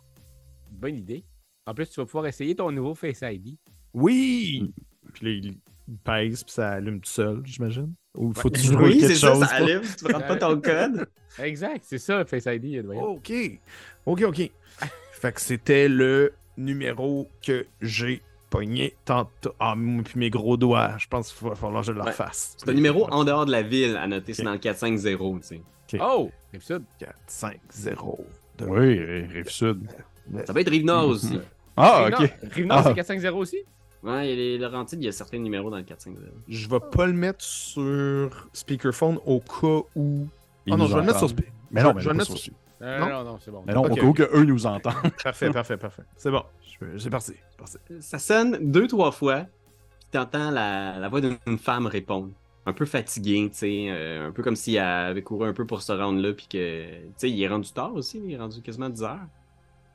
Bonne 0.81 0.97
idée. 0.97 1.25
En 1.67 1.75
plus, 1.75 1.89
tu 1.91 2.01
vas 2.01 2.07
pouvoir 2.07 2.27
essayer 2.27 2.55
ton 2.55 2.71
nouveau 2.73 2.95
Face 2.95 3.21
ID. 3.23 3.57
Oui! 3.93 4.73
Puis 5.13 5.27
là, 5.27 5.31
il 5.33 5.59
pèse, 6.05 6.43
puis 6.43 6.53
ça 6.55 6.71
allume 6.71 7.01
tout 7.01 7.11
seul, 7.11 7.43
j'imagine. 7.45 7.93
Ou 8.17 8.33
faut 8.33 8.49
tu 8.49 8.75
Oui, 8.77 8.99
quelque 9.01 9.09
c'est 9.09 9.15
ça, 9.17 9.33
chose? 9.35 9.41
ça 9.47 9.55
allume, 9.57 9.83
tu 9.83 10.05
prends 10.05 10.21
pas 10.21 10.37
ton 10.37 10.61
code. 10.61 11.07
Exact, 11.39 11.85
c'est 11.87 11.99
ça, 11.99 12.25
Face 12.25 12.47
ID. 12.47 12.85
Ok. 12.89 13.33
Ok, 14.07 14.23
ok. 14.23 14.51
fait 15.13 15.33
que 15.33 15.41
c'était 15.41 15.89
le 15.89 16.33
numéro 16.57 17.29
que 17.45 17.67
j'ai 17.83 18.23
pogné 18.49 18.95
tantôt. 19.05 19.53
Ah, 19.61 19.75
puis 20.05 20.19
mes 20.19 20.31
gros 20.31 20.57
doigts. 20.57 20.97
Je 20.99 21.07
pense 21.09 21.33
qu'il 21.33 21.47
va 21.49 21.55
falloir 21.55 21.83
que 21.83 21.89
je 21.89 21.93
le 21.93 22.01
Ouais. 22.01 22.07
refasse. 22.11 22.55
C'est 22.59 22.69
un 22.71 22.75
numéro 22.75 23.07
en 23.11 23.25
dehors 23.25 23.47
de 23.47 23.53
la 23.53 23.63
ville 23.63 23.97
à 23.97 24.07
noter, 24.09 24.33
c'est 24.33 24.43
Ok. 24.43 24.47
dans 24.47 24.53
le 24.53 24.59
450, 24.59 25.43
tu 25.43 25.61
sais. 25.87 25.99
Oh! 26.01 26.31
Rive-Sud. 26.53 26.83
4, 26.99 27.15
5, 27.27 27.61
0. 27.71 28.25
Oui, 28.63 28.99
Rive-Sud. 29.01 29.87
Ça 30.47 30.53
peut 30.55 30.61
être 30.61 30.71
Rive-Nord 30.71 31.09
aussi. 31.09 31.39
Ah, 31.77 32.09
ok. 32.09 32.31
Rive-Nord, 32.53 32.79
Ah. 32.79 32.85
c'est 32.89 32.95
450 32.95 33.39
aussi? 33.41 33.59
Ouais, 34.03 34.33
il 34.35 34.39
y 34.39 34.55
a 34.65 34.69
Laurentides, 34.69 35.03
il 35.03 35.07
y 35.07 35.09
a 35.09 35.13
certains 35.13 35.39
numéros 35.39 35.69
dans 35.71 35.77
le 35.77 35.83
450. 35.83 36.25
Je 36.49 36.69
vais 36.69 36.81
pas 36.81 37.07
le 37.07 37.13
mettre 37.13 37.43
sur 37.45 38.49
speakerphone 38.53 39.19
au 39.27 39.41
cas 39.41 39.87
où. 39.95 40.27
Ils 40.67 40.73
Ah 40.73 40.77
non, 40.77 40.87
je 40.87 40.95
vais 40.95 41.01
le 41.01 41.07
mettre 41.07 41.19
sur 41.19 41.27
entendent. 41.27 41.39
speaker. 41.39 41.53
Mais 41.71 41.83
non, 41.83 41.93
je 41.99 42.05
vais 42.05 42.11
le 42.13 42.17
mettre 42.19 42.37
sur- 42.37 42.53
Euh, 42.83 42.99
Non? 42.99 43.09
non, 43.11 43.25
non, 43.25 43.39
c'est 43.45 43.51
bon. 43.51 43.63
Mais 43.67 43.75
non, 43.75 43.83
au 43.85 43.95
cas 43.95 44.03
où 44.03 44.13
que 44.15 44.23
eux 44.35 44.45
nous 44.45 44.65
entendent. 44.65 44.95
Parfait, 45.23 45.51
parfait, 45.51 45.77
parfait. 45.77 46.03
C'est 46.17 46.31
bon. 46.31 46.43
Je- 46.81 46.97
C'est 46.97 47.11
parti. 47.11 47.33
C'est 47.51 47.59
parti. 47.59 47.77
Ça 48.01 48.19
sonne 48.19 48.71
deux, 48.73 48.87
trois 48.87 49.13
fois, 49.13 49.41
puis 49.41 50.09
t'entends 50.13 50.51
la, 50.51 50.99
la 50.99 51.09
voix 51.11 51.21
d'une 51.21 51.59
femme 51.59 51.85
répondre. 51.87 52.31
Un 52.65 52.73
peu 52.73 52.87
fatiguée, 52.87 53.49
tu 53.53 53.59
sais, 53.59 53.87
euh, 53.91 54.29
un 54.29 54.33
peu 54.33 54.43
comme 54.43 54.57
si 54.57 54.77
elle 54.77 54.83
avait 54.85 55.23
couru 55.23 55.47
un 55.47 55.53
peu 55.53 55.67
pour 55.67 55.83
se 55.83 55.93
rendre 55.93 56.21
là, 56.23 56.33
puis 56.33 56.47
que, 56.51 56.85
tu 56.89 57.13
sais, 57.19 57.31
il 57.31 57.43
est 57.43 57.49
rendu 57.49 57.71
tard 57.71 57.95
aussi, 57.95 58.19
il 58.25 58.33
est 58.33 58.39
rendu 58.39 58.63
quasiment 58.63 58.89
10 58.89 59.03
heures. 59.03 59.19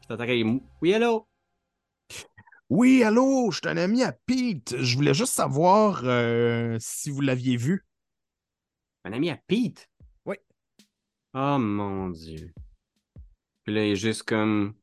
Puis 0.06 0.10
t'entends 0.10 0.28
qu'elle 0.28 0.38
est 0.38 0.62
Oui, 0.84 0.94
allô? 0.94 1.28
Oui, 2.70 3.02
allô, 3.04 3.50
je 3.50 3.58
suis 3.58 3.68
un 3.68 3.78
ami 3.78 4.04
à 4.04 4.12
Pete. 4.12 4.76
Je 4.78 4.96
voulais 4.96 5.16
juste 5.16 5.34
savoir 5.34 6.02
euh, 6.04 6.78
si 6.80 7.10
vous 7.10 7.22
l'aviez 7.22 7.58
vu. 7.58 7.84
Un 9.04 9.14
ami 9.14 9.32
à 9.32 9.38
Pete? 9.48 9.90
Oui. 10.28 10.36
Oh 11.34 11.58
mon 11.58 12.12
dieu. 12.12 12.54
Puis 13.64 13.74
là, 13.74 13.84
il 13.84 13.94
est 13.94 13.96
juste 13.96 14.22
comme. 14.24 14.76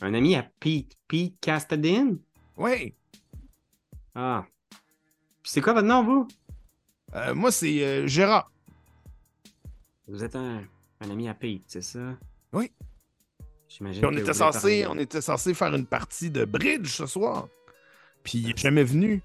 Un 0.00 0.14
ami 0.14 0.34
à 0.34 0.42
Pete. 0.58 0.96
Pete 1.06 1.38
Castadine? 1.40 2.18
Oui. 2.56 2.96
Ah. 4.16 4.44
Puis 4.68 5.52
c'est 5.52 5.60
quoi 5.60 5.74
votre 5.74 5.86
nom, 5.86 6.02
vous? 6.02 6.26
Euh, 7.14 7.36
moi, 7.36 7.52
c'est 7.52 7.84
euh, 7.84 8.06
Gérard. 8.08 8.50
Vous 10.08 10.24
êtes 10.24 10.34
un, 10.34 10.64
un 10.98 11.10
ami 11.10 11.28
à 11.28 11.34
Pete, 11.34 11.62
c'est 11.68 11.82
ça? 11.82 12.18
Oui. 12.52 12.72
J'imagine 13.70 14.04
on 14.04 14.12
était 14.12 14.34
censé, 14.34 14.82
parler- 14.82 14.86
on 14.88 14.98
était 14.98 15.20
censé 15.20 15.54
faire 15.54 15.72
une 15.74 15.86
partie 15.86 16.30
de 16.30 16.44
bridge 16.44 16.88
ce 16.88 17.06
soir. 17.06 17.48
Puis 18.24 18.38
il 18.38 18.50
est 18.50 18.58
jamais 18.58 18.82
venu. 18.84 19.22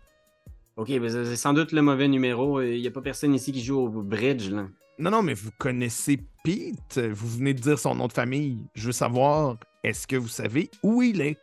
Ok, 0.77 0.89
ben 0.89 1.10
c'est 1.10 1.36
sans 1.36 1.53
doute 1.53 1.71
le 1.71 1.81
mauvais 1.81 2.08
numéro. 2.08 2.62
Il 2.62 2.79
n'y 2.79 2.88
a 2.88 2.91
pas 2.91 3.01
personne 3.01 3.34
ici 3.34 3.51
qui 3.51 3.63
joue 3.63 3.79
au 3.79 3.89
bridge, 4.03 4.49
là. 4.51 4.67
Non, 4.99 5.10
non, 5.12 5.23
mais 5.23 5.34
vous 5.34 5.49
connaissez 5.58 6.19
Pete. 6.43 6.99
Vous 6.99 7.27
venez 7.27 7.53
de 7.53 7.60
dire 7.60 7.79
son 7.79 7.95
nom 7.95 8.08
de 8.08 8.13
famille. 8.13 8.60
Je 8.75 8.86
veux 8.88 8.91
savoir, 8.93 9.58
est-ce 9.84 10.05
que 10.08 10.15
vous 10.15 10.27
savez 10.29 10.69
où 10.84 11.01
il 11.01 11.19
est? 11.21 11.38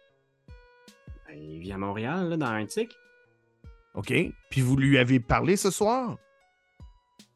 Ben, 1.28 1.36
Il 1.38 1.58
vit 1.58 1.72
à 1.72 1.78
Montréal, 1.78 2.28
là, 2.30 2.36
dans 2.36 2.46
un 2.46 2.64
tic. 2.66 2.90
OK? 3.94 4.12
Puis 4.50 4.60
vous 4.62 4.76
lui 4.76 4.96
avez 4.96 5.18
parlé 5.20 5.56
ce 5.56 5.70
soir? 5.70 6.16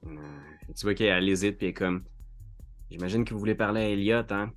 Euh, 0.06 0.10
tu 0.74 0.86
vois 0.86 0.94
qu'elle 0.94 1.28
hésite, 1.28 1.58
puis 1.58 1.66
elle 1.66 1.70
est 1.70 1.74
comme. 1.74 2.04
J'imagine 2.90 3.24
que 3.24 3.34
vous 3.34 3.40
voulez 3.40 3.54
parler 3.56 3.80
à 3.80 3.88
Elliot, 3.90 4.22
hein? 4.30 4.52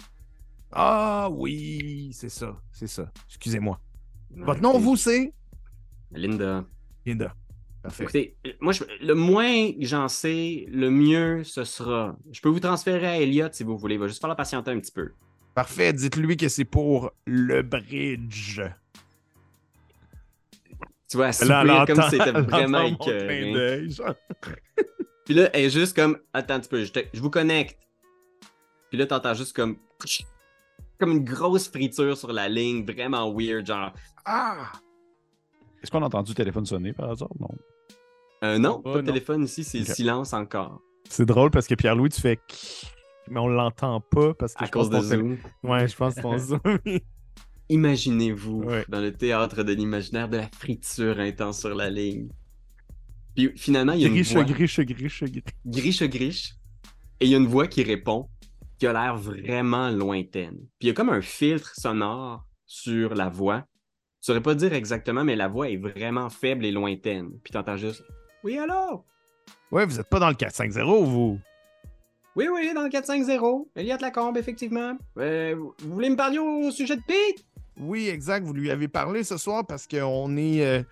Ah 0.71 1.29
oui, 1.31 2.11
c'est 2.13 2.29
ça, 2.29 2.57
c'est 2.71 2.87
ça. 2.87 3.11
Excusez-moi. 3.27 3.79
Votre 4.31 4.61
nom, 4.61 4.77
vous, 4.77 4.95
c'est? 4.95 5.33
Linda. 6.11 6.65
Linda. 7.05 7.33
Parfait. 7.81 8.03
Écoutez, 8.03 8.37
moi, 8.59 8.73
je- 8.73 8.83
le 9.01 9.13
moins 9.15 9.71
que 9.71 9.85
j'en 9.85 10.07
sais, 10.09 10.65
le 10.69 10.89
mieux 10.91 11.43
ce 11.43 11.63
sera. 11.63 12.17
Je 12.31 12.41
peux 12.41 12.49
vous 12.49 12.59
transférer 12.59 13.07
à 13.07 13.17
Elliot 13.19 13.47
si 13.51 13.63
vous 13.63 13.77
voulez. 13.77 13.95
Il 13.95 13.99
va 13.99 14.07
juste 14.07 14.19
falloir 14.21 14.35
patienter 14.35 14.71
un 14.71 14.79
petit 14.79 14.91
peu. 14.91 15.13
Parfait, 15.55 15.93
dites-lui 15.93 16.35
que 16.37 16.49
c'est 16.49 16.65
pour 16.65 17.11
le 17.25 17.61
bridge. 17.63 18.61
Tu 21.09 21.17
vois, 21.17 21.31
soupire 21.31 21.85
comme 21.87 21.95
si 22.03 22.17
c'était 22.17 22.31
vraiment 22.31 22.81
écœuré. 22.83 23.87
Puis 25.25 25.33
là, 25.33 25.49
elle 25.53 25.65
est 25.65 25.69
juste 25.69 25.95
comme. 25.95 26.17
Attends 26.33 26.55
un 26.55 26.59
petit 26.59 26.69
peu, 26.69 26.83
je, 26.83 26.91
te- 26.91 27.05
je 27.13 27.19
vous 27.21 27.29
connecte. 27.31 27.77
Puis 28.89 28.97
là, 28.97 29.05
t'entends 29.07 29.33
juste 29.33 29.55
comme. 29.55 29.77
Comme 30.99 31.11
une 31.11 31.23
grosse 31.23 31.69
friture 31.69 32.17
sur 32.17 32.31
la 32.33 32.49
ligne, 32.49 32.85
vraiment 32.85 33.31
weird, 33.33 33.65
genre. 33.65 33.93
Ah! 34.25 34.71
Est-ce 35.81 35.89
qu'on 35.91 36.01
a 36.03 36.07
entendu 36.07 36.31
le 36.31 36.35
téléphone 36.35 36.65
sonner 36.65 36.91
par 36.93 37.11
hasard? 37.11 37.29
Non. 37.39 37.47
Euh, 38.43 38.57
non, 38.57 38.81
Pas, 38.81 38.91
pas 38.93 38.97
de 38.97 39.01
non. 39.03 39.13
téléphone 39.13 39.43
ici, 39.43 39.63
c'est 39.63 39.79
Ok. 39.81 39.87
silence 39.95 40.33
encore. 40.33 40.81
C'est 41.09 41.25
drôle 41.25 41.51
parce 41.51 41.67
que 41.67 41.75
Pierre-Louis, 41.75 42.09
tu 42.09 42.21
fais... 42.21 42.39
Mais 43.29 43.39
on 43.39 43.47
l'entend 43.47 44.01
pas 44.01 44.33
parce 44.33 44.53
que 44.55 44.63
À 44.63 44.67
je 44.67 44.71
pense 44.71 44.89
cause 44.89 45.09
de 45.09 45.15
Zoom. 45.17 45.37
Ouais, 45.63 45.87
je 45.87 45.95
pense 45.95 46.15
que 46.15 46.21
ton 46.21 46.37
Zoom... 46.37 46.59
Imaginez-vous 47.69 48.63
Ouais. 48.63 48.85
dans 48.89 48.99
le 48.99 49.13
théâtre 49.13 49.63
de 49.63 49.73
l'imaginaire 49.73 50.27
de 50.27 50.37
la 50.37 50.47
friture 50.47 51.19
intense 51.19 51.59
sur 51.59 51.75
la 51.75 51.89
ligne. 51.89 52.29
Puis 53.35 53.51
finalement, 53.55 53.93
il 53.93 54.01
y 54.01 54.05
a 54.05 54.07
une 54.07 54.13
griche, 54.15 54.33
voix. 54.33 54.43
griche, 54.43 54.79
griche, 54.79 55.23
griche. 55.23 55.53
griche 55.65 56.03
griche 56.03 56.55
et 57.19 57.25
il 57.25 57.31
y 57.31 57.35
a 57.35 57.37
une 57.37 57.45
voix 57.47 57.67
qui 57.67 57.83
répond 57.83 58.27
qui 58.79 58.87
a 58.87 58.93
l'air 58.93 59.15
vraiment 59.17 59.89
lointaine. 59.89 60.55
Puis 60.79 60.81
il 60.81 60.87
y 60.87 60.89
a 60.91 60.93
comme 60.93 61.09
un 61.09 61.21
filtre 61.21 61.73
sonore 61.75 62.45
sur 62.65 63.13
la 63.15 63.29
voix. 63.29 63.61
Tu 64.21 64.25
saurais 64.27 64.41
pas 64.41 64.55
dire 64.55 64.73
exactement, 64.73 65.23
mais 65.23 65.35
la 65.35 65.47
voix 65.47 65.69
est 65.69 65.77
vraiment 65.77 66.29
faible 66.29 66.65
et 66.65 66.71
lointaine. 66.71 67.31
Puis 67.43 67.51
t'entends 67.53 67.77
juste 67.77 68.03
Oui, 68.43 68.57
allô? 68.57 69.05
Ouais, 69.71 69.85
vous 69.85 69.99
êtes 69.99 70.09
pas 70.09 70.19
dans 70.19 70.29
le 70.29 70.35
4-5-0, 70.35 71.03
vous. 71.05 71.39
Oui, 72.35 72.47
oui, 72.51 72.71
dans 72.73 72.83
le 72.83 72.89
450. 72.89 73.67
Elliot 73.75 73.97
Lacombe, 73.99 74.37
effectivement. 74.37 74.97
Euh, 75.17 75.55
vous 75.55 75.93
voulez 75.93 76.09
me 76.09 76.15
parler 76.15 76.37
au 76.39 76.69
sujet 76.71 76.95
de 76.95 77.01
Pete? 77.05 77.45
Oui, 77.79 78.07
exact. 78.09 78.45
Vous 78.45 78.53
lui 78.53 78.71
avez 78.71 78.87
parlé 78.87 79.23
ce 79.23 79.37
soir 79.37 79.65
parce 79.67 79.87
qu'on 79.87 80.35
est. 80.37 80.65
euh, 80.65 80.83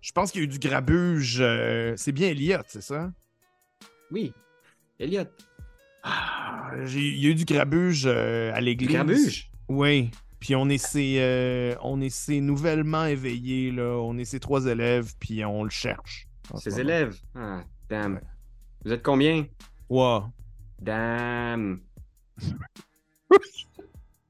Je 0.00 0.12
pense 0.12 0.30
qu'il 0.30 0.40
y 0.40 0.44
a 0.44 0.46
eu 0.46 0.48
du 0.48 0.58
grabuge. 0.58 1.38
euh, 1.40 1.94
c'est 1.96 2.12
bien 2.12 2.28
Elliot, 2.28 2.58
c'est 2.68 2.82
ça? 2.82 3.10
Oui. 4.10 4.32
Elliot. 4.98 5.24
Ah, 6.06 6.70
j'ai- 6.84 7.00
il 7.00 7.18
y 7.24 7.26
a 7.26 7.30
eu 7.30 7.34
du 7.34 7.44
grabuge 7.46 8.04
euh, 8.06 8.52
à 8.54 8.58
Du 8.58 8.64
l'église. 8.66 8.90
grabuge? 8.90 9.50
Oui. 9.68 10.10
Puis 10.38 10.54
on 10.54 10.68
est 10.68 10.76
ses, 10.78 11.16
euh, 11.20 11.74
on 11.82 12.00
est 12.02 12.28
nouvellement 12.40 13.06
éveillés, 13.06 13.70
là. 13.70 13.96
On 13.98 14.18
est 14.18 14.26
ses 14.26 14.38
trois 14.40 14.66
élèves, 14.66 15.14
puis 15.18 15.42
on 15.44 15.64
le 15.64 15.70
cherche. 15.70 16.26
en 16.52 16.58
ce 16.58 16.64
Ses 16.68 16.70
moment. 16.82 16.82
élèves? 16.82 17.16
Ah, 17.34 17.64
damn. 17.88 18.14
Ouais. 18.16 18.20
Vous 18.84 18.92
êtes 18.92 19.02
combien? 19.02 19.46
Ouais. 19.88 20.18
Damn. 20.82 21.80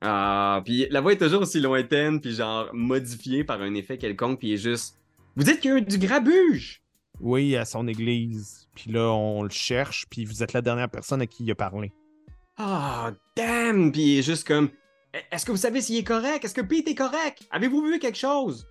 ah, 0.00 0.62
puis 0.64 0.86
la 0.90 1.00
voix 1.00 1.12
est 1.12 1.18
toujours 1.18 1.42
aussi 1.42 1.60
lointaine, 1.60 2.20
puis 2.20 2.34
genre 2.34 2.68
modifiée 2.72 3.42
par 3.44 3.60
un 3.62 3.74
effet 3.74 3.98
quelconque, 3.98 4.38
puis 4.38 4.48
il 4.50 4.54
est 4.54 4.58
juste. 4.58 4.98
Vous 5.36 5.42
dites 5.42 5.60
qu'il 5.60 5.70
y 5.72 5.74
a 5.74 5.78
eu 5.78 5.82
du 5.82 5.98
grabuge! 5.98 6.82
Oui, 7.20 7.56
à 7.56 7.64
son 7.64 7.86
église. 7.88 8.68
Puis 8.74 8.90
là, 8.90 9.10
on 9.12 9.42
le 9.42 9.50
cherche, 9.50 10.06
puis 10.10 10.24
vous 10.24 10.42
êtes 10.42 10.52
la 10.52 10.62
dernière 10.62 10.90
personne 10.90 11.22
à 11.22 11.26
qui 11.26 11.44
il 11.44 11.50
a 11.50 11.54
parlé. 11.54 11.92
Ah, 12.56 13.12
damn! 13.36 13.92
Puis 13.92 14.02
il 14.02 14.18
est 14.18 14.22
juste 14.22 14.46
comme. 14.46 14.68
Est-ce 15.30 15.46
que 15.46 15.52
vous 15.52 15.56
savez 15.56 15.80
s'il 15.80 15.96
est 15.96 16.04
correct? 16.04 16.44
Est-ce 16.44 16.54
que 16.54 16.60
Pete 16.60 16.88
est 16.88 16.94
correct? 16.94 17.46
Avez-vous 17.50 17.82
vu 17.82 17.98
quelque 17.98 18.18
chose? 18.18 18.66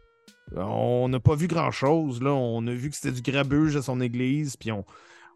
On 0.56 1.08
n'a 1.08 1.20
pas 1.20 1.36
vu 1.36 1.48
grand-chose, 1.48 2.22
là. 2.22 2.32
On 2.32 2.66
a 2.68 2.74
vu 2.74 2.90
que 2.90 2.96
c'était 2.96 3.14
du 3.14 3.22
grabuge 3.22 3.76
à 3.76 3.82
son 3.82 4.02
église, 4.02 4.58
puis 4.58 4.72
on, 4.72 4.86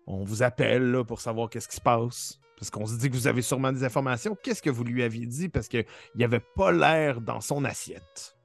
on 0.06 0.24
vous 0.24 0.44
appelle, 0.44 0.92
là, 0.92 1.04
pour 1.04 1.22
savoir 1.22 1.50
qu'est-ce 1.50 1.68
qui 1.68 1.78
se 1.78 1.82
passe. 1.82 2.40
Parce 2.58 2.72
qu'on 2.72 2.86
se 2.86 2.98
dit 2.98 3.10
que 3.10 3.16
vous 3.16 3.28
avez 3.28 3.42
sûrement 3.42 3.72
des 3.72 3.84
informations. 3.84 4.36
Qu'est-ce 4.42 4.62
que 4.62 4.70
vous 4.70 4.84
lui 4.84 5.04
aviez 5.04 5.26
dit? 5.26 5.48
Parce 5.48 5.68
qu'il 5.68 5.86
n'y 6.16 6.24
avait 6.24 6.44
pas 6.56 6.72
l'air 6.72 7.22
dans 7.22 7.40
son 7.40 7.64
assiette. 7.64 8.36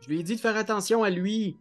Je 0.00 0.08
lui 0.08 0.20
ai 0.20 0.22
dit 0.22 0.36
de 0.36 0.40
faire 0.40 0.56
attention 0.56 1.02
à 1.02 1.10
lui. 1.10 1.56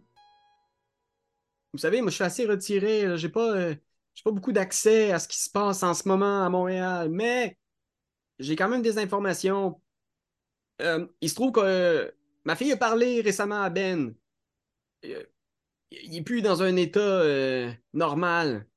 Vous 1.73 1.79
savez, 1.79 2.01
moi, 2.01 2.11
je 2.11 2.15
suis 2.15 2.23
assez 2.23 2.45
retiré. 2.45 3.05
là. 3.07 3.15
J'ai 3.17 3.29
pas, 3.29 3.55
euh, 3.55 3.75
pas 4.23 4.31
beaucoup 4.31 4.51
d'accès 4.51 5.11
à 5.11 5.19
ce 5.19 5.27
qui 5.27 5.39
se 5.39 5.49
passe 5.49 5.81
en 5.83 5.93
ce 5.93 6.07
moment 6.07 6.45
à 6.45 6.49
Montréal, 6.49 7.09
mais 7.09 7.57
j'ai 8.39 8.55
quand 8.55 8.69
même 8.69 8.83
des 8.83 8.99
informations. 8.99 9.81
Euh, 10.81 11.07
il 11.21 11.29
se 11.29 11.35
trouve 11.35 11.51
que 11.51 11.59
euh, 11.61 12.11
ma 12.45 12.55
fille 12.55 12.71
a 12.71 12.77
parlé 12.77 13.21
récemment 13.21 13.61
à 13.61 13.69
Ben. 13.69 14.13
Il 15.03 16.15
est 16.15 16.21
plus 16.21 16.41
dans 16.41 16.61
un 16.61 16.75
état 16.75 17.23
normal. 17.93 18.67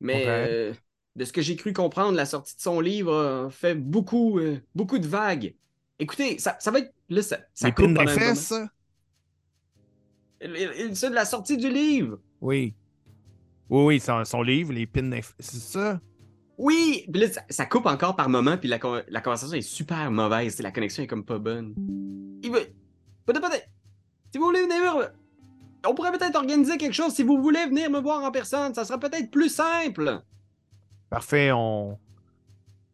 Mais 0.00 0.72
de 1.16 1.24
ce 1.24 1.32
que 1.32 1.42
j'ai 1.42 1.56
cru 1.56 1.72
comprendre, 1.72 2.16
la 2.16 2.24
sortie 2.24 2.56
de 2.56 2.60
son 2.60 2.80
livre 2.80 3.46
a 3.46 3.50
fait 3.50 3.74
beaucoup, 3.74 4.40
beaucoup 4.74 4.98
de 4.98 5.06
vagues. 5.06 5.54
Écoutez, 5.98 6.38
ça, 6.38 6.56
ça 6.60 6.70
va 6.70 6.78
être. 6.78 6.94
Là, 7.08 7.22
ça, 7.22 7.70
coupe 7.72 7.94
pendant 7.94 8.10
un 8.10 8.16
moment. 8.16 8.68
C'est 10.40 11.10
de 11.10 11.14
la 11.14 11.24
sortie 11.24 11.56
du 11.56 11.68
livre. 11.68 12.18
Oui. 12.40 12.74
Oui, 13.68 13.84
oui, 13.84 14.00
son, 14.00 14.24
son 14.24 14.42
livre, 14.42 14.72
les 14.72 14.86
fesses. 14.86 15.34
C'est 15.38 15.60
ça? 15.60 16.00
Oui! 16.58 17.06
Puis 17.12 17.22
là, 17.22 17.30
ça, 17.30 17.42
ça 17.48 17.66
coupe 17.66 17.86
encore 17.86 18.16
par 18.16 18.28
moment, 18.28 18.56
puis 18.58 18.68
la, 18.68 18.78
la 19.08 19.20
conversation 19.20 19.56
est 19.56 19.62
super 19.62 20.10
mauvaise. 20.10 20.60
La 20.60 20.72
connexion 20.72 21.02
est 21.02 21.06
comme 21.06 21.24
pas 21.24 21.38
bonne. 21.38 21.74
Il 22.42 22.50
veut... 22.50 22.66
Peut-être, 23.24 23.48
peut-être. 23.48 23.68
Si 24.32 24.38
vous 24.38 24.44
voulez 24.44 24.62
venir... 24.62 25.12
On 25.86 25.94
pourrait 25.94 26.12
peut-être 26.12 26.36
organiser 26.36 26.76
quelque 26.76 26.92
chose. 26.92 27.14
Si 27.14 27.22
vous 27.22 27.40
voulez 27.40 27.64
venir 27.66 27.90
me 27.90 28.00
voir 28.00 28.22
en 28.22 28.30
personne, 28.30 28.74
ça 28.74 28.84
sera 28.84 28.98
peut-être 28.98 29.30
plus 29.30 29.48
simple. 29.48 30.20
Parfait, 31.08 31.50
on, 31.52 31.98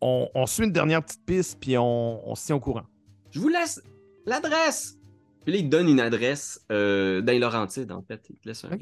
on, 0.00 0.28
on 0.35 0.46
suit 0.46 0.64
une 0.64 0.72
dernière 0.72 1.02
petite 1.02 1.24
piste, 1.26 1.59
puis 1.61 1.76
on, 1.76 2.28
on 2.28 2.35
se 2.37 2.46
tient 2.46 2.56
au 2.56 2.61
courant. 2.61 2.85
Je 3.30 3.40
vous 3.40 3.48
laisse 3.48 3.82
l'adresse. 4.24 4.98
Puis 5.46 5.52
là, 5.54 5.61
il 5.61 5.66
te 5.66 5.68
donne 5.70 5.88
une 5.88 6.00
adresse 6.00 6.66
euh, 6.72 7.22
dans 7.22 7.30
les 7.32 7.38
Laurentides, 7.38 7.92
en 7.92 8.02
fait. 8.02 8.26
Il 8.30 8.37
te 8.37 8.48
laisse 8.48 8.64
un- 8.64 8.76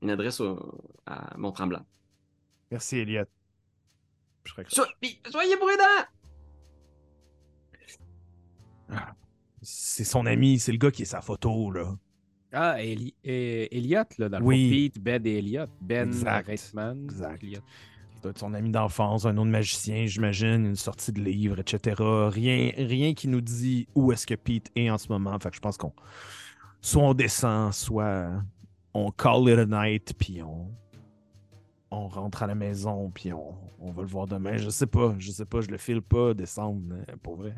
une 0.00 0.08
adresse 0.10 0.40
au- 0.40 0.80
à 1.04 1.36
Mont-Tremblant. 1.36 1.84
Merci, 2.70 2.96
Elliot. 3.00 3.24
Je 4.44 4.52
serais- 4.52 4.64
So- 4.68 4.84
puis 5.02 5.20
soyez 5.30 5.58
prudents! 5.58 6.06
C'est 9.60 10.04
son 10.04 10.24
ami, 10.24 10.58
c'est 10.58 10.72
le 10.72 10.78
gars 10.78 10.90
qui 10.90 11.02
est 11.02 11.04
sa 11.04 11.20
photo, 11.20 11.70
là. 11.70 11.94
Ah, 12.52 12.82
Eli- 12.82 13.14
euh, 13.26 13.66
Elliot, 13.70 14.04
là, 14.16 14.28
dans 14.30 14.38
le 14.38 14.44
Oui. 14.46 14.90
Pete, 14.90 15.02
Ben 15.02 15.26
et 15.26 15.38
Elliot. 15.40 15.66
Ben 15.82 16.08
Exact. 16.08 16.46
Reitman. 16.46 17.04
Exact. 17.04 17.42
Elliot. 17.42 17.60
Son 18.36 18.54
ami 18.54 18.70
d'enfance, 18.70 19.26
un 19.26 19.36
autre 19.36 19.50
magicien, 19.50 20.06
j'imagine, 20.06 20.66
une 20.66 20.76
sortie 20.76 21.12
de 21.12 21.20
livre, 21.20 21.58
etc. 21.58 21.96
Rien, 21.98 22.72
rien 22.76 23.14
qui 23.14 23.28
nous 23.28 23.40
dit 23.40 23.86
où 23.94 24.12
est-ce 24.12 24.26
que 24.26 24.34
Pete 24.34 24.70
est 24.76 24.90
en 24.90 24.98
ce 24.98 25.08
moment. 25.08 25.38
Fait 25.38 25.50
que 25.50 25.56
je 25.56 25.60
pense 25.60 25.76
qu'on. 25.76 25.92
Soit 26.80 27.02
on 27.02 27.14
descend, 27.14 27.72
soit 27.72 28.30
on 28.94 29.10
call 29.10 29.48
it 29.48 29.58
a 29.58 29.66
night, 29.66 30.14
puis 30.18 30.42
on. 30.42 30.68
On 31.90 32.06
rentre 32.08 32.42
à 32.42 32.46
la 32.46 32.54
maison, 32.54 33.10
puis 33.10 33.32
on, 33.32 33.54
on 33.80 33.90
va 33.92 34.02
le 34.02 34.08
voir 34.08 34.26
demain. 34.26 34.58
Je 34.58 34.68
sais 34.68 34.86
pas, 34.86 35.14
je 35.18 35.30
sais 35.30 35.46
pas, 35.46 35.62
je 35.62 35.68
le 35.68 35.78
file 35.78 36.02
pas 36.02 36.34
descendre, 36.34 36.82
euh, 36.92 37.16
pour 37.22 37.36
vrai. 37.36 37.54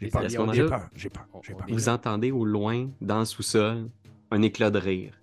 J'ai 0.00 0.08
peur, 0.08 0.28
j'ai 0.28 0.66
peur, 0.66 0.88
j'ai 0.94 1.10
peur, 1.10 1.26
peur. 1.30 1.66
Vous 1.68 1.88
entendez 1.88 2.30
au 2.30 2.44
loin, 2.44 2.88
dans 3.00 3.20
le 3.20 3.24
sous-sol, 3.24 3.88
un 4.30 4.42
éclat 4.42 4.70
de 4.70 4.78
rire. 4.78 5.18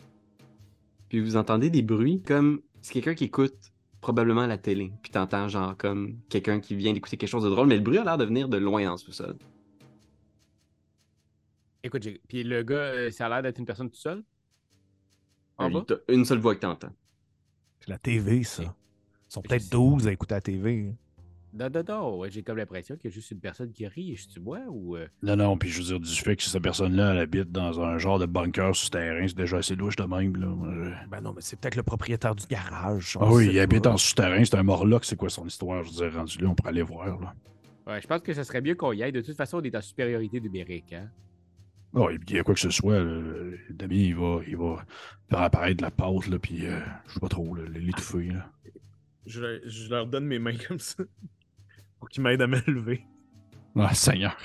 Puis 1.10 1.20
vous 1.20 1.36
entendez 1.36 1.70
des 1.70 1.82
bruits 1.82 2.22
comme 2.22 2.62
c'est 2.82 2.94
quelqu'un 2.94 3.16
qui 3.16 3.26
écoute 3.26 3.72
probablement 4.02 4.48
la 4.48 4.58
télé. 4.58 4.92
Puis 5.02 5.12
t'entends 5.12 5.48
genre 5.48 5.76
comme 5.78 6.20
quelqu'un 6.30 6.60
qui 6.60 6.76
vient 6.76 6.94
d'écouter 6.94 7.18
quelque 7.18 7.30
chose 7.30 7.44
de 7.44 7.50
drôle, 7.50 7.68
mais 7.68 7.76
le 7.76 7.82
bruit 7.84 7.98
a 7.98 8.04
l'air 8.04 8.18
de 8.18 8.26
venir 8.26 8.50
de 8.50 8.58
loin 8.58 8.84
dans 8.84 8.92
le 8.92 8.98
sous-sol. 8.98 9.36
Écoute, 11.84 12.08
puis 12.28 12.44
le 12.44 12.64
gars, 12.64 12.76
euh, 12.76 13.12
ça 13.12 13.28
a 13.28 13.30
l'air 13.30 13.44
d'être 13.44 13.58
une 13.58 13.66
personne 13.66 13.90
tout 13.90 14.00
seul? 14.00 14.24
En 15.58 15.70
bas? 15.70 15.86
une 16.08 16.26
seule 16.26 16.40
voix 16.40 16.56
que 16.56 16.62
t'entends. 16.62 16.94
C'est 17.80 17.90
la 17.90 17.98
TV, 17.98 18.44
ça. 18.44 18.64
Ils 18.64 19.34
sont 19.34 19.42
peut-être 19.42 19.64
sais. 19.64 19.70
12 19.70 20.08
à 20.08 20.12
écouter 20.12 20.36
la 20.36 20.42
TV. 20.42 20.94
Non, 21.54 21.68
non, 21.74 21.84
non. 21.88 22.18
ouais, 22.20 22.30
j'ai 22.30 22.44
comme 22.44 22.58
l'impression 22.58 22.96
qu'il 22.96 23.10
y 23.10 23.14
a 23.14 23.16
juste 23.16 23.32
une 23.32 23.40
personne 23.40 23.72
qui 23.72 23.88
rit. 23.88 24.16
Je 24.16 24.30
suis 24.30 24.40
moi 24.42 24.60
ou. 24.70 24.96
euh, 24.96 25.08
Non, 25.24 25.36
non, 25.36 25.58
puis 25.58 25.70
je 25.70 25.80
veux 25.80 25.86
dire, 25.86 26.00
du 26.00 26.12
fait 26.14 26.36
que 26.36 26.44
cette 26.44 26.62
personne-là, 26.62 27.14
elle 27.14 27.20
habite 27.20 27.52
dans 27.52 27.82
un 27.82 27.98
genre 27.98 28.20
de 28.20 28.26
bunker 28.28 28.76
souterrain, 28.76 29.28
c'est 29.28 29.36
déjà 29.38 29.58
assez 29.58 29.76
louche 29.76 29.96
de 29.96 30.04
même, 30.04 30.36
là. 30.36 30.48
Je- 31.04 31.10
Ben 31.10 31.22
non, 31.22 31.34
mais 31.34 31.42
c'est 31.42 31.60
peut-être 31.60 31.76
le 31.76 31.84
propriétaire 31.84 32.36
du 32.36 32.46
garage. 32.46 33.18
Ah 33.20 33.32
oui, 33.32 33.48
il 33.52 33.60
habite 33.60 33.88
en 33.88 33.98
souterrain, 33.98 34.44
c'est 34.46 34.56
un 34.56 34.64
morlock, 34.64 35.06
c'est 35.06 35.16
quoi 35.16 35.30
son 35.30 35.48
histoire? 35.48 35.84
Je 35.84 35.90
veux 35.90 35.96
dire, 36.10 36.14
rendu 36.20 36.38
là, 36.40 36.50
on 36.50 36.56
pourrait 36.56 36.70
aller 36.70 36.82
voir, 36.84 37.20
là. 37.20 37.34
Ouais, 37.88 38.00
je 38.02 38.06
pense 38.08 38.22
que 38.22 38.34
ce 38.34 38.44
serait 38.44 38.62
mieux 38.62 38.76
qu'on 38.76 38.94
y 38.94 39.02
aille. 39.02 39.12
De 39.12 39.22
toute 39.22 39.36
façon, 39.36 39.58
on 39.58 39.64
est 39.64 39.76
en 39.76 39.82
supériorité 39.82 40.40
numérique. 40.40 40.94
Hein? 40.94 41.10
Oh, 41.94 42.08
il 42.12 42.36
y 42.36 42.38
a 42.38 42.44
quoi 42.44 42.54
que 42.54 42.60
ce 42.60 42.70
soit, 42.70 43.04
là, 43.04 43.20
Damien, 43.72 43.96
il 43.96 44.16
va, 44.16 44.42
il 44.48 44.56
va 44.56 44.86
faire 45.28 45.40
apparaître 45.42 45.78
de 45.78 45.82
la 45.82 45.90
pâte, 45.90 46.28
là, 46.28 46.38
puis 46.38 46.68
euh, 46.68 46.80
je 47.08 47.14
sais 47.16 47.20
pas 47.20 47.30
trop, 47.30 47.56
là, 47.56 47.64
l'étouffer, 47.74 48.28
là. 48.28 48.52
Je, 49.26 49.60
je 49.66 49.90
leur 49.90 50.06
donne 50.08 50.26
mes 50.26 50.38
mains 50.40 50.56
comme 50.68 50.78
ça. 50.80 51.04
Pour 52.00 52.10
qu'ils 52.10 52.24
m'aident 52.24 52.42
à 52.42 52.48
me 52.48 52.58
lever. 52.68 53.06
Ah, 53.76 53.94
Seigneur. 53.94 54.36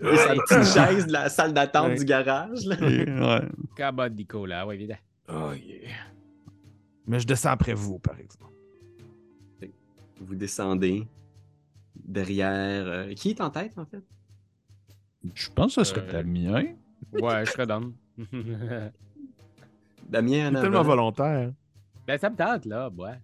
Sa 0.00 0.34
petite 0.34 0.64
chaise 0.72 1.06
de 1.08 1.12
la 1.12 1.28
salle 1.28 1.52
d'attente 1.52 1.88
Ouais. 1.88 1.96
du 1.98 2.04
garage. 2.04 2.64
Là. 2.66 2.76
ouais. 2.80 3.48
Come 3.76 3.98
on, 3.98 4.08
Nico, 4.10 4.46
là. 4.46 4.66
Ouais, 4.66 4.76
évidemment. 4.76 5.00
Oh 5.28 5.52
yeah. 5.52 5.90
Mais 7.06 7.18
je 7.20 7.26
descends 7.26 7.50
après 7.50 7.74
vous, 7.74 7.98
par 7.98 8.18
exemple. 8.20 8.52
Vous 10.20 10.34
descendez 10.34 11.06
derrière. 11.96 12.86
euh, 12.86 13.12
Qui 13.14 13.30
est 13.30 13.40
en 13.40 13.50
tête 13.50 13.76
en 13.78 13.84
fait? 13.86 14.02
Je 15.34 15.48
pense 15.50 15.74
que 15.76 15.84
ce 15.84 15.90
serait 15.94 16.06
Euh, 16.08 16.12
Damien. 16.22 16.64
Ouais, 17.12 17.44
je 17.46 17.50
serais 17.50 17.66
down. 17.66 17.92
Damien 20.08 20.48
en 20.50 20.54
C'est 20.56 20.60
tellement 20.62 20.82
volontaire. 20.82 21.52
ben, 22.06 22.18
ça 22.18 22.30
me 22.30 22.36
tente, 22.36 22.64
là. 22.64 22.88
Ouais. 22.96 23.18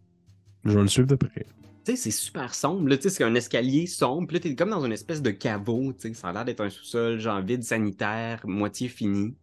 Je 0.65 0.71
vais 0.77 0.83
le 0.83 0.89
suivre 0.89 1.09
de 1.09 1.15
près. 1.17 1.47
Sais, 1.85 1.97
c'est 1.97 2.11
super 2.11 2.55
sombre. 2.55 2.97
C'est 3.01 3.25
un 3.25 3.35
escalier 3.35 3.87
sombre. 3.87 4.27
Puis 4.27 4.37
là, 4.37 4.41
t'es 4.41 4.55
comme 4.57 4.71
dans 4.71 4.85
une 4.85 4.93
espèce 4.93 5.21
de 5.21 5.31
caveau. 5.31 5.93
Ça 6.15 6.29
a 6.29 6.33
l'air 6.33 6.45
d'être 6.47 6.61
un 6.61 6.71
sous-sol, 6.71 7.19
genre 7.19 7.43
vide 7.43 7.63
sanitaire, 7.63 8.41
moitié 8.47 8.89
fini. 8.89 9.37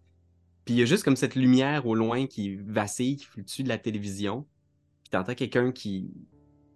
Puis 0.65 0.75
il 0.75 0.80
y 0.80 0.84
a 0.84 0.86
juste 0.86 1.04
comme 1.04 1.15
cette 1.15 1.36
lumière 1.36 1.86
au 1.86 1.93
loin 1.95 2.25
qui 2.25 2.56
vacille, 2.56 3.17
qui 3.17 3.25
fluctue 3.25 3.63
de 3.63 3.69
la 3.69 3.77
télévision. 3.77 4.47
Puis 5.04 5.12
t'entends 5.12 5.36
quelqu'un 5.36 5.71
qui... 5.71 6.12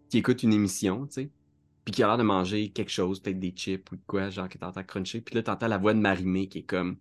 qui 0.10 0.20
écoute 0.20 0.44
une 0.44 0.54
émission, 0.54 1.08
tu. 1.08 1.32
Puis 1.84 1.94
qui 1.94 2.04
a 2.04 2.08
l'air 2.08 2.18
de 2.18 2.24
manger 2.24 2.70
quelque 2.72 2.92
chose, 2.92 3.20
peut-être 3.20 3.40
des 3.40 3.52
chips 3.52 3.92
ou 3.92 3.98
quoi, 4.08 4.30
genre 4.30 4.50
que 4.50 4.58
t'entends 4.58 4.84
cruncher. 4.84 5.22
Puis 5.22 5.36
là, 5.36 5.44
t'entends 5.44 5.68
la 5.68 5.78
voix 5.78 5.94
de 5.94 6.00
Marimé 6.00 6.48
qui 6.48 6.60
est 6.60 6.64
comme. 6.64 6.98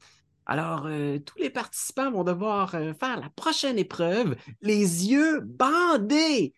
Alors, 0.47 0.87
euh, 0.87 1.19
tous 1.19 1.39
les 1.39 1.51
participants 1.51 2.11
vont 2.11 2.25
devoir 2.25 2.75
euh, 2.75 2.93
faire 2.95 3.19
la 3.19 3.31
prochaine 3.31 3.79
épreuve, 3.79 4.37
les 4.61 5.11
yeux 5.11 5.41
bandés. 5.41 6.55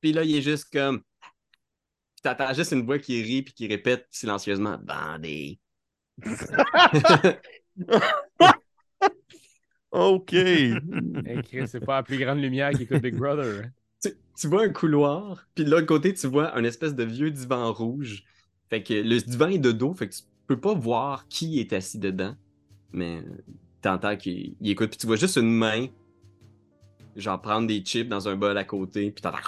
Puis 0.00 0.12
là, 0.12 0.24
il 0.24 0.36
est 0.36 0.42
juste 0.42 0.70
comme. 0.72 1.02
Puis 2.22 2.30
t'entends 2.34 2.52
juste 2.52 2.72
une 2.72 2.84
voix 2.84 2.98
qui 2.98 3.22
rit 3.22 3.42
puis 3.42 3.54
qui 3.54 3.66
répète 3.66 4.06
silencieusement 4.10 4.78
bandé. 4.78 5.58
OK. 9.90 10.32
Hey, 10.34 10.74
Chris, 11.42 11.66
c'est 11.66 11.80
pas 11.84 11.96
la 11.96 12.02
plus 12.02 12.18
grande 12.18 12.40
lumière 12.40 12.70
qui 12.72 12.82
écoute 12.82 13.00
Big 13.02 13.16
Brother. 13.16 13.64
hein. 13.64 13.70
tu, 14.02 14.10
tu 14.38 14.48
vois 14.48 14.64
un 14.64 14.68
couloir, 14.68 15.46
puis 15.54 15.64
de 15.64 15.70
l'autre 15.70 15.86
côté, 15.86 16.12
tu 16.14 16.26
vois 16.26 16.54
un 16.56 16.62
espèce 16.64 16.94
de 16.94 17.04
vieux 17.04 17.30
divan 17.30 17.72
rouge. 17.72 18.24
Fait 18.68 18.82
que 18.82 18.94
le 18.94 19.18
divan 19.18 19.48
est 19.48 19.58
de 19.58 19.72
dos, 19.72 19.94
fait 19.94 20.08
que 20.08 20.14
tu 20.14 20.22
peux 20.46 20.60
pas 20.60 20.74
voir 20.74 21.26
qui 21.28 21.58
est 21.58 21.72
assis 21.72 21.98
dedans. 21.98 22.36
Mais 22.92 23.22
t'entends 23.80 24.16
qu'il 24.16 24.54
il 24.60 24.70
écoute, 24.70 24.90
puis 24.90 24.98
tu 24.98 25.06
vois 25.06 25.16
juste 25.16 25.36
une 25.36 25.50
main, 25.52 25.86
genre 27.16 27.40
prendre 27.40 27.66
des 27.66 27.80
chips 27.80 28.08
dans 28.08 28.28
un 28.28 28.36
bol 28.36 28.56
à 28.58 28.64
côté, 28.64 29.10
puis 29.10 29.22
t'entends. 29.22 29.38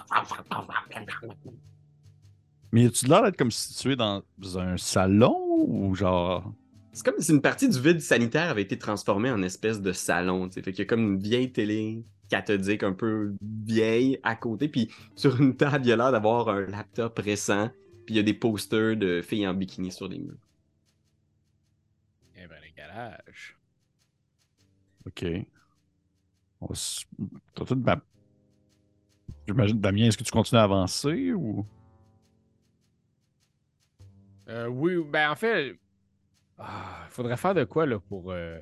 Mais 2.72 2.86
as-tu 2.86 3.06
l'air 3.06 3.22
d'être 3.22 3.36
comme 3.36 3.50
situé 3.50 3.96
dans 3.96 4.22
un 4.56 4.76
salon 4.78 5.36
ou 5.66 5.94
genre? 5.94 6.52
C'est 6.92 7.04
comme 7.04 7.20
si 7.20 7.32
une 7.32 7.40
partie 7.42 7.68
du 7.68 7.80
vide 7.80 8.00
sanitaire 8.00 8.50
avait 8.50 8.62
été 8.62 8.78
transformée 8.78 9.30
en 9.30 9.42
espèce 9.42 9.80
de 9.80 9.92
salon, 9.92 10.48
tu 10.48 10.54
sais. 10.54 10.62
Fait 10.62 10.72
qu'il 10.72 10.80
y 10.80 10.86
a 10.86 10.88
comme 10.88 11.14
une 11.14 11.18
vieille 11.18 11.52
télé 11.52 12.04
cathodique 12.28 12.82
un 12.82 12.92
peu 12.92 13.34
vieille 13.66 14.18
à 14.22 14.36
côté, 14.36 14.68
puis 14.68 14.90
sur 15.16 15.38
une 15.40 15.54
table, 15.56 15.84
il 15.84 15.88
y 15.88 15.92
a 15.92 15.96
l'air 15.96 16.12
d'avoir 16.12 16.48
un 16.48 16.62
laptop 16.66 17.18
récent, 17.18 17.70
puis 18.06 18.14
il 18.14 18.16
y 18.16 18.20
a 18.20 18.22
des 18.22 18.34
posters 18.34 18.96
de 18.96 19.20
filles 19.22 19.46
en 19.46 19.54
bikini 19.54 19.92
sur 19.92 20.08
les 20.08 20.18
murs. 20.18 20.36
Eh 22.36 22.46
ben, 22.46 22.56
le 22.62 22.74
garage. 22.76 23.58
Ok. 25.06 25.24
On 26.60 26.66
va 26.66 26.72
s- 26.72 27.04
t'as 27.54 27.64
tout 27.64 27.76
ma- 27.76 28.00
J'imagine, 29.46 29.80
Damien, 29.80 30.06
est-ce 30.06 30.16
que 30.18 30.24
tu 30.24 30.30
continues 30.30 30.60
à 30.60 30.64
avancer 30.64 31.32
ou? 31.32 31.66
Euh, 34.48 34.66
oui, 34.68 34.96
ben 35.08 35.30
en 35.30 35.34
fait, 35.36 35.78
ah, 36.58 37.06
faudrait 37.08 37.36
faire 37.36 37.54
de 37.54 37.64
quoi 37.64 37.86
là 37.86 37.98
pour. 38.00 38.30
euh, 38.32 38.58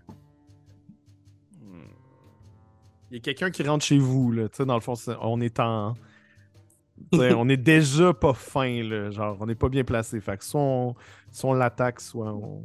Il 3.11 3.17
y 3.17 3.17
a 3.17 3.21
quelqu'un 3.21 3.51
qui 3.51 3.63
rentre 3.63 3.85
chez 3.85 3.99
vous, 3.99 4.31
là. 4.31 4.49
Tu 4.49 4.57
sais, 4.59 4.65
dans 4.67 4.75
le 4.75 4.81
fond, 4.81 4.95
on 5.21 5.41
est 5.41 5.59
en. 5.59 5.95
on 7.13 7.49
est 7.49 7.57
déjà 7.57 8.13
pas 8.15 8.35
fin, 8.35 8.83
là. 8.83 9.11
Genre, 9.11 9.37
on 9.41 9.47
n'est 9.47 9.55
pas 9.55 9.69
bien 9.69 9.85
placé. 9.85 10.21
Fait 10.21 10.37
que 10.37 10.45
soit 10.45 10.61
on, 10.61 10.95
soit 11.31 11.51
on 11.51 11.55
l'attaque, 11.55 12.01
soit 12.01 12.33
on. 12.33 12.65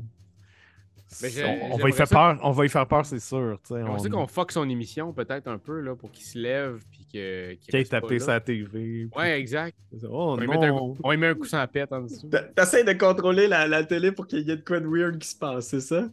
On, 1.23 1.73
on 1.73 1.78
va 1.78 1.89
y 1.89 1.93
faire 1.93 2.08
ça- 2.08 2.15
peur, 2.15 2.39
on 2.43 2.51
va 2.51 2.65
y 2.65 2.69
faire 2.69 2.88
peur, 2.88 3.06
c'est 3.06 3.19
sûr. 3.19 3.60
tu 3.63 3.73
sais, 3.73 3.82
On 3.84 3.91
on 3.93 3.97
sait 3.99 4.10
qu'on 4.10 4.28
fuck 4.28 4.51
son 4.51 4.69
émission 4.69 5.13
peut-être 5.13 5.47
un 5.47 5.58
peu 5.58 5.80
là 5.80 5.95
pour 5.95 6.12
qu'il 6.12 6.25
se 6.25 6.38
lève 6.38 6.84
puis 6.91 7.06
que. 7.06 7.54
qu'il 7.54 7.69
Qui 7.71 7.78
ait 7.78 7.84
tapé 7.86 8.19
sa 8.19 8.39
TV. 8.39 9.08
Ouais, 9.15 9.39
exact. 9.39 9.78
Oh 10.04 10.34
On 10.34 10.38
lui, 10.38 10.47
met 10.47 10.58
un, 10.58 10.67
non! 10.67 10.93
coup- 10.93 11.01
on 11.04 11.12
lui 11.12 11.17
met 11.17 11.28
un 11.28 11.36
coup 11.36 11.45
sans 11.45 11.58
la 11.60 11.67
pète 11.67 11.91
en 11.93 12.01
dessous. 12.01 12.30
T'essayes 12.56 12.84
de 12.86 12.93
contrôler 12.93 13.47
la, 13.47 13.67
la 13.67 13.84
télé 13.84 14.12
pour 14.12 14.28
qu'il 14.28 14.39
y 14.47 14.51
ait 14.51 14.58
de 14.58 14.63
quoi 14.63 14.80
de 14.80 14.88
weird 14.88 15.17
qui 15.17 15.28
se 15.28 15.38
passe, 15.38 15.67
c'est 15.67 15.82
ça? 15.82 16.10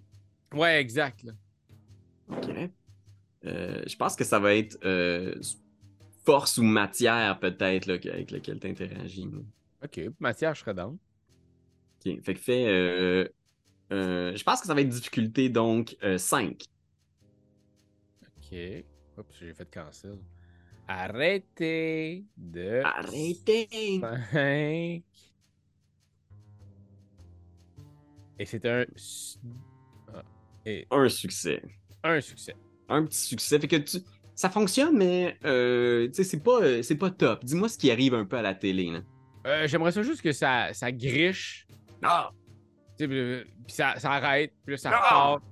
Ouais, 0.54 0.80
exact. 0.80 1.22
là. 1.24 1.32
Ok. 2.30 2.48
Euh, 3.44 3.82
je 3.86 3.96
pense 3.96 4.14
que 4.14 4.24
ça 4.24 4.38
va 4.38 4.54
être 4.54 4.78
euh, 4.84 5.34
force 6.24 6.58
ou 6.58 6.62
matière, 6.62 7.38
peut-être, 7.40 7.86
là, 7.86 7.94
avec 8.12 8.30
laquelle 8.30 8.60
tu 8.60 8.68
interagis. 8.68 9.28
Ok, 9.82 10.00
matière, 10.20 10.54
je 10.54 10.60
serais 10.60 10.74
down. 10.74 10.96
Ok. 12.06 12.22
Fait 12.22 12.34
que 12.34 12.40
fait. 12.40 12.64
euh, 12.68 13.28
euh, 13.92 14.34
je 14.36 14.42
pense 14.42 14.60
que 14.60 14.66
ça 14.66 14.74
va 14.74 14.80
être 14.80 14.88
difficulté, 14.88 15.48
donc 15.48 15.96
5. 16.16 16.64
Ok. 18.22 18.58
Oups, 19.18 19.36
j'ai 19.38 19.52
fait 19.54 19.70
cancel. 19.70 20.18
Arrêtez 20.88 22.24
de. 22.36 22.82
Arrêtez! 22.84 24.00
5. 24.32 25.02
Et 28.38 28.46
c'est 28.46 28.64
un. 28.66 28.84
ah, 30.14 30.22
Et 30.66 30.86
Un 30.90 31.08
succès. 31.08 31.62
un 32.02 32.20
succès. 32.20 32.54
Un 32.88 33.04
petit 33.04 33.18
succès. 33.18 33.58
Fait 33.60 33.68
que 33.68 33.76
tu. 33.76 33.98
Ça 34.34 34.48
fonctionne, 34.50 34.96
mais 34.96 35.36
euh, 35.44 36.08
c'est 36.12 36.42
pas, 36.42 36.62
euh, 36.62 36.82
c'est 36.82 36.96
pas 36.96 37.10
top. 37.10 37.44
Dis-moi 37.44 37.68
ce 37.68 37.76
qui 37.78 37.90
arrive 37.90 38.14
un 38.14 38.24
peu 38.24 38.36
à 38.36 38.42
la 38.42 38.54
télé. 38.54 38.90
Là. 38.90 39.02
Euh, 39.46 39.66
J'aimerais 39.68 39.92
ça 39.92 40.02
juste 40.02 40.22
que 40.22 40.32
ça, 40.32 40.72
ça 40.72 40.90
griche. 40.90 41.66
Ah! 42.02 42.30
Puis 42.98 43.06
euh, 43.10 43.44
puis 43.66 43.74
ça, 43.74 43.94
ça 43.98 44.12
arrête, 44.12 44.52
puis 44.64 44.74
là, 44.74 44.78
ça 44.78 44.90
repart. 44.90 45.42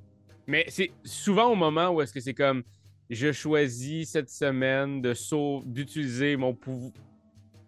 Mais 0.47 0.65
c'est 0.69 0.91
souvent 1.05 1.47
au 1.53 1.55
moment 1.55 1.91
où 1.91 2.01
est-ce 2.01 2.13
que 2.13 2.21
c'est 2.21 2.35
comme 2.35 2.63
je 3.09 3.33
choisis 3.33 4.11
cette 4.11 4.31
semaine 4.31 5.03
de 5.03 5.15
d'utiliser 5.67 6.37
mon 6.37 6.55
pouvoir. 6.55 6.93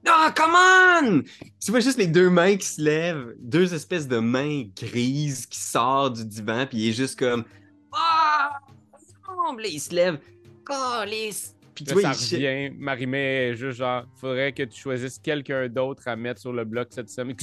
Ah, 0.06 0.32
come 0.36 0.54
on! 0.54 1.22
Tu 1.64 1.70
vois 1.70 1.80
juste 1.80 1.98
les 1.98 2.08
deux 2.08 2.28
mains 2.28 2.56
qui 2.56 2.66
se 2.66 2.82
lèvent, 2.82 3.34
deux 3.38 3.72
espèces 3.72 4.08
de 4.08 4.18
mains 4.18 4.64
grises 4.76 5.46
qui 5.46 5.58
sortent 5.60 6.16
du 6.16 6.24
divan, 6.24 6.66
puis 6.66 6.78
il 6.78 6.88
est 6.88 6.92
juste 6.92 7.18
comme 7.18 7.44
Ah! 7.92 8.58
Là, 9.58 9.68
il 9.68 9.80
se 9.80 9.94
lève. 9.94 10.18
Calice! 10.66 11.54
Puis 11.74 11.84
tu 11.84 11.94
Là, 11.94 12.00
vois, 12.00 12.14
ça 12.14 12.36
il 12.36 12.46
revient. 12.46 12.76
Marimé 12.78 13.18
est 13.18 13.54
juste 13.56 13.78
genre, 13.78 14.04
faudrait 14.16 14.52
que 14.52 14.62
tu 14.62 14.80
choisisses 14.80 15.18
quelqu'un 15.18 15.68
d'autre 15.68 16.06
à 16.06 16.16
mettre 16.16 16.40
sur 16.40 16.52
le 16.52 16.64
bloc 16.64 16.88
cette 16.90 17.08
semaine. 17.08 17.36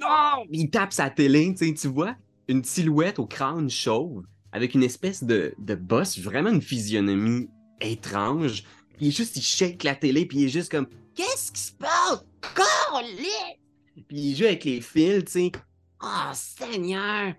Non! 0.00 0.46
Il 0.50 0.70
tape 0.70 0.92
sa 0.92 1.10
télé, 1.10 1.54
tu 1.54 1.88
vois, 1.88 2.14
une 2.48 2.64
silhouette 2.64 3.18
au 3.18 3.26
crâne 3.26 3.70
chauve, 3.70 4.24
avec 4.52 4.74
une 4.74 4.82
espèce 4.82 5.24
de, 5.24 5.54
boss, 5.58 6.18
vraiment 6.18 6.50
une 6.50 6.62
physionomie 6.62 7.48
étrange. 7.80 8.64
Il 9.00 9.08
est 9.08 9.10
juste, 9.10 9.36
il 9.36 9.42
shake 9.42 9.84
la 9.84 9.94
télé, 9.94 10.26
puis 10.26 10.38
il 10.38 10.44
est 10.46 10.50
juste 10.50 10.70
comme 10.70 10.86
Qu'est-ce 11.14 11.52
qui 11.52 11.60
se 11.60 11.72
passe? 11.72 12.24
Calice! 12.54 13.56
Puis 14.08 14.18
il 14.18 14.36
joue 14.36 14.44
avec 14.44 14.64
les 14.64 14.80
fils, 14.80 15.24
tu 15.24 15.32
sais. 15.32 15.52
Oh, 16.02 16.30
Seigneur! 16.34 17.34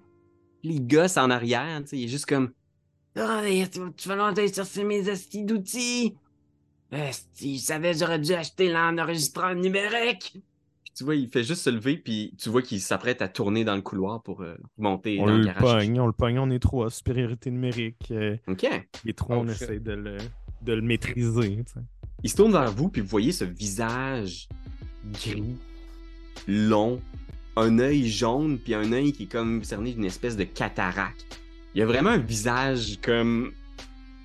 Les 0.63 0.79
gosses 0.79 1.17
en 1.17 1.29
arrière, 1.29 1.81
tu 1.81 1.89
sais, 1.89 1.97
il 1.97 2.05
est 2.05 2.09
juste 2.09 2.25
comme 2.25 2.51
mais 3.17 3.67
tu, 3.69 4.09
vas 4.09 4.15
longtemps 4.15 4.47
chercher 4.53 4.83
mes 4.83 5.09
astis 5.09 5.43
d'outils! 5.43 6.15
Esti, 6.91 7.57
je 7.57 7.63
savais, 7.63 7.93
j'aurais 7.93 8.19
dû 8.19 8.33
acheter 8.33 8.69
l'enregistreur 8.69 9.55
numérique! 9.55 10.37
Tu 10.97 11.03
vois, 11.03 11.15
il 11.15 11.27
fait 11.29 11.43
juste 11.43 11.61
se 11.61 11.69
lever, 11.69 11.95
puis 11.97 12.33
tu 12.39 12.49
vois 12.49 12.63
qu'il 12.63 12.81
s'apprête 12.81 13.21
à 13.21 13.27
tourner 13.27 13.63
dans 13.63 13.75
le 13.75 13.81
couloir 13.83 14.23
pour 14.23 14.41
euh, 14.41 14.55
monter 14.79 15.17
On 15.19 15.27
dans 15.27 15.33
le 15.33 15.37
le 15.39 15.45
garage. 15.45 15.61
pogne, 15.61 15.99
on 15.99 16.07
le 16.07 16.11
pogne, 16.13 16.39
on 16.39 16.49
est 16.49 16.57
trois. 16.59 16.89
Supériorité 16.89 17.51
numérique. 17.51 18.07
euh, 18.11 18.35
Ok. 18.47 18.65
les 19.05 19.13
trois, 19.13 19.37
Oh, 19.37 19.41
on 19.43 19.47
essaie 19.47 19.79
de 19.79 19.91
le, 19.91 20.17
de 20.63 20.73
le 20.73 20.81
maîtriser. 20.81 21.59
Il 22.23 22.29
se 22.31 22.35
tourne 22.35 22.51
vers 22.51 22.71
vous, 22.71 22.89
puis 22.89 23.01
vous 23.01 23.07
voyez 23.07 23.31
ce 23.31 23.45
visage 23.45 24.47
gris, 25.13 25.55
long, 26.47 26.99
un 27.55 27.77
œil 27.79 28.07
jaune, 28.09 28.57
puis 28.57 28.73
un 28.73 28.91
œil 28.91 29.11
qui 29.13 29.23
est 29.23 29.31
comme 29.31 29.63
cerné 29.63 29.93
d'une 29.93 30.05
espèce 30.05 30.35
de 30.35 30.45
cataracte. 30.45 31.39
Il 31.75 31.79
y 31.79 31.81
a 31.81 31.85
vraiment 31.85 32.09
un 32.11 32.17
visage 32.17 32.97
comme 33.03 33.51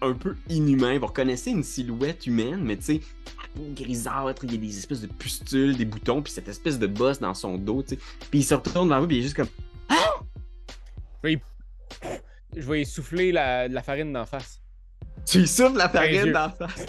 un 0.01 0.15
peu 0.15 0.37
inhumain. 0.49 0.99
Vous 0.99 1.07
reconnaissez 1.07 1.51
une 1.51 1.63
silhouette 1.65 2.27
humaine, 2.27 2.61
mais 2.63 2.77
tu 2.77 2.83
sais, 2.85 3.01
peau 3.55 3.63
grisâtre, 3.75 4.45
il 4.45 4.53
y 4.53 4.55
a 4.55 4.59
des 4.59 4.79
espèces 4.79 5.01
de 5.01 5.07
pustules, 5.07 5.77
des 5.77 5.85
boutons, 5.85 6.23
puis 6.23 6.33
cette 6.33 6.49
espèce 6.49 6.79
de 6.79 6.87
bosse 6.87 7.21
dans 7.21 7.35
son 7.35 7.59
dos, 7.59 7.83
tu 7.83 7.91
sais. 7.91 8.01
Puis 8.31 8.41
il 8.41 8.45
se 8.45 8.55
retourne 8.55 8.89
vers 8.89 9.01
vous, 9.01 9.07
puis 9.07 9.17
il 9.17 9.21
est 9.21 9.23
juste 9.23 9.37
comme 9.37 9.49
Je 12.55 12.61
vais 12.61 12.85
souffler 12.85 13.33
la, 13.33 13.69
de 13.69 13.75
la 13.75 13.83
farine 13.83 14.13
d'en 14.13 14.27
face. 14.27 14.61
Tu 15.25 15.41
lui 15.41 15.49
souffles 15.49 15.79
la 15.79 15.89
farine 15.89 16.33
d'en 16.33 16.51
face? 16.51 16.87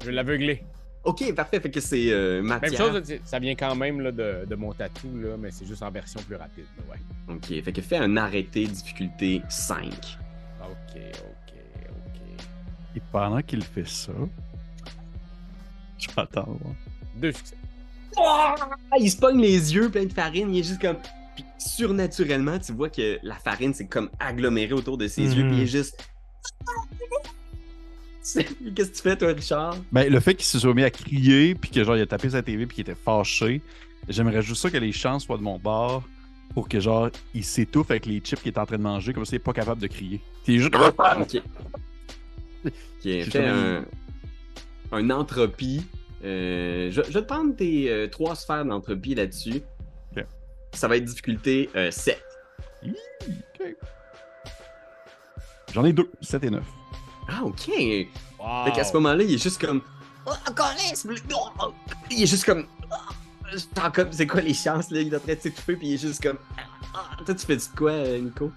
Je 0.00 0.06
vais 0.06 0.12
l'aveugler. 0.12 0.64
Ok, 1.04 1.34
parfait, 1.34 1.60
fait 1.60 1.70
que 1.70 1.80
c'est 1.80 2.10
euh, 2.10 2.42
Même 2.42 2.60
chose, 2.74 3.02
ça 3.24 3.38
vient 3.38 3.54
quand 3.54 3.74
même 3.74 4.00
là, 4.00 4.12
de, 4.12 4.44
de 4.46 4.54
mon 4.54 4.72
tatou, 4.72 5.08
là, 5.18 5.36
mais 5.38 5.50
c'est 5.50 5.64
juste 5.66 5.82
en 5.82 5.90
version 5.90 6.20
plus 6.22 6.36
rapide. 6.36 6.64
là, 6.76 6.94
ouais. 6.94 7.34
Ok, 7.34 7.64
fait 7.64 7.72
que 7.72 7.80
fait 7.80 7.96
un 7.96 8.16
arrêté 8.18 8.66
difficulté 8.66 9.40
5. 9.48 9.86
Ok, 10.60 10.96
ok, 10.96 11.54
ok. 11.88 12.20
Et 12.96 13.02
pendant 13.10 13.40
qu'il 13.40 13.62
fait 13.62 13.88
ça. 13.88 14.12
Je 16.00 16.06
vais 16.08 16.22
attendre. 16.22 16.56
voir. 16.62 16.74
Deux 17.16 17.32
succès. 17.32 17.56
Ah, 18.18 18.54
il 18.98 19.10
se 19.10 19.16
pogne 19.16 19.40
les 19.40 19.74
yeux 19.74 19.88
plein 19.90 20.04
de 20.04 20.12
farine, 20.12 20.52
il 20.54 20.60
est 20.60 20.64
juste 20.64 20.80
comme. 20.80 20.96
Puis 21.36 21.44
surnaturellement, 21.58 22.58
tu 22.58 22.72
vois 22.72 22.88
que 22.90 23.18
la 23.22 23.36
farine 23.36 23.72
c'est 23.72 23.86
comme 23.86 24.10
agglomérée 24.18 24.72
autour 24.72 24.98
de 24.98 25.06
ses 25.06 25.22
yeux, 25.34 25.44
Mhm. 25.44 25.48
puis 25.50 25.58
il 25.58 25.62
est 25.62 25.66
juste. 25.66 26.04
Qu'est-ce 28.22 28.90
que 28.90 28.96
tu 28.96 29.02
fais, 29.02 29.16
toi, 29.16 29.28
Richard? 29.28 29.76
Ben, 29.92 30.10
le 30.12 30.20
fait 30.20 30.34
qu'il 30.34 30.44
se 30.44 30.58
soit 30.58 30.74
mis 30.74 30.84
à 30.84 30.90
crier, 30.90 31.54
puis 31.54 31.70
que 31.70 31.82
genre 31.82 31.96
il 31.96 32.02
a 32.02 32.06
tapé 32.06 32.30
sa 32.30 32.42
TV, 32.42 32.66
puis 32.66 32.76
qu'il 32.76 32.82
était 32.82 32.94
fâché, 33.00 33.62
j'aimerais 34.08 34.42
juste 34.42 34.60
ça 34.62 34.70
que 34.70 34.76
les 34.76 34.92
chances 34.92 35.24
soient 35.24 35.38
de 35.38 35.42
mon 35.42 35.58
bord 35.58 36.04
pour 36.54 36.68
que 36.68 36.80
genre 36.80 37.08
il 37.34 37.44
s'étouffe 37.44 37.90
avec 37.90 38.06
les 38.06 38.18
chips 38.20 38.42
qu'il 38.42 38.52
est 38.52 38.58
en 38.58 38.66
train 38.66 38.76
de 38.76 38.82
manger, 38.82 39.12
comme 39.12 39.24
ça 39.24 39.32
il 39.32 39.36
est 39.36 39.38
pas 39.38 39.52
capable 39.52 39.80
de 39.80 39.86
crier. 39.86 40.20
Il 40.46 40.56
est 40.56 40.58
juste. 40.58 40.74
Ok. 40.76 41.42
Ok, 42.66 42.72
J'ai 43.02 43.22
fais 43.24 43.30
jamais- 43.30 43.48
un, 43.48 43.84
un 44.92 45.10
entropie. 45.10 45.86
Euh, 46.24 46.90
je, 46.90 47.02
je 47.02 47.10
vais 47.12 47.22
te 47.22 47.26
prendre 47.26 47.56
tes 47.56 47.90
euh, 47.90 48.08
trois 48.08 48.34
sphères 48.34 48.64
d'entropie 48.64 49.14
là-dessus. 49.14 49.62
Ça 50.72 50.86
va 50.86 50.96
être 50.96 51.04
difficulté 51.04 51.68
euh, 51.74 51.90
7. 51.90 52.22
Ok. 52.86 53.76
J'en 55.72 55.84
ai 55.84 55.92
deux, 55.92 56.10
7 56.20 56.44
et 56.44 56.50
9. 56.50 56.62
Ah, 57.28 57.44
ok. 57.44 57.68
Wow. 58.38 58.64
Fait 58.66 58.72
qu'à 58.72 58.84
ce 58.84 58.92
moment-là, 58.94 59.22
il 59.24 59.34
est 59.34 59.42
juste 59.42 59.60
comme. 59.60 59.82
Oh, 60.26 60.30
encore 60.48 60.66
un, 60.66 61.72
Il 62.10 62.22
est 62.22 62.26
juste 62.26 62.44
comme. 62.44 62.66
C'est 64.12 64.26
quoi 64.26 64.40
les 64.40 64.54
chances, 64.54 64.90
là? 64.90 65.00
Il 65.00 65.12
est 65.12 65.16
en 65.16 65.20
train 65.20 65.34
de 65.34 65.40
s'étouffer, 65.40 65.76
puis 65.76 65.88
il 65.88 65.94
est 65.94 65.98
juste 65.98 66.22
comme. 66.22 66.38
Ah, 66.94 67.16
Toi, 67.24 67.34
tu 67.34 67.46
fais 67.46 67.56
du 67.56 67.64
quoi, 67.76 67.90
euh, 67.92 68.18
Nico? 68.20 68.52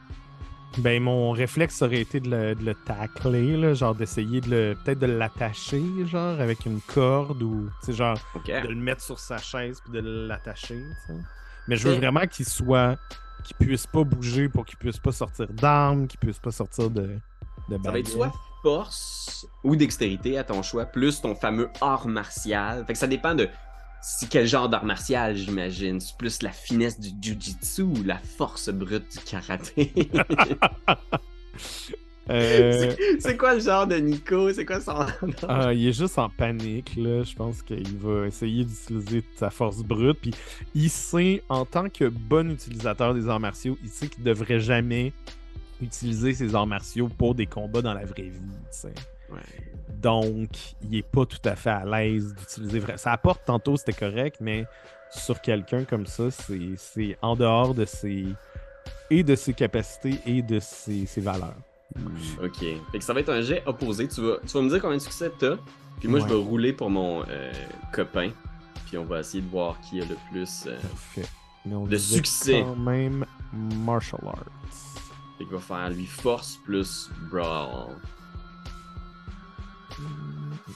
Ben, 0.77 1.03
mon 1.03 1.31
réflexe 1.31 1.81
aurait 1.81 2.01
été 2.01 2.19
de 2.19 2.29
le, 2.29 2.55
de 2.55 2.65
le 2.65 2.73
tacler, 2.73 3.57
là, 3.57 3.73
genre 3.73 3.93
d'essayer 3.93 4.41
de 4.41 4.49
le. 4.49 4.77
Peut-être 4.83 4.99
de 4.99 5.05
l'attacher, 5.05 5.83
genre, 6.05 6.39
avec 6.39 6.65
une 6.65 6.81
corde 6.81 7.41
ou. 7.43 7.69
Tu 7.85 7.93
genre, 7.93 8.17
de 8.45 8.67
le 8.67 8.75
mettre 8.75 9.01
sur 9.01 9.19
sa 9.19 9.37
chaise 9.37 9.79
puis 9.83 9.93
de 9.93 10.27
l'attacher. 10.27 10.81
Mais 11.67 11.77
je 11.77 11.87
veux 11.87 11.95
vraiment 11.95 12.25
qu'il 12.27 12.45
soit 12.45 12.97
qui 13.43 13.53
puisse 13.53 13.85
pas 13.87 14.03
bouger 14.03 14.49
pour 14.49 14.65
qu'il 14.65 14.77
puisse 14.77 14.99
pas 14.99 15.11
sortir 15.11 15.47
d'armes, 15.49 16.07
qui 16.07 16.17
puisse 16.17 16.39
pas 16.39 16.51
sortir 16.51 16.89
de, 16.89 17.17
de 17.69 17.77
Ça 17.83 17.91
va 17.91 17.99
être 17.99 18.07
soit 18.07 18.33
force 18.61 19.45
ou 19.63 19.75
dextérité 19.75 20.37
à 20.37 20.43
ton 20.43 20.61
choix, 20.61 20.85
plus 20.85 21.21
ton 21.21 21.35
fameux 21.35 21.69
art 21.81 22.07
martial. 22.07 22.85
Fait 22.85 22.93
que 22.93 22.99
ça 22.99 23.07
dépend 23.07 23.35
de 23.35 23.49
si 24.03 24.27
quel 24.27 24.45
genre 24.45 24.67
d'art 24.69 24.85
martial, 24.85 25.35
j'imagine? 25.35 25.99
C'est 25.99 26.17
plus 26.17 26.41
la 26.43 26.51
finesse 26.51 26.99
du 26.99 27.09
jujitsu 27.21 27.83
ou 27.83 28.03
la 28.03 28.17
force 28.17 28.69
brute 28.69 29.05
du 29.11 29.19
karaté? 29.23 29.91
Euh, 32.29 32.95
C'est- 32.97 33.19
C'est 33.19 33.37
quoi 33.37 33.53
le 33.55 33.59
genre 33.59 33.85
de 33.85 33.97
Nico? 33.97 34.51
C'est 34.53 34.65
quoi 34.65 34.79
son. 34.79 34.95
ah, 35.47 35.73
il 35.73 35.87
est 35.87 35.91
juste 35.91 36.17
en 36.17 36.29
panique, 36.29 36.95
là. 36.95 37.21
Je 37.23 37.35
pense 37.35 37.61
qu'il 37.61 37.97
va 37.97 38.27
essayer 38.27 38.63
d'utiliser 38.63 39.23
sa 39.35 39.49
force 39.49 39.79
brute. 39.83 40.19
Puis 40.21 40.31
il 40.73 40.89
sait, 40.89 41.43
en 41.49 41.65
tant 41.65 41.89
que 41.89 42.05
bon 42.07 42.49
utilisateur 42.51 43.13
des 43.13 43.27
arts 43.27 43.41
martiaux, 43.41 43.77
il 43.83 43.89
sait 43.89 44.07
qu'il 44.07 44.23
devrait 44.23 44.61
jamais 44.61 45.11
utiliser 45.81 46.33
ses 46.33 46.55
arts 46.55 46.65
martiaux 46.67 47.09
pour 47.09 47.35
des 47.35 47.45
combats 47.45 47.81
dans 47.81 47.93
la 47.93 48.05
vraie 48.05 48.23
vie, 48.29 48.39
tu 48.39 48.67
sais. 48.71 48.93
Ouais. 49.29 49.72
Donc, 49.89 50.49
il 50.81 50.95
est 50.97 51.03
pas 51.07 51.25
tout 51.25 51.41
à 51.45 51.55
fait 51.55 51.69
à 51.69 51.85
l'aise 51.85 52.33
d'utiliser 52.35 52.79
vrai. 52.79 52.97
Ça 52.97 53.11
apporte 53.11 53.41
tantôt, 53.45 53.77
c'était 53.77 53.93
correct, 53.93 54.37
mais 54.41 54.65
sur 55.11 55.39
quelqu'un 55.41 55.83
comme 55.85 56.05
ça, 56.05 56.25
c'est 56.31 57.17
en 57.21 57.35
dehors 57.35 57.73
de 57.73 57.85
ses 57.85 58.25
et 59.09 59.23
de 59.23 59.35
ses 59.35 59.53
capacités 59.53 60.19
et 60.25 60.41
de 60.41 60.59
ses, 60.59 61.05
ses 61.05 61.21
valeurs. 61.21 61.55
Ok. 62.41 62.59
Fait 62.91 62.97
que 62.97 63.03
ça 63.03 63.13
va 63.13 63.19
être 63.19 63.29
un 63.29 63.41
jet 63.41 63.61
opposé. 63.65 64.07
Tu 64.07 64.21
vas, 64.21 64.37
tu 64.45 64.53
vas 64.53 64.61
me 64.61 64.69
dire 64.69 64.81
combien 64.81 64.97
de 64.97 65.01
succès 65.01 65.31
t'as. 65.37 65.57
Puis 65.99 66.07
moi, 66.09 66.19
je 66.19 66.25
vais 66.25 66.33
rouler 66.33 66.73
pour 66.73 66.89
mon 66.89 67.23
euh, 67.29 67.51
copain. 67.93 68.31
Puis 68.87 68.97
on 68.97 69.05
va 69.05 69.19
essayer 69.19 69.43
de 69.43 69.49
voir 69.49 69.79
qui 69.81 70.01
a 70.01 70.05
le 70.05 70.15
plus. 70.31 70.65
euh, 70.67 70.79
Parfait. 70.81 71.25
Mais 71.65 71.75
on 71.75 71.85
De 71.85 71.97
succès. 71.97 72.61
Quand 72.63 72.75
même 72.75 73.25
martial 73.53 74.21
arts. 74.25 74.43
Fait 75.37 75.45
qu'il 75.45 75.53
va 75.53 75.59
faire 75.59 75.89
lui 75.91 76.05
force 76.05 76.57
plus 76.65 77.09
brawl. 77.31 77.95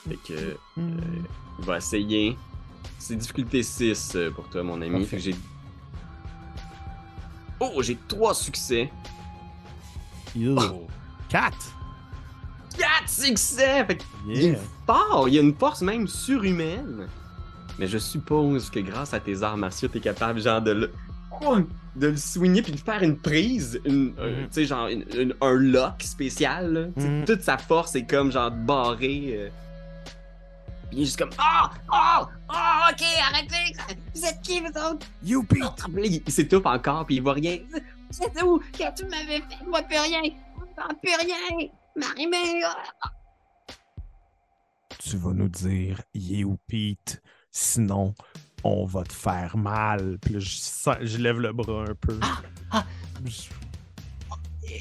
Fait 0.08 0.18
que. 0.18 0.34
euh, 0.34 0.58
il 1.60 1.66
va 1.66 1.78
essayer. 1.78 2.38
C'est 3.00 3.16
difficulté 3.16 3.63
6 3.63 4.13
euh, 4.16 4.32
pour 4.32 4.48
toi, 4.50 4.63
mon 4.63 4.82
ami. 4.82 5.06
Fait 5.06 5.18
que 5.18 5.22
j'ai. 5.24 5.36
Oh, 7.60 7.82
j'ai 7.82 7.98
3 8.08 8.34
succès. 8.36 8.92
Ew. 10.36 10.56
Quatre? 11.30 11.74
4 12.78 13.10
succès! 13.10 13.86
Fait 13.86 13.98
que 13.98 14.04
il 14.28 14.38
Yeah. 14.44 14.54
est 14.54 14.60
fort! 14.86 15.28
Il 15.28 15.34
y 15.34 15.40
a 15.40 15.42
une 15.42 15.56
force 15.56 15.82
même 15.82 16.08
surhumaine. 16.08 17.08
Mais 17.80 17.88
je 17.88 17.98
suppose 17.98 18.70
que 18.70 18.80
grâce 18.80 19.13
à 19.13 19.20
tes 19.20 19.42
arts 19.44 19.58
martiaux, 19.58 19.88
t'es 19.88 20.00
capable, 20.00 20.40
genre, 20.40 20.62
de 20.62 20.72
le. 20.72 20.92
De 21.96 22.08
le 22.08 22.18
soigner 22.18 22.62
puis 22.62 22.72
de 22.74 22.80
faire 22.80 23.02
une 23.04 23.18
prise, 23.18 23.80
une, 23.86 24.13
euh, 24.20 24.44
tu 24.46 24.54
sais, 24.54 24.66
genre, 24.66 24.88
une- 24.88 25.06
une- 25.16 25.36
un 25.42 25.54
lock 25.54 26.02
spécial. 26.04 26.74
là. 26.74 26.88
Mhm. 27.04 27.26
Toute 27.26 27.42
sa 27.42 27.58
force 27.58 27.96
est 27.96 28.06
comme, 28.06 28.32
genre, 28.32 28.52
barrée. 28.52 29.34
euh. 29.36 29.50
Puis 30.90 31.00
il 31.00 31.02
est 31.02 31.06
juste 31.06 31.18
comme. 31.20 31.32
Ah! 31.38 31.70
Ah! 31.92 32.30
Ah! 32.50 32.90
Ok, 32.92 33.04
arrêtez! 33.32 33.76
Vous 34.16 34.26
êtes 34.26 34.42
qui, 34.42 34.60
vous 34.62 34.68
autres? 34.68 35.06
Youpi! 35.24 35.62
Il, 36.26 36.32
s'étouffe 36.32 36.66
encore, 36.66 37.06
puis 37.06 37.16
il 37.16 37.22
voit 37.22 37.34
rien. 37.34 37.58
C'est 38.10 38.42
où? 38.44 38.60
Que 38.60 38.96
tu 38.96 39.06
m'avais 39.06 39.42
fait? 39.42 39.66
Moi, 39.68 39.82
plus 39.82 39.98
rien. 40.00 40.22
Moi, 40.56 40.88
plus 41.02 41.12
rien. 41.20 41.68
Marie-Mère. 41.96 42.78
Tu 45.00 45.18
vas 45.18 45.34
nous 45.34 45.50
dire 45.50 46.02
You 46.13 46.58
Pete, 46.68 47.22
sinon 47.52 48.13
on 48.67 48.86
va 48.86 49.03
te 49.03 49.13
faire 49.13 49.56
mal. 49.58 50.17
Puis 50.21 50.34
là, 50.36 50.39
je, 50.39 50.49
sens- 50.58 50.97
je 51.01 51.17
lève 51.17 51.39
le 51.39 51.51
bras 51.53 51.84
un 51.89 51.95
peu. 51.99 52.19
ah. 52.71 52.84
Je- 53.25 53.32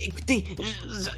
Écoutez, 0.02 0.44
je, 0.58 0.64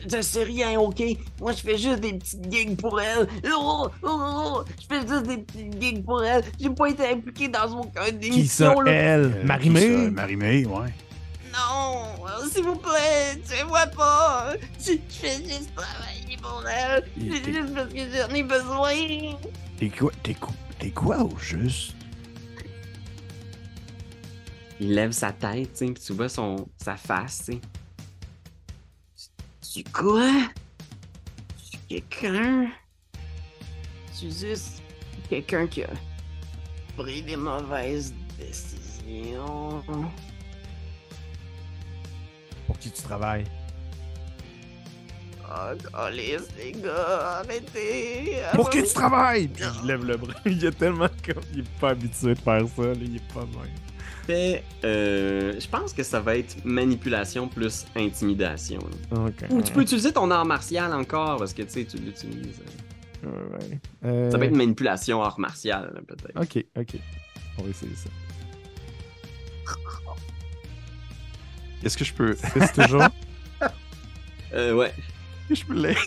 je- 0.07 0.16
je 0.16 0.22
sais 0.22 0.44
rien, 0.44 0.78
ok? 0.78 1.02
Moi, 1.40 1.52
je 1.52 1.62
fais 1.62 1.78
juste 1.78 2.00
des 2.00 2.12
petites 2.14 2.50
gigs 2.52 2.76
pour 2.78 3.00
elle. 3.00 3.26
Oh, 3.54 3.88
oh, 4.02 4.09
oh, 4.09 4.64
je 4.81 4.87
fais 4.87 5.07
juste 5.07 5.26
des 5.26 5.38
petites 5.38 5.81
gigs 5.81 6.04
pour 6.04 6.22
elle. 6.22 6.44
J'ai 6.61 6.70
pas 6.70 6.87
été 6.88 7.07
impliqué 7.09 7.48
dans 7.48 7.70
aucun 7.81 8.04
Qui 8.11 8.46
ça, 8.46 8.74
elle? 8.87 9.33
Euh, 9.37 9.44
Marimé? 9.44 10.11
Marimé, 10.11 10.66
ouais. 10.66 10.92
Non, 11.52 12.04
s'il 12.52 12.62
vous 12.62 12.76
plaît, 12.76 13.40
tuez-moi 13.48 13.87
pas. 13.88 14.52
Je, 14.78 14.92
je 14.92 14.96
fais 15.09 15.37
juste 15.42 15.74
travailler 15.74 16.37
pour 16.40 16.62
elle. 16.68 17.04
C'est 17.18 17.52
juste 17.52 17.74
parce 17.74 17.92
que 17.92 17.98
j'en 17.98 18.35
ai 18.35 18.42
besoin. 18.42 19.38
T'es 19.78 19.88
quoi, 19.88 20.12
t'es 20.22 20.35
quoi, 20.35 20.52
t'es 20.78 20.90
quoi 20.90 21.18
au 21.24 21.37
juste? 21.38 21.94
Il 24.81 24.95
lève 24.95 25.11
sa 25.11 25.33
tête, 25.33 25.77
puis 25.79 25.95
tu 25.95 26.12
vois 26.12 26.29
son, 26.29 26.69
sa 26.77 26.97
face, 26.97 27.45
tu 27.47 27.53
sais. 27.55 27.61
Tu 29.73 29.85
quoi? 29.93 30.31
Tu 31.71 31.79
quelqu'un? 31.88 32.71
Tu 34.19 34.31
juste 34.31 34.83
quelqu'un 35.29 35.67
qui 35.67 35.83
a 35.83 35.91
pris 36.97 37.23
des 37.23 37.37
mauvaises 37.37 38.14
décisions. 38.38 39.83
Pour 42.67 42.79
qui 42.79 42.91
tu 42.91 43.03
travailles? 43.03 43.45
Oh, 45.51 46.09
les 46.12 46.73
gars, 46.73 47.38
arrêtez! 47.38 48.37
Pour 48.55 48.69
qui 48.69 48.83
tu 48.83 48.93
travailles? 48.93 49.49
Puis 49.49 49.64
je 49.64 49.87
lève 49.87 50.05
le 50.05 50.17
bras. 50.17 50.35
Il 50.47 50.62
est 50.64 50.71
tellement 50.73 51.09
comme. 51.25 51.43
Il 51.53 51.61
est 51.61 51.69
pas 51.81 51.91
habitué 51.91 52.35
de 52.35 52.41
faire 52.41 52.67
ça, 52.77 52.83
là. 52.83 52.95
Il 53.01 53.17
est 53.17 53.33
pas 53.33 53.45
bien. 53.45 53.62
Fait, 54.29 54.62
euh, 54.85 55.59
je 55.59 55.67
pense 55.69 55.95
que 55.95 56.03
ça 56.03 56.21
va 56.21 56.37
être 56.37 56.62
manipulation 56.62 57.49
plus 57.49 57.87
intimidation. 57.97 58.79
Ou 59.49 59.62
tu 59.62 59.73
peux 59.73 59.81
utiliser 59.81 60.12
ton 60.12 60.31
art 60.31 60.45
martial 60.45 60.93
encore, 60.93 61.38
parce 61.38 61.55
que 61.55 61.62
tu 61.62 61.71
sais, 61.71 61.85
tu 61.87 61.97
l'utilises. 61.97 62.61
Ouais. 63.25 63.81
Euh, 64.05 64.31
Ça 64.31 64.37
va 64.37 64.45
être 64.45 64.55
manipulation 64.55 65.23
art 65.23 65.41
martial, 65.41 66.03
peut-être. 66.07 66.38
Ok, 66.38 66.62
ok. 66.77 67.01
On 67.57 67.62
va 67.62 67.71
essayer 67.71 67.95
ça. 67.95 68.11
Est-ce 71.83 71.97
que 71.97 72.05
je 72.05 72.12
peux? 72.12 72.37
C'est 72.55 72.83
toujours? 72.83 73.05
Euh, 74.55 74.75
ouais. 74.75 74.93
je 75.51 75.62
peux 75.64 75.75
l'aider? 75.75 75.99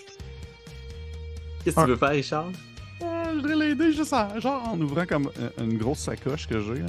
Qu'est-ce 1.64 1.76
que 1.76 1.82
tu 1.82 1.88
veux 1.90 1.96
faire, 1.96 2.10
Richard? 2.10 2.48
Euh, 3.04 3.24
je 3.30 3.36
voudrais 3.36 3.56
l'aider 3.56 3.94
juste 3.94 4.14
en, 4.14 4.40
genre 4.40 4.68
en 4.68 4.82
ouvrant 4.82 5.06
comme 5.06 5.30
euh, 5.40 5.50
une 5.60 5.78
grosse 5.78 6.00
sacoche 6.00 6.48
que 6.48 6.60
j'ai. 6.60 6.82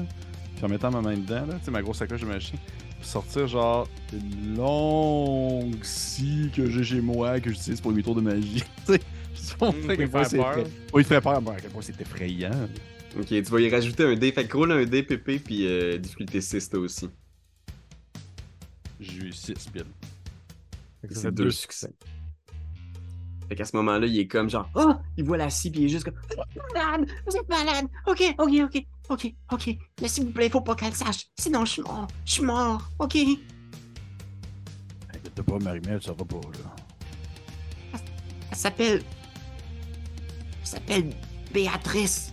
Puis 0.63 0.69
en 0.69 0.75
mettant 0.75 0.93
ma 0.93 1.01
main 1.01 1.17
dedans, 1.17 1.45
là. 1.45 1.55
Tu 1.59 1.65
sais, 1.65 1.71
ma 1.73 1.83
grosse 1.83 1.99
sacoche 1.99 2.21
de 2.21 2.27
machin. 2.27 2.57
Puis 3.01 3.09
sortir 3.09 3.49
genre 3.49 3.89
une 4.13 4.57
longue 4.57 5.83
scie 5.83 6.53
que 6.55 6.71
j'ai 6.71 6.85
chez 6.85 7.01
moi, 7.01 7.41
que 7.41 7.51
j'utilise 7.51 7.81
pour 7.81 7.91
mes 7.91 8.01
tours 8.01 8.15
de 8.15 8.21
magie. 8.21 8.63
tu 8.87 8.93
sais, 8.93 9.01
c'est 9.35 9.57
il 9.61 9.99
te 9.99 11.03
fait 11.03 11.21
peur, 11.21 11.43
mais 11.43 11.51
à 11.51 11.57
quel 11.57 11.71
point 11.71 11.83
c'est 11.83 12.01
effrayant. 12.01 12.69
Ok, 13.19 13.27
tu 13.27 13.43
vas 13.43 13.61
y 13.61 13.69
rajouter 13.71 14.05
un 14.05 14.15
dé. 14.15 14.31
Fait 14.31 14.47
que 14.47 14.57
roule 14.57 14.71
un 14.71 14.85
dé, 14.85 15.03
PP, 15.03 15.43
puis 15.45 15.67
euh, 15.67 15.99
difficulté 15.99 16.41
6, 16.41 16.71
toi 16.71 16.79
aussi. 16.79 17.11
J'ai 19.01 19.19
eu 19.19 19.33
6 19.33 19.55
piles. 19.73 19.85
Fait 21.01 21.09
que 21.09 21.15
ça 21.15 21.23
C'est 21.23 21.33
deux 21.33 21.51
succès. 21.51 21.93
Fait 23.49 23.57
qu'à 23.57 23.65
ce 23.65 23.75
moment-là, 23.79 24.07
il 24.07 24.17
est 24.17 24.29
comme 24.29 24.49
genre, 24.49 24.71
oh, 24.77 24.93
il 25.17 25.25
voit 25.25 25.39
la 25.39 25.51
scie, 25.51 25.73
puis 25.73 25.81
il 25.81 25.85
est 25.87 25.89
juste 25.89 26.05
comme, 26.05 26.15
Malade, 26.73 27.11
vous 27.27 27.37
êtes 27.37 27.49
malade. 27.49 27.87
Ok, 28.07 28.23
ok, 28.39 28.53
ok, 28.63 28.87
ok, 29.13 29.35
ok. 29.53 29.77
Mais 30.01 30.09
s'il 30.09 30.25
vous 30.27 30.33
plaît, 30.33 30.49
faut 30.51 30.61
pas 30.61 30.75
qu'elle 30.75 30.95
sache. 30.95 31.27
Sinon, 31.39 31.65
je 31.65 31.73
suis 31.73 31.83
mort. 31.83 32.07
Je 32.25 32.33
suis 32.33 32.43
mort, 32.43 32.91
ok? 32.99 33.17
Inquiète 35.15 35.43
pas, 35.43 35.59
Marimel, 35.59 36.03
ça 36.03 36.13
va 36.13 36.25
pas, 36.25 36.37
là. 36.37 36.75
Elle 38.51 38.57
s'appelle. 38.57 39.03
Elle 40.61 40.67
s'appelle 40.67 41.15
Béatrice. 41.53 42.33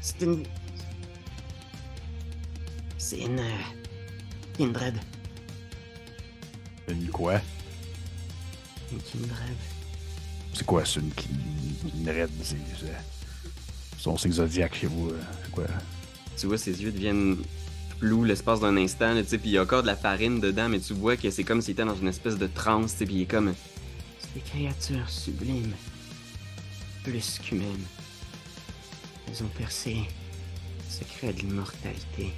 C'est 0.00 0.22
une. 0.22 0.44
C'est 2.98 3.20
une. 3.20 3.38
euh, 3.40 3.58
Kindred. 4.56 4.98
Une 6.88 7.08
quoi? 7.08 7.40
Une 8.92 9.00
Kindred. 9.02 9.56
C'est 10.52 10.66
quoi, 10.66 10.84
ça, 10.84 11.00
une, 11.00 12.08
raide? 12.10 12.30
C'est. 12.42 12.56
Son 14.00 14.16
signe 14.16 14.32
zodiaque 14.32 14.76
chez 14.76 14.86
vous, 14.86 15.10
euh, 15.10 15.20
quoi? 15.52 15.64
tu 16.38 16.46
vois, 16.46 16.56
ses 16.56 16.82
yeux 16.82 16.90
deviennent 16.90 17.36
flous 17.98 18.24
l'espace 18.24 18.60
d'un 18.60 18.78
instant, 18.78 19.14
tu 19.14 19.28
sais, 19.28 19.36
puis 19.36 19.50
il 19.50 19.52
y 19.52 19.58
a 19.58 19.62
encore 19.62 19.82
de 19.82 19.88
la 19.88 19.94
farine 19.94 20.40
dedans, 20.40 20.70
mais 20.70 20.80
tu 20.80 20.94
vois 20.94 21.18
que 21.18 21.30
c'est 21.30 21.44
comme 21.44 21.60
s'il 21.60 21.72
était 21.72 21.84
dans 21.84 21.94
une 21.94 22.08
espèce 22.08 22.38
de 22.38 22.46
transe, 22.46 22.96
tu 22.96 23.04
puis 23.04 23.16
il 23.16 23.22
est 23.22 23.26
comme, 23.26 23.52
C'est 24.18 24.32
des 24.32 24.40
créatures 24.40 25.10
sublimes. 25.10 25.74
Plus 27.04 27.38
qu'humaines. 27.40 27.84
Elles 29.28 29.42
ont 29.42 29.50
percé 29.58 29.96
le 29.96 30.90
secret 30.90 31.34
de 31.34 31.40
l'immortalité. 31.40 32.32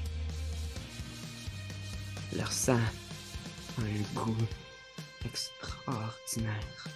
Leur 2.36 2.50
sang 2.50 2.80
a 3.78 3.82
un 3.82 4.20
goût 4.20 4.36
extraordinaire. 5.24 6.88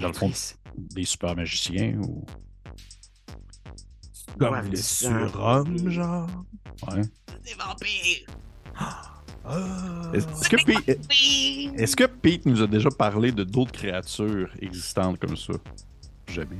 Dans 0.00 0.08
le 0.08 0.14
fond- 0.14 0.30
Des 0.76 1.04
super 1.04 1.34
magiciens 1.36 1.98
ou. 2.02 2.24
Comme 4.38 4.48
boivent 4.50 4.64
le 4.64 4.70
du 4.70 4.76
sang. 4.76 5.08
surhomme, 5.28 5.90
genre. 5.90 6.28
Ouais. 6.88 7.02
Des 7.44 7.54
vampires. 7.54 8.26
Ah. 8.78 9.06
Est-ce 10.12 10.48
que, 10.48 10.64
Pete, 10.64 11.00
est-ce 11.76 11.96
que 11.96 12.04
Pete 12.04 12.46
nous 12.46 12.62
a 12.62 12.66
déjà 12.66 12.90
parlé 12.90 13.32
de 13.32 13.42
d'autres 13.42 13.72
créatures 13.72 14.50
existantes 14.60 15.18
comme 15.18 15.36
ça? 15.36 15.54
Jamais. 16.28 16.58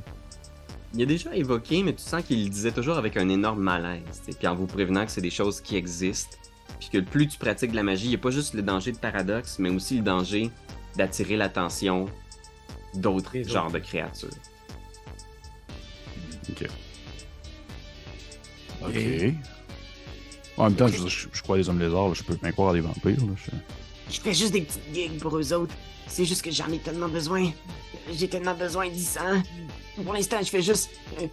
Il 0.93 1.01
a 1.03 1.05
déjà 1.05 1.33
évoqué, 1.35 1.83
mais 1.83 1.93
tu 1.93 2.01
sens 2.01 2.23
qu'il 2.23 2.43
le 2.43 2.49
disait 2.49 2.71
toujours 2.71 2.97
avec 2.97 3.15
un 3.17 3.29
énorme 3.29 3.61
malaise, 3.61 4.21
puis 4.37 4.47
en 4.47 4.55
vous 4.55 4.67
prévenant 4.67 5.05
que 5.05 5.11
c'est 5.11 5.21
des 5.21 5.29
choses 5.29 5.61
qui 5.61 5.77
existent, 5.77 6.35
puis 6.79 6.89
que 6.89 6.97
plus 6.99 7.27
tu 7.29 7.37
pratiques 7.37 7.71
de 7.71 7.75
la 7.77 7.83
magie, 7.83 8.05
il 8.05 8.09
n'y 8.09 8.15
a 8.15 8.19
pas 8.19 8.31
juste 8.31 8.53
le 8.55 8.61
danger 8.61 8.91
de 8.91 8.97
paradoxe, 8.97 9.57
mais 9.59 9.69
aussi 9.69 9.97
le 9.97 10.03
danger 10.03 10.49
d'attirer 10.97 11.37
l'attention 11.37 12.07
d'autres 12.93 13.31
genres 13.43 13.65
autres. 13.65 13.73
de 13.73 13.79
créatures. 13.79 14.29
Ok. 16.49 16.67
Ok. 18.83 18.95
En 20.57 20.63
même 20.65 20.75
temps, 20.75 20.87
je, 20.87 21.07
je, 21.07 21.27
je 21.31 21.41
crois 21.41 21.57
les 21.57 21.69
hommes 21.69 21.79
lézards, 21.79 22.09
là, 22.09 22.13
je 22.13 22.23
peux 22.23 22.35
bien 22.35 22.51
croire 22.51 22.71
à 22.71 22.73
des 22.73 22.81
vampires. 22.81 23.17
Là, 23.17 23.33
je- 23.35 24.13
Je 24.13 24.19
fais 24.19 24.33
juste 24.33 24.51
des 24.51 24.61
petites 24.61 24.81
gigs 24.93 25.17
pour 25.19 25.37
eux 25.37 25.53
autres. 25.53 25.73
C'est 26.07 26.25
juste 26.25 26.41
que 26.41 26.51
j'en 26.51 26.67
ai 26.71 26.79
tellement 26.79 27.07
besoin. 27.07 27.51
J'ai 28.11 28.27
tellement 28.27 28.53
besoin 28.55 28.89
du 28.89 28.99
sang. 28.99 29.41
Pour 30.03 30.13
l'instant, 30.13 30.37
je 30.41 30.49
fais 30.49 30.61
juste 30.61 30.89
euh, 31.21 31.27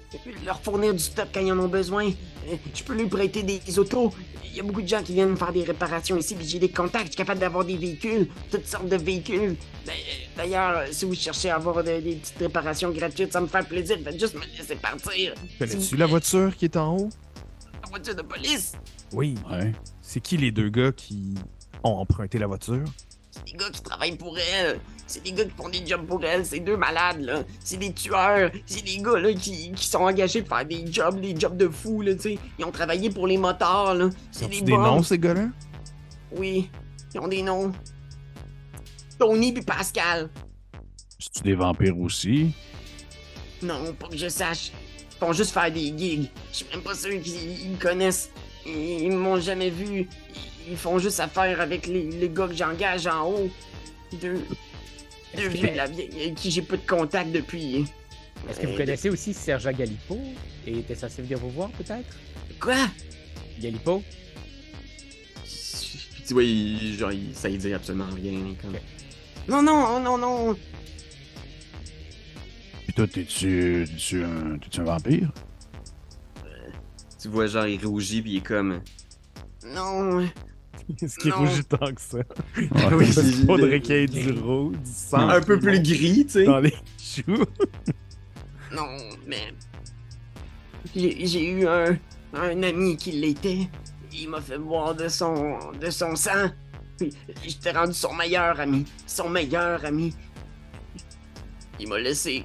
leur 0.44 0.60
fournir 0.60 0.92
du 0.92 0.98
stock 1.00 1.28
quand 1.32 1.40
ils 1.40 1.52
en 1.52 1.58
ont 1.58 1.68
besoin. 1.68 2.08
Euh, 2.48 2.56
je 2.74 2.82
peux 2.84 2.94
leur 2.94 3.08
prêter 3.08 3.42
des 3.42 3.78
autos. 3.78 4.12
Il 4.44 4.56
y 4.56 4.60
a 4.60 4.62
beaucoup 4.62 4.82
de 4.82 4.88
gens 4.88 5.02
qui 5.02 5.12
viennent 5.14 5.30
me 5.30 5.36
faire 5.36 5.52
des 5.52 5.62
réparations 5.62 6.16
ici, 6.16 6.34
puis 6.34 6.46
j'ai 6.46 6.58
des 6.58 6.70
contacts. 6.70 7.06
Je 7.06 7.10
suis 7.12 7.16
capable 7.16 7.40
d'avoir 7.40 7.64
des 7.64 7.76
véhicules, 7.76 8.28
toutes 8.50 8.66
sortes 8.66 8.88
de 8.88 8.96
véhicules. 8.96 9.56
D'ailleurs- 9.86 10.04
D'ailleurs, 10.36 10.78
euh, 10.78 10.86
si 10.92 11.04
vous 11.04 11.14
cherchez 11.14 11.50
à 11.50 11.56
avoir 11.56 11.82
de- 11.82 12.00
des 12.00 12.16
petites 12.16 12.38
réparations 12.38 12.90
gratuites, 12.90 13.32
ça 13.32 13.40
me 13.40 13.46
fait 13.46 13.66
plaisir. 13.66 13.98
Faites 14.04 14.18
juste 14.20 14.34
me 14.34 14.40
laisser 14.56 14.76
partir. 14.76 15.34
Connais-tu 15.58 15.96
la 15.96 16.06
voiture 16.06 16.56
qui 16.56 16.64
est 16.66 16.76
en 16.76 16.96
haut? 16.96 17.10
La 17.82 17.88
voiture 17.88 18.14
de 18.14 18.22
police. 18.22 18.72
Oui. 19.12 19.34
Ouais. 19.50 19.72
C'est 20.02 20.20
qui 20.20 20.36
les 20.36 20.50
deux 20.52 20.68
gars 20.68 20.92
qui 20.92 21.34
ont 21.84 21.90
emprunté 21.96 22.38
la 22.38 22.46
voiture? 22.46 22.84
C'est 23.44 23.52
des 23.52 23.58
gars 23.58 23.70
qui 23.70 23.82
travaillent 23.82 24.16
pour 24.16 24.38
elle. 24.38 24.80
C'est 25.06 25.22
des 25.22 25.32
gars 25.32 25.44
qui 25.44 25.50
font 25.56 25.68
des 25.68 25.86
jobs 25.86 26.06
pour 26.06 26.22
elle. 26.24 26.44
C'est 26.44 26.60
deux 26.60 26.76
malades, 26.76 27.20
là. 27.20 27.42
C'est 27.64 27.78
des 27.78 27.92
tueurs. 27.92 28.50
C'est 28.66 28.84
des 28.84 28.98
gars, 28.98 29.18
là, 29.18 29.32
qui, 29.32 29.72
qui 29.72 29.86
sont 29.86 30.00
engagés 30.00 30.42
pour 30.42 30.56
faire 30.56 30.66
des 30.66 30.84
jobs, 30.92 31.20
des 31.20 31.38
jobs 31.38 31.56
de 31.56 31.68
fous, 31.68 32.02
là, 32.02 32.14
tu 32.14 32.20
sais. 32.20 32.38
Ils 32.58 32.64
ont 32.64 32.70
travaillé 32.70 33.08
pour 33.10 33.26
les 33.26 33.38
motards, 33.38 33.94
là. 33.94 34.10
C'est 34.30 34.48
des, 34.48 34.60
des 34.60 34.76
noms, 34.76 35.02
ces 35.02 35.18
gars-là? 35.18 35.48
Oui. 36.32 36.70
Ils 37.14 37.20
ont 37.20 37.28
des 37.28 37.42
noms. 37.42 37.72
Tony 39.18 39.52
puis 39.52 39.62
Pascal. 39.62 40.28
C'est-tu 41.18 41.42
des 41.42 41.54
vampires 41.54 41.98
aussi? 41.98 42.52
Non, 43.62 43.92
pas 43.94 44.08
que 44.08 44.16
je 44.16 44.28
sache. 44.28 44.72
Ils 45.10 45.18
font 45.18 45.32
juste 45.32 45.50
faire 45.50 45.72
des 45.72 45.86
gigs. 45.96 46.28
Je 46.52 46.58
suis 46.58 46.66
même 46.70 46.82
pas 46.82 46.94
sûr 46.94 47.20
qu'ils 47.20 47.76
connaissent. 47.78 48.30
Ils, 48.68 49.10
m'ont 49.12 49.40
jamais 49.40 49.70
vu. 49.70 50.06
Ils, 50.68 50.76
font 50.76 50.98
juste 50.98 51.20
affaire 51.20 51.60
avec 51.60 51.86
les, 51.86 52.04
les 52.04 52.28
gars 52.28 52.46
que 52.46 52.54
j'engage 52.54 53.06
en 53.06 53.30
haut. 53.30 53.50
Deux. 54.20 54.44
Deux 55.36 55.48
vieux 55.48 55.68
de 55.68 55.76
la 55.76 55.86
vieille 55.86 56.10
avec 56.20 56.34
qui 56.34 56.50
j'ai 56.50 56.62
peu 56.62 56.76
de 56.76 56.86
contact 56.86 57.32
depuis. 57.32 57.84
Est-ce 58.48 58.60
que 58.60 58.66
vous 58.66 58.72
Euh, 58.74 58.76
connaissez 58.78 59.10
aussi 59.10 59.34
Sergent 59.34 59.72
Galipo 59.72 60.18
et 60.66 60.78
était 60.78 60.94
censé 60.94 61.22
venir 61.22 61.38
vous 61.38 61.50
voir 61.50 61.70
peut-être? 61.70 62.16
Quoi? 62.60 62.76
Galipo? 63.60 64.02
Tu 66.26 66.34
vois, 66.34 66.44
il, 66.44 66.94
genre, 66.96 67.12
il, 67.12 67.34
ça 67.34 67.48
y 67.48 67.56
dit 67.56 67.72
absolument 67.72 68.06
rien. 68.14 68.54
Comme... 68.60 68.76
Non, 69.48 69.62
non, 69.62 69.98
non, 70.00 70.18
non. 70.18 70.56
Puis 72.84 72.92
toi, 72.94 73.06
t'es-tu 73.06 73.86
un, 74.22 74.58
t'es-tu 74.58 74.80
un 74.80 74.84
vampire? 74.84 75.30
Tu 77.20 77.28
vois, 77.28 77.46
genre, 77.46 77.66
il 77.66 77.84
rougit, 77.84 78.22
puis 78.22 78.32
il 78.32 78.36
est 78.38 78.46
comme. 78.46 78.80
Non. 79.66 80.20
Est-ce 81.02 81.18
qu'il 81.18 81.30
Non. 81.30 81.38
rougit 81.38 81.64
tant 81.64 81.92
que 81.92 82.00
ça? 82.00 82.18
Ouais. 82.18 82.68
Oui, 82.92 83.12
c'est- 83.12 83.22
faudrait 83.46 83.80
qu'il 83.80 83.94
y 83.96 83.98
ait 83.98 84.06
du 84.06 84.32
rouge, 84.32 84.76
du 84.78 84.90
sang. 84.90 85.28
un 85.28 85.40
peu 85.40 85.58
plus 85.58 85.80
gris, 85.82 86.24
tu 86.26 86.32
sais. 86.32 86.44
Dans 86.44 86.60
les 86.60 86.74
choux. 86.98 87.44
Non, 88.72 88.86
mais. 89.26 89.52
J'ai 90.94 91.50
eu 91.50 91.66
un, 91.66 91.96
un 92.34 92.62
ami 92.62 92.96
qui 92.96 93.12
l'était. 93.12 93.68
Il 94.12 94.28
m'a 94.30 94.40
fait 94.40 94.58
boire 94.58 94.94
de 94.94 95.08
son, 95.08 95.58
de 95.80 95.90
son 95.90 96.16
sang. 96.16 96.50
Puis 96.96 97.12
j'étais 97.44 97.72
rendu 97.72 97.92
son 97.94 98.14
meilleur 98.14 98.58
ami. 98.58 98.84
Son 99.06 99.28
meilleur 99.28 99.84
ami. 99.84 100.14
Il 101.78 101.88
m'a 101.88 101.98
laissé 101.98 102.44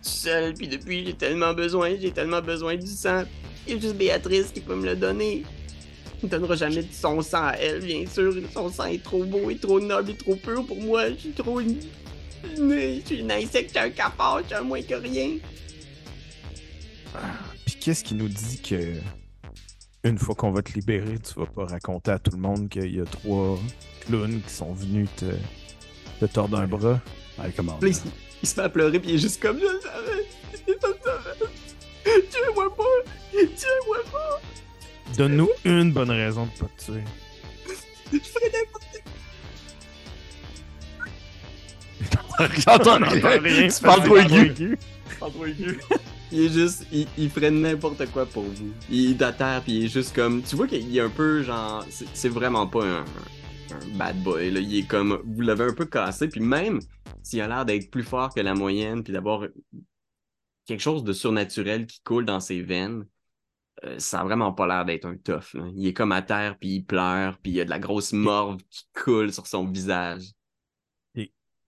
seul, 0.00 0.54
puis 0.54 0.68
depuis 0.68 1.04
j'ai 1.04 1.12
tellement 1.14 1.52
besoin, 1.52 1.94
j'ai 2.00 2.10
tellement 2.12 2.40
besoin 2.40 2.76
du 2.76 2.86
sang. 2.86 3.24
Il 3.68 3.74
y 3.74 3.76
a 3.76 3.80
juste 3.80 3.96
Béatrice 3.96 4.46
qui 4.52 4.60
peut 4.60 4.74
me 4.74 4.86
le 4.86 4.96
donner. 4.96 5.44
Il 6.22 6.28
donnera 6.28 6.56
jamais 6.56 6.82
de 6.82 6.92
son 6.92 7.20
sang 7.22 7.44
à 7.44 7.52
elle, 7.52 7.80
bien 7.84 8.04
sûr. 8.06 8.34
Son 8.52 8.70
sang 8.70 8.86
est 8.86 9.02
trop 9.02 9.22
beau, 9.24 9.50
et 9.50 9.56
trop 9.56 9.78
noble, 9.78 10.10
et 10.10 10.16
trop 10.16 10.34
pur 10.34 10.66
pour 10.66 10.80
moi. 10.80 11.10
Je 11.10 11.14
suis 11.14 11.30
trop 11.32 11.60
une. 11.60 11.76
Je 12.44 13.00
suis 13.04 13.18
une 13.20 13.30
insecte, 13.30 13.70
je 13.74 13.78
suis 13.78 13.86
un 13.88 13.90
cafard, 13.90 14.40
je 14.42 14.46
suis 14.46 14.54
un 14.54 14.62
moins 14.62 14.82
que 14.82 14.94
rien. 14.94 15.36
Puis 17.66 17.74
qu'est-ce 17.80 18.02
qui 18.04 18.14
nous 18.14 18.28
dit 18.28 18.60
que 18.60 18.94
une 20.04 20.18
fois 20.18 20.34
qu'on 20.34 20.50
va 20.52 20.62
te 20.62 20.72
libérer, 20.72 21.18
tu 21.18 21.38
vas 21.38 21.46
pas 21.46 21.66
raconter 21.66 22.12
à 22.12 22.18
tout 22.18 22.30
le 22.32 22.38
monde 22.38 22.68
qu'il 22.68 22.94
y 22.94 23.00
a 23.00 23.04
trois 23.04 23.58
clowns 24.06 24.40
qui 24.46 24.52
sont 24.52 24.72
venus 24.72 25.08
te, 25.16 25.26
te 26.20 26.26
tordre 26.32 26.58
un 26.58 26.66
bras? 26.66 27.00
Ouais, 27.38 27.52
comment? 27.56 27.78
Il, 27.82 27.94
se- 27.94 28.02
il 28.42 28.48
se 28.48 28.56
met 28.58 28.66
à 28.66 28.68
pleurer, 28.68 28.98
puis 29.00 29.10
il 29.10 29.14
est 29.16 29.18
juste 29.18 29.40
comme 29.42 29.58
je 29.58 29.64
le 29.64 29.80
savais. 29.80 30.26
Je 30.66 30.72
le 30.72 30.78
savais. 30.80 32.22
Tuez-moi 32.30 32.74
pas. 32.76 32.84
Tuez-moi 33.32 33.98
pas. 34.12 34.40
Donne-nous 35.16 35.48
une 35.64 35.92
bonne 35.92 36.10
raison 36.10 36.46
de 36.46 36.50
pas 36.58 36.66
te 36.76 36.84
tuer. 36.84 37.04
Je 38.12 38.18
ferai 38.18 38.50
n'importe 38.52 38.84
J'entends 42.64 42.98
rien, 42.98 43.38
rien. 43.40 43.68
tu 43.68 43.82
parles 43.82 44.04
trop 44.04 44.16
aigu. 44.16 44.78
quoi. 45.18 45.30
Il 46.30 46.40
est 46.42 46.48
juste, 46.50 46.86
il, 46.92 47.08
il 47.16 47.30
ferait 47.30 47.50
n'importe 47.50 48.04
quoi 48.12 48.26
pour 48.26 48.42
vous. 48.42 48.70
Il 48.90 49.12
est 49.12 49.22
à 49.22 49.32
terre, 49.32 49.62
puis 49.62 49.72
il 49.78 49.84
est 49.86 49.88
juste 49.88 50.14
comme. 50.14 50.42
Tu 50.42 50.56
vois 50.56 50.66
qu'il 50.66 50.94
est 50.94 51.00
un 51.00 51.08
peu 51.08 51.42
genre. 51.42 51.86
C'est 52.12 52.28
vraiment 52.28 52.66
pas 52.66 52.84
un, 52.84 53.00
un 53.00 53.86
bad 53.96 54.22
boy, 54.22 54.50
là. 54.50 54.60
Il 54.60 54.76
est 54.76 54.86
comme. 54.86 55.22
Vous 55.24 55.40
l'avez 55.40 55.64
un 55.64 55.72
peu 55.72 55.86
cassé, 55.86 56.28
puis 56.28 56.42
même 56.42 56.80
s'il 57.22 57.40
a 57.40 57.48
l'air 57.48 57.64
d'être 57.64 57.90
plus 57.90 58.02
fort 58.02 58.34
que 58.34 58.40
la 58.40 58.52
moyenne, 58.54 59.02
puis 59.02 59.14
d'avoir 59.14 59.46
quelque 60.66 60.80
chose 60.82 61.02
de 61.02 61.14
surnaturel 61.14 61.86
qui 61.86 62.00
coule 62.02 62.26
dans 62.26 62.40
ses 62.40 62.60
veines, 62.60 63.06
ça 63.98 64.20
a 64.20 64.24
vraiment 64.24 64.52
pas 64.52 64.66
l'air 64.66 64.84
d'être 64.84 65.04
un 65.04 65.16
tough. 65.16 65.54
là. 65.54 65.68
Il 65.74 65.86
est 65.86 65.92
comme 65.92 66.12
à 66.12 66.22
terre, 66.22 66.58
puis 66.58 66.76
il 66.76 66.84
pleure, 66.84 67.38
puis 67.38 67.52
il 67.52 67.54
y 67.56 67.60
a 67.60 67.64
de 67.64 67.70
la 67.70 67.78
grosse 67.78 68.12
morve 68.12 68.58
qui 68.70 68.88
coule 68.94 69.32
sur 69.32 69.46
son 69.46 69.66
visage. 69.66 70.32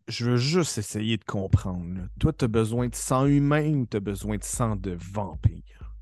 Je 0.08 0.24
veux 0.24 0.36
juste 0.36 0.76
essayer 0.76 1.18
de 1.18 1.24
comprendre. 1.24 1.94
là. 1.94 2.02
Toi, 2.18 2.32
t'as 2.32 2.48
besoin 2.48 2.88
de 2.88 2.96
sang 2.96 3.26
humain 3.26 3.74
ou 3.74 3.86
t'as 3.86 4.00
besoin 4.00 4.38
de 4.38 4.42
sang 4.42 4.74
de 4.74 4.96
vampire? 4.98 5.94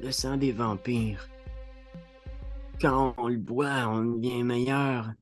Le 0.00 0.10
sang 0.10 0.38
des 0.38 0.52
vampires. 0.52 1.28
Quand 2.80 3.14
on 3.18 3.28
le 3.28 3.36
boit, 3.36 3.88
on 3.88 4.04
devient 4.04 4.42
meilleur. 4.42 5.12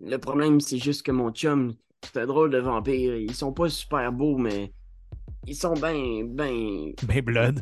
Le 0.00 0.16
problème, 0.16 0.58
c'est 0.58 0.78
juste 0.78 1.02
que 1.02 1.12
mon 1.12 1.30
chum, 1.30 1.76
c'est 2.02 2.16
un 2.16 2.26
drôle 2.26 2.50
de 2.50 2.58
vampire. 2.58 3.14
Ils 3.14 3.34
sont 3.36 3.52
pas 3.52 3.68
super 3.68 4.10
beaux, 4.10 4.36
mais 4.36 4.72
ils 5.46 5.54
sont 5.54 5.74
ben, 5.74 6.26
ben, 6.28 6.92
Ben 7.06 7.20
blood. 7.20 7.60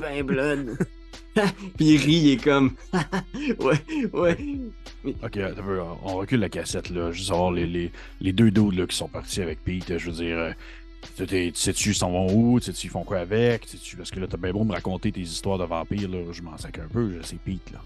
ben 0.00 0.22
blood. 0.24 0.76
Puis 1.76 1.86
il 1.94 1.96
rit, 1.96 2.12
il 2.16 2.30
est 2.32 2.44
comme. 2.44 2.72
ouais, 3.60 4.10
ouais. 4.12 4.36
Ok, 5.22 5.38
on 6.04 6.16
recule 6.16 6.40
la 6.40 6.48
cassette, 6.50 6.90
là. 6.90 7.10
Juste 7.10 7.28
savoir 7.28 7.50
les, 7.52 7.66
les, 7.66 7.90
les 8.20 8.32
deux 8.32 8.50
dudes 8.50 8.74
là, 8.78 8.86
qui 8.86 8.96
sont 8.96 9.08
partis 9.08 9.40
avec 9.40 9.64
Pete. 9.64 9.96
Je 9.98 10.06
veux 10.10 10.16
dire, 10.16 10.36
euh, 10.38 10.50
tu 11.16 11.26
t'es- 11.26 11.50
tu 11.52 11.60
sais-tu, 11.60 11.90
ils 11.90 11.94
s'en 11.94 12.10
vont 12.12 12.26
où? 12.32 12.60
Tu 12.60 12.66
sais-tu, 12.66 12.86
ils 12.86 12.90
font 12.90 13.02
quoi 13.04 13.18
avec? 13.20 13.66
Tu 13.66 13.96
parce 13.96 14.10
que 14.10 14.20
là, 14.20 14.26
t'as 14.28 14.36
bien 14.36 14.52
beau 14.52 14.64
me 14.64 14.72
raconter 14.72 15.10
tes 15.10 15.20
histoires 15.20 15.58
de 15.58 15.64
vampires, 15.64 16.08
là. 16.10 16.18
Je 16.32 16.42
m'en 16.42 16.56
sac 16.58 16.78
un 16.78 16.88
peu, 16.88 17.12
c'est 17.22 17.38
Pete, 17.40 17.72
là. 17.72 17.80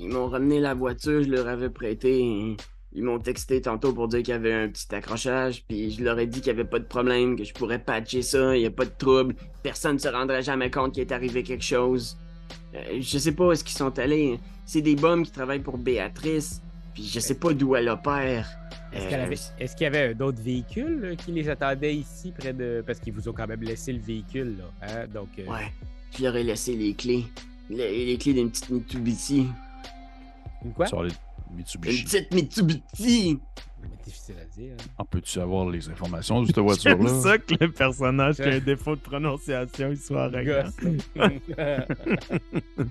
Ils 0.00 0.08
m'ont 0.08 0.28
ramené 0.28 0.60
la 0.60 0.74
voiture, 0.74 1.22
je 1.22 1.28
leur 1.28 1.46
avais 1.48 1.70
prêté. 1.70 2.56
Ils 2.94 3.02
m'ont 3.02 3.18
texté 3.18 3.60
tantôt 3.60 3.92
pour 3.92 4.08
dire 4.08 4.20
qu'il 4.22 4.30
y 4.32 4.36
avait 4.36 4.52
un 4.54 4.68
petit 4.68 4.92
accrochage, 4.94 5.62
puis 5.68 5.90
je 5.90 6.02
leur 6.02 6.18
ai 6.18 6.26
dit 6.26 6.40
qu'il 6.40 6.52
n'y 6.54 6.60
avait 6.60 6.68
pas 6.68 6.78
de 6.78 6.84
problème, 6.84 7.36
que 7.36 7.44
je 7.44 7.52
pourrais 7.52 7.78
patcher 7.78 8.22
ça, 8.22 8.56
il 8.56 8.60
n'y 8.60 8.66
a 8.66 8.70
pas 8.70 8.86
de 8.86 8.92
trouble. 8.96 9.34
Personne 9.62 9.94
ne 9.94 9.98
se 9.98 10.08
rendrait 10.08 10.42
jamais 10.42 10.70
compte 10.70 10.94
qu'il 10.94 11.02
est 11.02 11.12
arrivé 11.12 11.42
quelque 11.42 11.64
chose. 11.64 12.16
Euh, 12.74 12.98
je 13.00 13.18
sais 13.18 13.32
pas 13.32 13.46
où 13.46 13.52
est-ce 13.52 13.62
qu'ils 13.64 13.76
sont 13.76 13.98
allés. 13.98 14.40
C'est 14.64 14.80
des 14.80 14.96
bums 14.96 15.22
qui 15.22 15.30
travaillent 15.32 15.60
pour 15.62 15.76
Béatrice, 15.76 16.62
puis 16.94 17.04
je 17.04 17.20
sais 17.20 17.34
pas 17.38 17.52
d'où 17.52 17.76
elle 17.76 17.88
opère. 17.90 18.48
Est-ce 18.90 19.14
Euh, 19.14 19.22
avait- 19.24 19.36
qu'il 19.36 19.82
y 19.82 19.86
avait 19.86 20.14
d'autres 20.14 20.40
véhicules 20.40 21.00
là, 21.02 21.14
qui 21.14 21.30
les 21.32 21.46
attendaient 21.50 21.94
ici 21.94 22.32
près 22.32 22.54
de. 22.54 22.82
Parce 22.86 22.98
qu'ils 23.00 23.12
vous 23.12 23.28
ont 23.28 23.32
quand 23.34 23.46
même 23.46 23.60
laissé 23.62 23.92
le 23.92 24.00
véhicule, 24.00 24.56
là. 24.58 24.64
Hein? 24.80 25.06
Donc. 25.12 25.28
euh, 25.38 25.44
Ouais, 25.46 25.70
je 26.16 26.22
leur 26.24 26.34
ai 26.36 26.42
laissé 26.42 26.74
les 26.74 26.94
clés. 26.94 27.26
Les, 27.68 28.06
les 28.06 28.16
clés 28.16 28.32
d'une 28.32 28.48
petite 28.50 28.70
Mitsubishi. 28.70 29.46
Une 30.64 30.72
quoi? 30.72 30.86
Sur 30.86 31.02
les- 31.48 31.52
Une 31.52 31.56
Mitsubishi. 31.58 32.04
petite 32.04 32.32
Mitsubishi. 32.34 33.38
Mais 33.80 33.88
difficile 34.04 34.34
à 34.40 34.44
dire. 34.58 34.72
hein. 34.80 34.84
En 34.98 35.04
peux-tu 35.04 35.38
avoir 35.40 35.68
les 35.70 35.88
informations 35.88 36.42
de 36.42 36.46
cette 36.48 36.58
voiture-là? 36.58 37.20
ça 37.22 37.38
que 37.38 37.54
le 37.60 37.70
personnage 37.70 38.36
qui 38.36 38.42
a 38.42 38.54
un 38.54 38.58
défaut 38.60 38.96
de 38.96 39.00
prononciation, 39.00 39.90
il 39.90 39.96
soit 39.98 40.24
arrogant. 40.24 40.64
Gosse. 41.14 41.36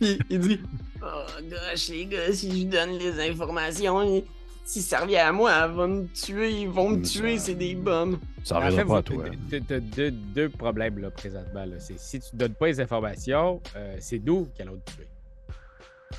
Puis 0.00 0.18
il 0.30 0.38
dit 0.40 0.60
Oh 1.02 1.24
gosh, 1.48 1.88
les 1.90 2.06
gars, 2.06 2.32
si 2.32 2.62
je 2.62 2.66
donne 2.66 2.98
les 2.98 3.20
informations, 3.30 4.22
si 4.64 4.80
ça 4.82 5.00
revient 5.00 5.16
à 5.18 5.32
moi, 5.32 5.52
elle 5.64 5.72
va 5.72 5.86
me 5.86 6.06
tuer, 6.08 6.62
ils 6.62 6.68
vont 6.68 6.90
me 6.90 7.02
tuer, 7.02 7.38
c'est 7.38 7.54
des 7.54 7.74
bombes. 7.74 8.18
Ça 8.44 8.56
En 8.56 8.60
fait, 8.62 8.68
reviendra 8.70 8.94
pas 8.94 8.98
à 8.98 9.02
toi. 9.02 9.24
t'as- 9.50 9.60
T'as 9.60 9.80
deux, 9.80 10.10
deux 10.10 10.48
problèmes 10.48 10.98
là, 10.98 11.10
présentement. 11.10 11.64
Là. 11.64 11.78
C'est 11.78 11.98
si 12.00 12.18
tu 12.18 12.34
donnes 12.34 12.54
pas 12.54 12.66
les 12.68 12.80
informations, 12.80 13.60
euh, 13.76 13.96
c'est 14.00 14.18
nous 14.18 14.46
qui 14.54 14.62
allons 14.62 14.78
te 14.84 14.90
tuer. 14.92 15.06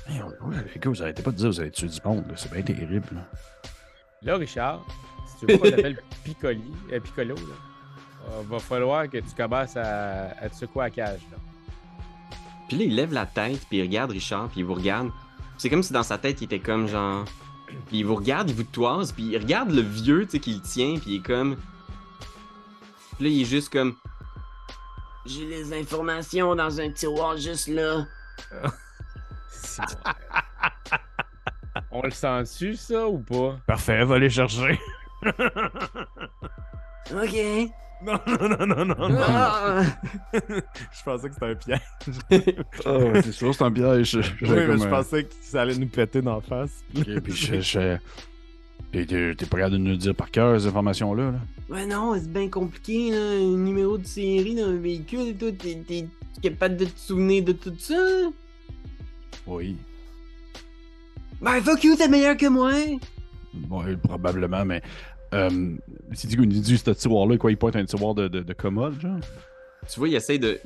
Hey, 0.08 0.20
ouais, 0.22 0.56
les 0.74 0.80
gars, 0.80 0.90
vous 0.90 1.02
arrêtez 1.02 1.22
pas 1.22 1.30
de 1.30 1.36
dire 1.36 1.48
que 1.48 1.54
vous 1.54 1.60
avez 1.60 1.70
tué 1.70 1.88
du 1.88 2.00
monde. 2.04 2.24
là. 2.28 2.34
C'est 2.36 2.52
bien 2.52 2.62
terrible. 2.62 3.06
là. 3.12 3.20
Là, 4.22 4.36
Richard, 4.36 4.84
si 5.26 5.38
tu 5.46 5.52
veux 5.52 5.58
qu'on 5.58 5.70
t'appelle 5.70 6.02
Piccoli, 6.24 6.72
euh, 6.92 7.00
Piccolo, 7.00 7.34
là, 7.34 7.42
euh, 8.30 8.42
va 8.48 8.58
falloir 8.58 9.08
que 9.08 9.18
tu 9.18 9.34
commences 9.36 9.76
à, 9.76 10.30
à 10.40 10.48
te 10.48 10.54
secouer 10.56 10.82
à 10.82 10.86
la 10.86 10.90
cage. 10.90 11.20
Là. 11.30 11.38
Puis 12.68 12.78
là, 12.78 12.84
il 12.84 12.94
lève 12.96 13.12
la 13.12 13.26
tête, 13.26 13.60
puis 13.68 13.78
il 13.78 13.82
regarde 13.82 14.10
Richard, 14.12 14.48
puis 14.48 14.60
il 14.60 14.64
vous 14.64 14.74
regarde. 14.74 15.10
C'est 15.58 15.68
comme 15.68 15.82
si 15.82 15.92
dans 15.92 16.02
sa 16.02 16.16
tête, 16.18 16.40
il 16.40 16.44
était 16.44 16.58
comme 16.60 16.88
genre. 16.88 17.24
Puis 17.86 17.98
il 17.98 18.06
vous 18.06 18.14
regarde, 18.16 18.48
il 18.50 18.56
vous 18.56 18.64
toise, 18.64 19.12
puis 19.12 19.24
il 19.24 19.38
regarde 19.38 19.70
le 19.70 19.82
vieux, 19.82 20.24
tu 20.24 20.32
sais, 20.32 20.38
qui 20.40 20.54
le 20.54 20.60
tient, 20.62 20.98
puis 20.98 21.12
il 21.12 21.16
est 21.16 21.26
comme. 21.26 21.56
Puis 23.16 23.24
là, 23.24 23.30
il 23.30 23.42
est 23.42 23.46
juste 23.46 23.70
comme. 23.70 23.94
J'ai 25.26 25.46
les 25.46 25.72
informations 25.78 26.54
dans 26.54 26.80
un 26.80 26.90
tiroir 26.90 27.36
juste 27.36 27.68
là. 27.68 28.06
On 31.90 32.02
le 32.02 32.10
sent-tu, 32.10 32.76
ça, 32.76 33.08
ou 33.08 33.18
pas? 33.18 33.56
Parfait, 33.66 34.04
va 34.04 34.18
les 34.18 34.30
chercher. 34.30 34.78
Ok. 37.12 37.12
Non, 38.04 38.18
non, 38.26 38.48
non, 38.48 38.66
non, 38.66 38.84
non, 38.84 39.08
non. 39.08 39.20
Ah. 39.22 39.82
Je 40.34 41.02
pensais 41.04 41.28
que 41.28 41.34
c'était 41.34 41.46
un 41.46 41.54
piège. 41.54 41.80
Ouais, 42.84 43.22
c'est 43.22 43.32
sûr, 43.32 43.54
c'est 43.54 43.64
un 43.64 43.72
piège. 43.72 44.16
Oui, 44.42 44.48
mais 44.50 44.76
je 44.76 44.88
pensais 44.88 45.24
que 45.24 45.32
ça 45.40 45.62
allait 45.62 45.76
nous 45.76 45.86
péter 45.86 46.20
d'en 46.20 46.40
face. 46.42 46.84
Ok, 46.94 47.20
puis 47.20 47.32
je. 47.32 47.60
je... 47.60 47.96
Puis 48.92 49.06
T'es 49.06 49.34
t'es 49.34 49.46
pas 49.46 49.56
capable 49.58 49.74
de 49.74 49.78
nous 49.78 49.96
dire 49.96 50.14
par 50.14 50.30
cœur 50.30 50.60
ces 50.60 50.66
informations-là? 50.66 51.30
Là? 51.30 51.38
Ouais, 51.70 51.86
non, 51.86 52.12
c'est 52.14 52.30
bien 52.30 52.50
compliqué, 52.50 53.10
là. 53.10 53.16
Un 53.16 53.56
numéro 53.56 53.96
de 53.96 54.06
série 54.06 54.54
dans 54.54 54.68
un 54.68 54.76
véhicule 54.76 55.28
et 55.28 55.34
tout. 55.34 55.52
T'es 55.52 55.82
t'es 55.86 56.06
capable 56.42 56.76
de 56.76 56.84
te 56.84 56.98
souvenir 56.98 57.42
de 57.42 57.52
tout 57.52 57.72
ça? 57.78 57.94
Oui. 59.46 59.76
Ben, 61.40 61.60
fuck 61.60 61.84
you, 61.84 61.96
t'es 61.96 62.08
meilleur 62.08 62.36
que 62.36 62.46
moi! 62.46 62.72
Oui, 63.70 63.96
probablement, 64.02 64.64
mais. 64.64 64.82
Euh, 65.32 65.76
si 66.12 66.28
tu 66.28 66.46
dis 66.46 66.78
ce 66.78 66.90
tiroir-là, 66.90 67.36
quoi, 67.36 67.50
il 67.50 67.56
pointe 67.56 67.76
un 67.76 67.84
tiroir 67.84 68.14
de, 68.14 68.28
de, 68.28 68.40
de 68.42 68.52
commode, 68.52 69.00
genre? 69.00 69.18
Tu 69.90 69.98
vois, 69.98 70.08
il 70.08 70.14
essaie 70.14 70.38
de. 70.38 70.60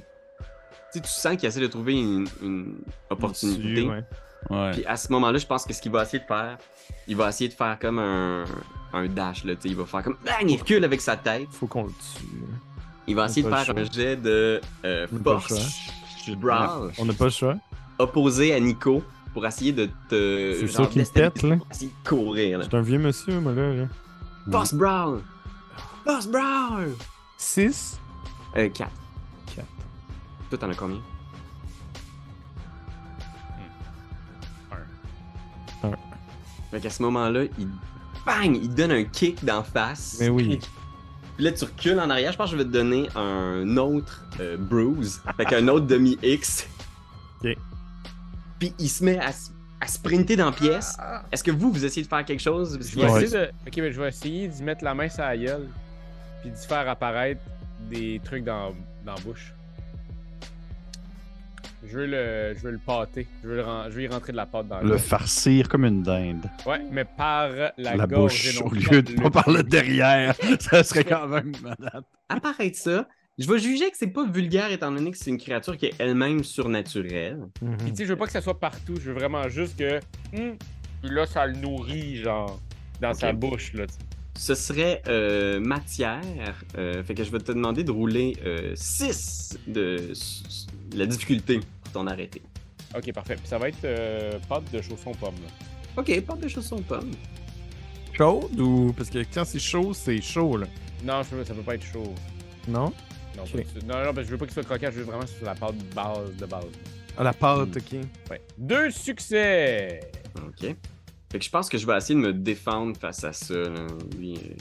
Tu 0.93 0.99
sais, 0.99 1.01
tu 1.01 1.09
sens 1.09 1.37
qu'il 1.37 1.49
essaie 1.49 1.61
de 1.61 1.67
trouver 1.67 1.95
une, 1.95 2.29
une 2.43 2.77
opportunité. 3.11 3.83
Ouais. 3.83 4.05
Ouais. 4.51 4.71
Puis 4.73 4.87
à 4.87 4.97
ce 4.97 5.11
moment-là, 5.13 5.39
je 5.39 5.47
pense 5.47 5.65
que 5.65 5.73
ce 5.73 5.83
qu'il 5.83 5.91
va 5.91 6.03
essayer 6.03 6.21
de 6.21 6.27
faire, 6.27 6.59
il 7.07 7.17
va 7.17 7.29
essayer 7.29 7.49
de 7.49 7.55
faire 7.55 7.79
comme 7.79 7.99
un, 7.99 8.45
un 8.93 9.07
dash, 9.09 9.45
là, 9.45 9.55
tu 9.55 9.63
sais. 9.63 9.69
Il 9.71 9.77
va 9.77 9.85
faire 9.85 10.03
comme. 10.03 10.17
Bang! 10.25 10.49
Il 10.49 10.59
recule 10.59 10.85
avec 10.85 11.01
sa 11.01 11.17
tête. 11.17 11.49
Faut 11.51 11.67
qu'on 11.67 11.85
le 11.85 11.91
tue. 11.91 12.25
Il 13.07 13.17
va 13.17 13.27
essayer 13.27 13.43
de 13.43 13.49
faire 13.49 13.77
un 13.77 13.85
jet 13.91 14.17
de 14.17 14.61
euh, 14.85 15.07
force 15.25 15.91
brawl 16.37 16.93
On 16.99 17.07
n'a 17.07 17.15
pas 17.15 17.25
le 17.25 17.31
choix. 17.31 17.57
Opposé 17.99 18.55
à 18.55 18.61
Nico 18.61 19.03
pour 19.33 19.47
essayer 19.47 19.73
de 19.73 19.89
te. 20.09 20.57
C'est 20.61 20.67
ça 20.69 20.87
qui 20.87 20.99
me 20.99 21.05
déstabiliser, 21.05 21.31
pète, 21.31 21.43
là. 21.43 21.57
pour 21.57 21.67
Essayer 21.71 21.93
de 22.05 22.09
courir, 22.09 22.59
là. 22.59 22.65
C'est 22.71 22.77
un 22.77 22.83
vieux 22.83 22.99
monsieur, 22.99 23.41
moi, 23.41 23.53
là. 23.53 23.75
là. 23.75 23.85
Force 24.51 24.75
Brawl! 24.75 25.21
Force 26.05 26.27
Brawl! 26.27 26.95
6. 27.37 27.99
Euh, 28.57 28.69
4. 28.71 28.91
Quatre. 29.55 29.67
Toi, 30.49 30.59
t'en 30.59 30.71
as 30.71 30.75
combien? 30.75 31.01
Un. 35.83 35.91
Fait 36.71 36.81
qu'à 36.81 36.91
ce 36.91 37.03
moment-là, 37.03 37.45
il. 37.59 37.69
Bang! 38.27 38.57
Il 38.61 38.75
donne 38.75 38.93
un 38.93 39.05
kick 39.05 39.45
d'en 39.45 39.63
face. 39.63 40.17
Mais 40.21 40.29
oui. 40.29 40.59
Puis 41.37 41.45
là, 41.45 41.53
tu 41.53 41.65
recules 41.65 42.01
en 42.01 42.11
arrière. 42.11 42.33
Je 42.33 42.37
pense 42.37 42.51
que 42.51 42.57
je 42.57 42.63
vais 42.63 42.65
te 42.69 42.73
donner 42.73 43.09
un 43.15 43.77
autre 43.77 44.25
euh, 44.41 44.57
bruise. 44.57 45.23
Fait 45.37 45.45
qu'un 45.45 45.69
autre 45.69 45.87
demi-X. 45.87 46.67
Ok. 47.45 47.57
Puis 48.59 48.73
il 48.79 48.89
se 48.89 49.05
met 49.05 49.19
à, 49.19 49.31
sprinter 49.87 50.37
dans 50.37 50.47
la 50.47 50.53
pièce. 50.53 50.97
Est-ce 51.33 51.45
que 51.45 51.51
vous, 51.51 51.71
vous 51.73 51.85
essayez 51.85 52.03
de 52.03 52.09
faire 52.09 52.25
quelque 52.25 52.41
chose? 52.43 52.79
Je 52.81 52.97
vais 52.97 53.09
Ouais. 53.11 53.23
essayer 53.25 53.41
de... 53.47 53.51
Ok, 53.67 53.77
mais 53.77 53.93
je 53.93 54.01
vais 54.01 54.09
essayer 54.09 54.49
d'y 54.49 54.63
mettre 54.63 54.83
la 54.85 54.95
main 54.95 55.09
sur 55.09 55.23
la 55.23 55.37
gueule, 55.37 55.69
puis 56.41 56.51
d'y 56.51 56.67
faire 56.67 56.89
apparaître 56.89 57.41
des 57.89 58.21
trucs 58.25 58.45
dans, 58.45 58.75
dans 59.05 59.15
la 59.15 59.21
bouche. 59.21 59.55
Je 61.87 61.97
veux 61.97 62.07
le, 62.07 62.55
je 62.57 62.61
veux 62.61 62.73
le 62.73 62.79
pâter. 62.85 63.29
Je 63.43 63.49
veux, 63.49 63.57
le 63.57 63.63
je 63.89 63.95
veux 63.95 64.03
y 64.03 64.09
rentrer 64.09 64.33
de 64.33 64.37
la 64.37 64.47
pâte 64.47 64.67
dans 64.67 64.81
Le 64.81 64.91
gueule. 64.91 64.99
farcir 64.99 65.69
comme 65.69 65.85
une 65.85 66.03
dinde. 66.03 66.45
Ouais, 66.67 66.81
mais 66.91 67.05
par 67.05 67.49
la, 67.51 67.73
La, 67.97 68.07
gorge 68.07 68.53
bouche, 68.59 68.63
au 68.63 68.71
lieu 68.75 69.01
de 69.01 69.13
le- 69.13 69.23
pas 69.23 69.31
par 69.31 69.49
le 69.49 69.63
derrière. 69.63 70.35
Ça 70.61 70.83
serait 70.83 71.05
quand 71.05 71.29
même 71.29 71.53
malade. 71.63 72.03
apparaître 72.29 72.77
ça. 72.77 73.07
Je 73.39 73.47
vais 73.51 73.59
juger 73.61 73.91
que 73.91 73.97
c'est 73.97 74.09
pas 74.09 74.27
vulgaire 74.27 74.71
étant 74.73 74.91
donné 74.91 75.11
que 75.13 75.17
c'est 75.17 75.31
une 75.31 75.39
créature 75.39 75.77
qui 75.77 75.87
est 75.87 75.95
elle-même 75.99 76.43
surnaturelle. 76.43 77.39
Puis 77.79 77.91
tu 77.93 77.97
sais, 77.99 78.05
je 78.05 78.09
veux 78.11 78.17
pas 78.17 78.27
que 78.27 78.33
ça 78.33 78.41
soit 78.41 78.59
partout. 78.59 78.95
Je 78.97 79.11
veux 79.11 79.13
vraiment 79.15 79.49
juste 79.49 79.79
que. 79.79 80.01
puis 80.33 81.11
là, 81.11 81.25
ça 81.27 81.47
le 81.47 81.55
nourrit, 81.55 82.17
genre, 82.17 82.61
dans 83.01 83.15
sa 83.15 83.33
bouche, 83.33 83.73
là. 83.75 83.87
tu 83.87 83.93
sais. 83.95 83.99
Ce 84.37 84.55
serait 84.55 85.03
euh, 85.09 85.59
matière. 85.61 86.21
euh, 86.77 87.03
fait 87.05 87.15
que 87.15 87.23
je 87.25 87.31
vais 87.31 87.39
te 87.39 87.53
demander 87.53 87.85
de 87.85 87.91
rouler 87.93 88.35
6 88.75 89.59
de 89.67 90.09
s- 90.11 90.43
s- 90.47 90.67
la 90.97 91.07
difficulté 91.07 91.61
pour 91.83 91.93
ton 91.93 92.07
arrêté. 92.07 92.43
Ok, 92.97 93.13
parfait. 93.13 93.37
Puis 93.37 93.47
ça 93.49 93.59
va 93.59 93.69
être 93.69 93.85
euh, 93.85 94.39
pâte 94.49 94.71
de 94.73 94.81
chausson 94.81 95.13
pomme, 95.13 95.35
là. 95.45 95.67
Ok, 95.97 96.21
porte 96.23 96.41
de 96.41 96.49
chaussons 96.49 96.81
pommes. 96.83 97.11
Chaude 98.17 98.59
ou. 98.59 98.93
Parce 98.97 99.11
que 99.11 99.19
quand 99.33 99.45
c'est 99.45 99.59
chaud, 99.59 99.93
c'est 99.93 100.21
chaud, 100.21 100.57
là. 100.57 100.67
Non, 101.05 101.23
ça 101.23 101.37
peut 101.55 101.63
pas 101.63 101.75
être 101.77 101.85
chaud. 101.85 102.15
Non? 102.67 102.93
Non, 103.39 103.45
pas 103.45 103.59
non, 104.01 104.05
non, 104.07 104.15
parce 104.15 104.17
que 104.17 104.25
je 104.25 104.31
veux 104.31 104.39
pas 104.39 104.45
qu'il 104.47 104.55
soit 104.55 104.65
croquant, 104.65 104.89
je 104.93 104.99
veux 104.99 105.05
vraiment 105.05 105.27
sur 105.27 105.45
la 105.47 105.55
pâte 105.55 105.75
base 105.95 106.35
de 106.37 106.47
base. 106.47 106.65
Ah, 107.17 107.23
la 107.25 107.33
pâte, 107.33 107.77
ok. 107.77 107.99
Ouais. 108.31 108.41
Deux 108.57 108.91
succès! 108.91 110.01
Ok. 110.37 110.75
Fait 111.31 111.39
que 111.39 111.45
je 111.45 111.51
pense 111.51 111.69
que 111.69 111.77
je 111.79 111.87
vais 111.87 111.97
essayer 111.97 112.15
de 112.15 112.25
me 112.27 112.33
défendre 112.33 112.97
face 112.97 113.23
à 113.25 113.33
ça. 113.33 113.55
là. 113.55 113.87
Lui, 114.19 114.35
euh, 114.35 114.55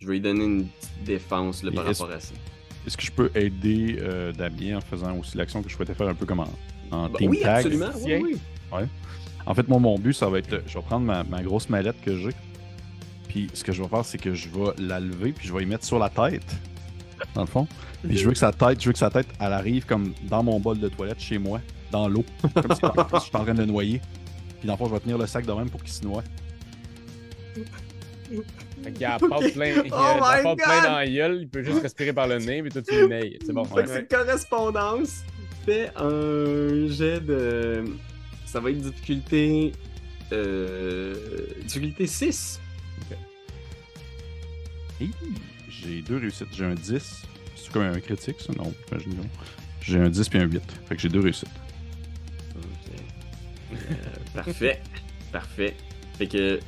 je 0.00 0.06
vais 0.06 0.14
lui 0.14 0.20
donner 0.20 0.44
une 0.44 0.66
petite 0.66 1.04
défense 1.04 1.62
là, 1.62 1.70
par 1.72 1.84
rapport 1.84 2.10
à 2.10 2.20
ça. 2.20 2.34
Est-ce 2.86 2.96
que 2.96 3.04
je 3.04 3.12
peux 3.12 3.30
aider 3.34 3.96
euh, 4.00 4.32
Damien 4.32 4.78
en 4.78 4.80
faisant 4.80 5.16
aussi 5.16 5.36
l'action 5.36 5.62
que 5.62 5.68
je 5.68 5.74
souhaitais 5.74 5.94
faire 5.94 6.08
un 6.08 6.14
peu 6.14 6.26
comme 6.26 6.40
en, 6.40 6.48
en 6.90 7.08
Bah 7.08 7.18
team 7.18 7.30
oui, 7.30 7.40
tag? 7.40 7.56
absolument. 7.66 7.90
oui, 8.04 8.36
oui. 8.72 8.82
En 9.46 9.54
fait, 9.54 9.66
moi, 9.68 9.78
mon 9.78 9.98
but, 9.98 10.12
ça 10.12 10.28
va 10.28 10.38
être. 10.40 10.62
Je 10.66 10.74
vais 10.78 10.84
prendre 10.84 11.06
ma, 11.06 11.22
ma 11.24 11.42
grosse 11.42 11.68
mallette 11.70 12.00
que 12.02 12.16
j'ai. 12.18 12.30
Puis 13.28 13.48
ce 13.54 13.62
que 13.64 13.72
je 13.72 13.82
vais 13.82 13.88
faire, 13.88 14.04
c'est 14.04 14.18
que 14.18 14.34
je 14.34 14.48
vais 14.48 14.72
la 14.78 15.00
lever, 15.00 15.32
puis 15.32 15.46
je 15.48 15.52
vais 15.54 15.62
y 15.62 15.66
mettre 15.66 15.84
sur 15.84 15.98
la 15.98 16.08
tête. 16.10 16.44
Dans 17.34 17.42
le 17.42 17.46
fond. 17.46 17.66
Puis 18.02 18.16
je 18.16 18.24
veux 18.26 18.32
que 18.32 18.38
sa 18.38 18.52
tête, 18.52 18.80
je 18.80 18.86
veux 18.86 18.92
que 18.92 18.98
sa 18.98 19.10
tête, 19.10 19.26
elle 19.40 19.52
arrive 19.52 19.86
comme 19.86 20.12
dans 20.28 20.42
mon 20.42 20.60
bol 20.60 20.78
de 20.78 20.88
toilette 20.88 21.20
chez 21.20 21.38
moi, 21.38 21.60
dans 21.90 22.08
l'eau. 22.08 22.24
Comme 22.54 22.74
si 22.74 22.80
je 22.80 23.20
suis 23.20 23.36
en 23.36 23.44
train 23.44 23.54
de 23.54 23.60
le 23.60 23.66
noyer. 23.66 24.00
Puis 24.58 24.66
dans 24.66 24.74
le 24.74 24.78
fond, 24.78 24.86
je 24.86 24.94
vais 24.94 25.00
tenir 25.00 25.18
le 25.18 25.26
sac 25.26 25.46
de 25.46 25.52
même 25.52 25.70
pour 25.70 25.82
qu'il 25.82 25.92
se 25.92 26.04
noie. 26.04 26.22
Fait 28.82 28.92
qu'il 28.92 29.02
y 29.02 29.04
a 29.04 29.18
pâte 29.18 29.52
plein, 29.52 29.82
il 29.84 29.92
a 29.92 30.16
Oh 30.16 30.18
pâte 30.20 30.58
plein 30.58 30.82
dans 30.82 30.96
la 30.96 31.06
gueule, 31.06 31.38
il 31.42 31.48
peut 31.48 31.62
juste 31.62 31.82
respirer 31.82 32.12
par 32.12 32.28
le 32.28 32.38
nez, 32.38 32.62
mais 32.62 32.70
toi 32.70 32.82
tu 32.82 32.94
le. 32.94 33.20
C'est 33.44 33.52
bon. 33.52 33.64
Fait 33.64 33.82
que 33.82 33.88
c'est 33.88 34.10
correspondance. 34.10 35.24
Fais 35.64 35.90
un 35.96 36.86
jet 36.88 37.20
de. 37.20 37.84
Ça 38.46 38.60
va 38.60 38.70
être 38.70 38.78
difficulté. 38.78 39.72
Euh... 40.32 41.14
Difficulté 41.64 42.06
6. 42.06 42.60
Hi, 45.00 45.10
J'ai 45.80 46.02
deux 46.02 46.18
réussites. 46.18 46.48
J'ai 46.52 46.64
un 46.64 46.74
10. 46.74 47.22
C'est 47.56 47.72
comme 47.72 47.82
un 47.82 48.00
critique, 48.00 48.40
ça? 48.40 48.52
Non. 48.54 48.72
J'ai 49.80 49.98
un 49.98 50.08
10 50.08 50.28
puis 50.28 50.38
un 50.38 50.44
8. 50.44 50.62
Fait 50.86 50.96
que 50.96 51.02
j'ai 51.02 51.08
deux 51.08 51.20
réussites. 51.20 51.48
Euh, 53.72 53.74
parfait. 54.34 54.80
Parfait. 55.32 55.76
Fait 56.16 56.26
que. 56.26 56.58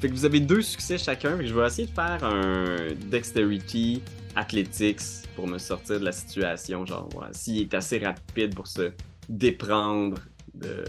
Fait 0.00 0.08
que 0.08 0.12
vous 0.12 0.24
avez 0.24 0.40
deux 0.40 0.62
succès 0.62 0.96
chacun. 0.98 1.36
Fait 1.36 1.42
que 1.42 1.48
je 1.48 1.54
vais 1.54 1.66
essayer 1.66 1.88
de 1.88 1.92
faire 1.92 2.22
un 2.24 2.76
Dexterity 3.06 4.02
Athletics 4.36 5.26
pour 5.34 5.46
me 5.48 5.58
sortir 5.58 5.98
de 6.00 6.04
la 6.04 6.12
situation. 6.12 6.86
Genre, 6.86 7.08
voilà, 7.12 7.32
s'il 7.32 7.62
est 7.62 7.74
assez 7.74 7.98
rapide 7.98 8.54
pour 8.54 8.66
se 8.66 8.92
déprendre 9.28 10.18
de, 10.54 10.84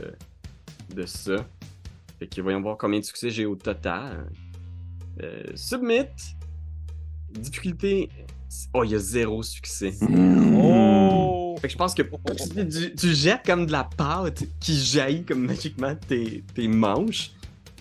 de 0.94 1.06
ça. 1.06 1.46
Fait 2.20 2.28
que 2.28 2.42
voyons 2.42 2.62
voir 2.62 2.78
combien 2.78 3.00
de 3.00 3.06
succès 3.06 3.30
j'ai 3.30 3.46
au 3.46 3.56
total. 3.56 4.28
Euh, 5.22 5.44
submit. 5.56 6.06
Difficulté. 7.34 8.10
Oh, 8.74 8.84
il 8.84 8.92
y 8.92 8.96
a 8.96 9.00
zéro 9.00 9.44
succès. 9.44 9.94
Oh! 10.02 10.62
Oh! 10.62 11.56
Fait 11.62 11.68
que 11.68 11.74
je 11.74 11.78
pense 11.78 11.94
que 11.94 12.02
tu, 12.02 12.96
tu 12.96 13.14
jettes 13.14 13.46
comme 13.46 13.66
de 13.66 13.72
la 13.72 13.84
pâte 13.84 14.44
qui 14.60 14.76
jaillit 14.80 15.24
comme 15.24 15.46
magiquement 15.46 15.94
tes, 16.08 16.44
tes 16.56 16.68
manches. 16.68 17.32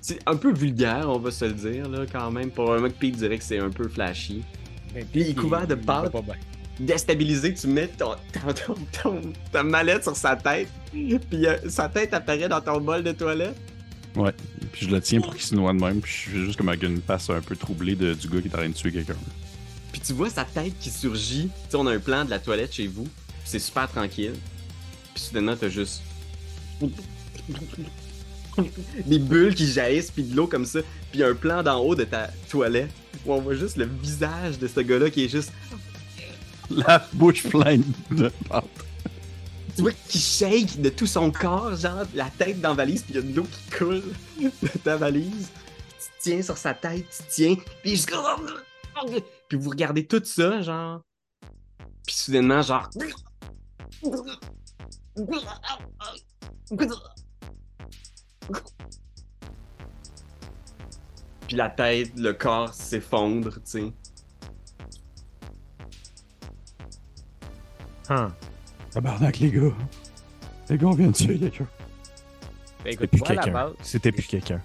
C'est 0.01 0.19
un 0.27 0.37
peu 0.37 0.53
vulgaire, 0.53 1.07
on 1.09 1.19
va 1.19 1.31
se 1.31 1.45
le 1.45 1.53
dire, 1.53 1.89
là, 1.89 2.05
quand 2.11 2.31
même. 2.31 2.51
Probablement 2.51 2.89
que 2.89 2.99
Pete 2.99 3.17
dirait 3.17 3.39
que 3.39 3.45
c'est 3.45 3.59
un 3.59 3.71
peu 3.71 3.89
flashy. 3.89 4.43
Mais 4.95 5.05
Puis 5.05 5.21
il 5.23 5.29
est 5.31 5.35
couvert 5.35 5.67
de 5.67 5.75
pâte. 5.75 6.13
Déstabilisé, 6.81 7.55
tu 7.55 7.67
mets 7.67 7.89
ton, 7.89 8.13
ton- 8.33 8.75
ton- 8.75 9.11
ton- 9.21 9.33
ta 9.53 9.63
mallette 9.63 10.05
sur 10.05 10.17
sa 10.17 10.37
tête. 10.37 10.69
Puis 10.93 11.47
euh, 11.47 11.57
sa 11.69 11.89
tête 11.89 12.15
apparaît 12.15 12.49
dans 12.49 12.61
ton 12.61 12.81
bol 12.81 13.03
de 13.03 13.13
toilette. 13.13 13.57
Ouais. 14.17 14.33
Puis 14.73 14.87
je 14.87 14.91
le 14.91 15.01
tiens 15.01 15.21
pour 15.21 15.35
qu'il 15.35 15.45
se 15.45 15.55
noie 15.55 15.73
de 15.73 15.79
même. 15.81 16.01
Puis 16.01 16.13
je 16.13 16.31
suis 16.31 16.45
juste 16.45 16.57
comme 16.57 16.69
avec 16.69 16.83
une 16.83 17.01
face 17.03 17.29
un 17.31 17.41
peu 17.41 17.57
troublée 17.57 17.95
de- 17.95 18.15
du 18.15 18.29
gars 18.29 18.41
qui 18.41 18.49
est 18.49 18.55
en 18.55 18.59
train 18.59 18.69
de 18.69 18.75
tuer 18.75 18.93
quelqu'un. 18.93 19.17
Puis 19.93 20.01
tu 20.01 20.13
vois 20.13 20.31
sa 20.31 20.45
tête 20.45 20.75
qui 20.81 20.91
surgit. 20.91 21.45
Tu 21.65 21.71
sais, 21.71 21.77
on 21.77 21.87
a 21.87 21.93
un 21.95 21.99
plan 21.99 22.25
de 22.25 22.31
la 22.31 22.39
toilette 22.39 22.73
chez 22.75 22.87
vous. 22.87 23.07
C'est 23.45 23.59
super 23.59 23.89
tranquille. 23.89 24.35
Puis 25.15 25.25
soudainement, 25.25 25.57
t'as 25.57 25.69
juste. 25.71 26.03
Des 29.07 29.19
bulles 29.21 29.55
qui 29.55 29.67
jaillissent, 29.71 30.11
puis 30.11 30.25
de 30.25 30.35
l'eau 30.37 30.47
comme 30.49 30.67
ça. 30.67 30.81
Puis 31.13 31.23
un 31.23 31.35
plan 31.35 31.63
d'en 31.63 31.79
haut 31.81 31.95
de 31.95 32.05
ta 32.05 32.29
toilette 32.51 32.91
où 33.25 33.33
on 33.33 33.41
voit 33.41 33.55
juste 33.55 33.77
le 33.77 33.87
visage 34.03 34.59
de 34.59 34.67
ce 34.67 34.81
gars-là 34.81 35.11
qui 35.11 35.25
est 35.25 35.29
juste. 35.29 35.53
La 36.71 37.07
bouche 37.15 37.45
pleine 37.45 37.85
de 38.11 38.31
pâte. 38.49 38.65
Tu 39.79 39.83
vois 39.83 39.93
qu'il 39.93 40.21
shake 40.21 40.81
de 40.81 40.89
tout 40.89 41.07
son 41.07 41.31
corps, 41.31 41.77
genre 41.77 42.03
la 42.13 42.29
tête 42.31 42.61
dans 42.61 42.71
la 42.71 42.75
valise, 42.75 43.05
puis 43.05 43.15
il 43.15 43.17
y 43.17 43.19
a 43.21 43.23
de 43.23 43.33
l'eau 43.33 43.45
qui 43.45 43.79
coule 43.79 44.03
de 44.41 44.79
ta 44.83 44.97
valise. 44.97 45.53
Tu 46.01 46.07
tiens 46.19 46.43
sur 46.43 46.57
sa 46.57 46.75
tête, 46.75 47.07
tu 47.09 47.23
tiens, 47.29 47.57
puis 47.81 47.93
juste... 47.93 48.11
Puis 49.49 49.57
vous 49.57 49.71
regardez 49.71 50.05
tout 50.05 50.21
ça, 50.25 50.63
genre. 50.63 51.01
Puis 52.05 52.17
soudainement, 52.17 52.61
genre. 52.61 52.91
Puis 61.47 61.57
la 61.57 61.71
tête, 61.71 62.11
le 62.17 62.33
corps 62.33 62.75
s'effondre, 62.75 63.55
tu 63.55 63.61
sais. 63.65 63.93
Hein. 68.09 68.33
Tabarnak, 68.93 69.39
les 69.39 69.51
gars. 69.51 69.73
Les 70.71 70.79
gars, 70.79 70.87
on 70.87 70.93
vient 70.95 71.09
de 71.09 71.13
tuer 71.13 71.39
quelqu'un. 71.39 71.67
Ben, 72.85 72.93
C'était 72.93 73.05
écoute, 73.05 73.11
plus 73.11 73.23
quelqu'un. 73.23 73.73
C'était 73.83 74.13
plus 74.13 74.27
quelqu'un. 74.27 74.63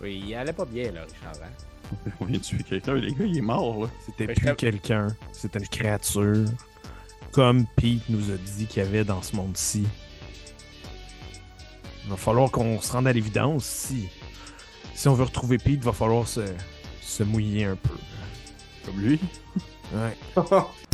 Oui, 0.00 0.24
il 0.26 0.34
allait 0.34 0.52
pas 0.52 0.64
bien, 0.64 0.90
là, 0.92 1.02
Richard. 1.02 1.42
hein. 1.44 2.10
On 2.20 2.24
vient 2.24 2.38
de 2.38 2.42
tuer 2.42 2.62
quelqu'un. 2.62 2.94
Les 2.94 3.12
gars, 3.12 3.24
il 3.24 3.36
est 3.38 3.42
mort, 3.42 3.82
là. 3.82 3.88
C'était 4.06 4.26
Ben, 4.26 4.36
plus 4.36 4.54
quelqu'un. 4.56 5.08
C'était 5.32 5.58
une 5.58 5.68
créature. 5.68 6.46
Comme 7.32 7.66
Pete 7.76 8.08
nous 8.08 8.30
a 8.32 8.36
dit 8.36 8.66
qu'il 8.66 8.82
y 8.82 8.86
avait 8.86 9.04
dans 9.04 9.22
ce 9.22 9.36
monde-ci. 9.36 9.86
Il 12.04 12.10
va 12.10 12.16
falloir 12.16 12.50
qu'on 12.50 12.80
se 12.80 12.92
rende 12.92 13.06
à 13.06 13.12
l'évidence. 13.12 13.64
Si, 13.64 14.08
si 14.94 15.06
on 15.08 15.14
veut 15.14 15.24
retrouver 15.24 15.58
Pete, 15.58 15.74
il 15.74 15.80
va 15.80 15.92
falloir 15.92 16.26
se, 16.26 16.40
se 17.02 17.22
mouiller 17.22 17.64
un 17.66 17.76
peu. 17.76 17.94
Comme 18.84 19.00
lui. 19.00 19.20
Ouais. 19.94 20.16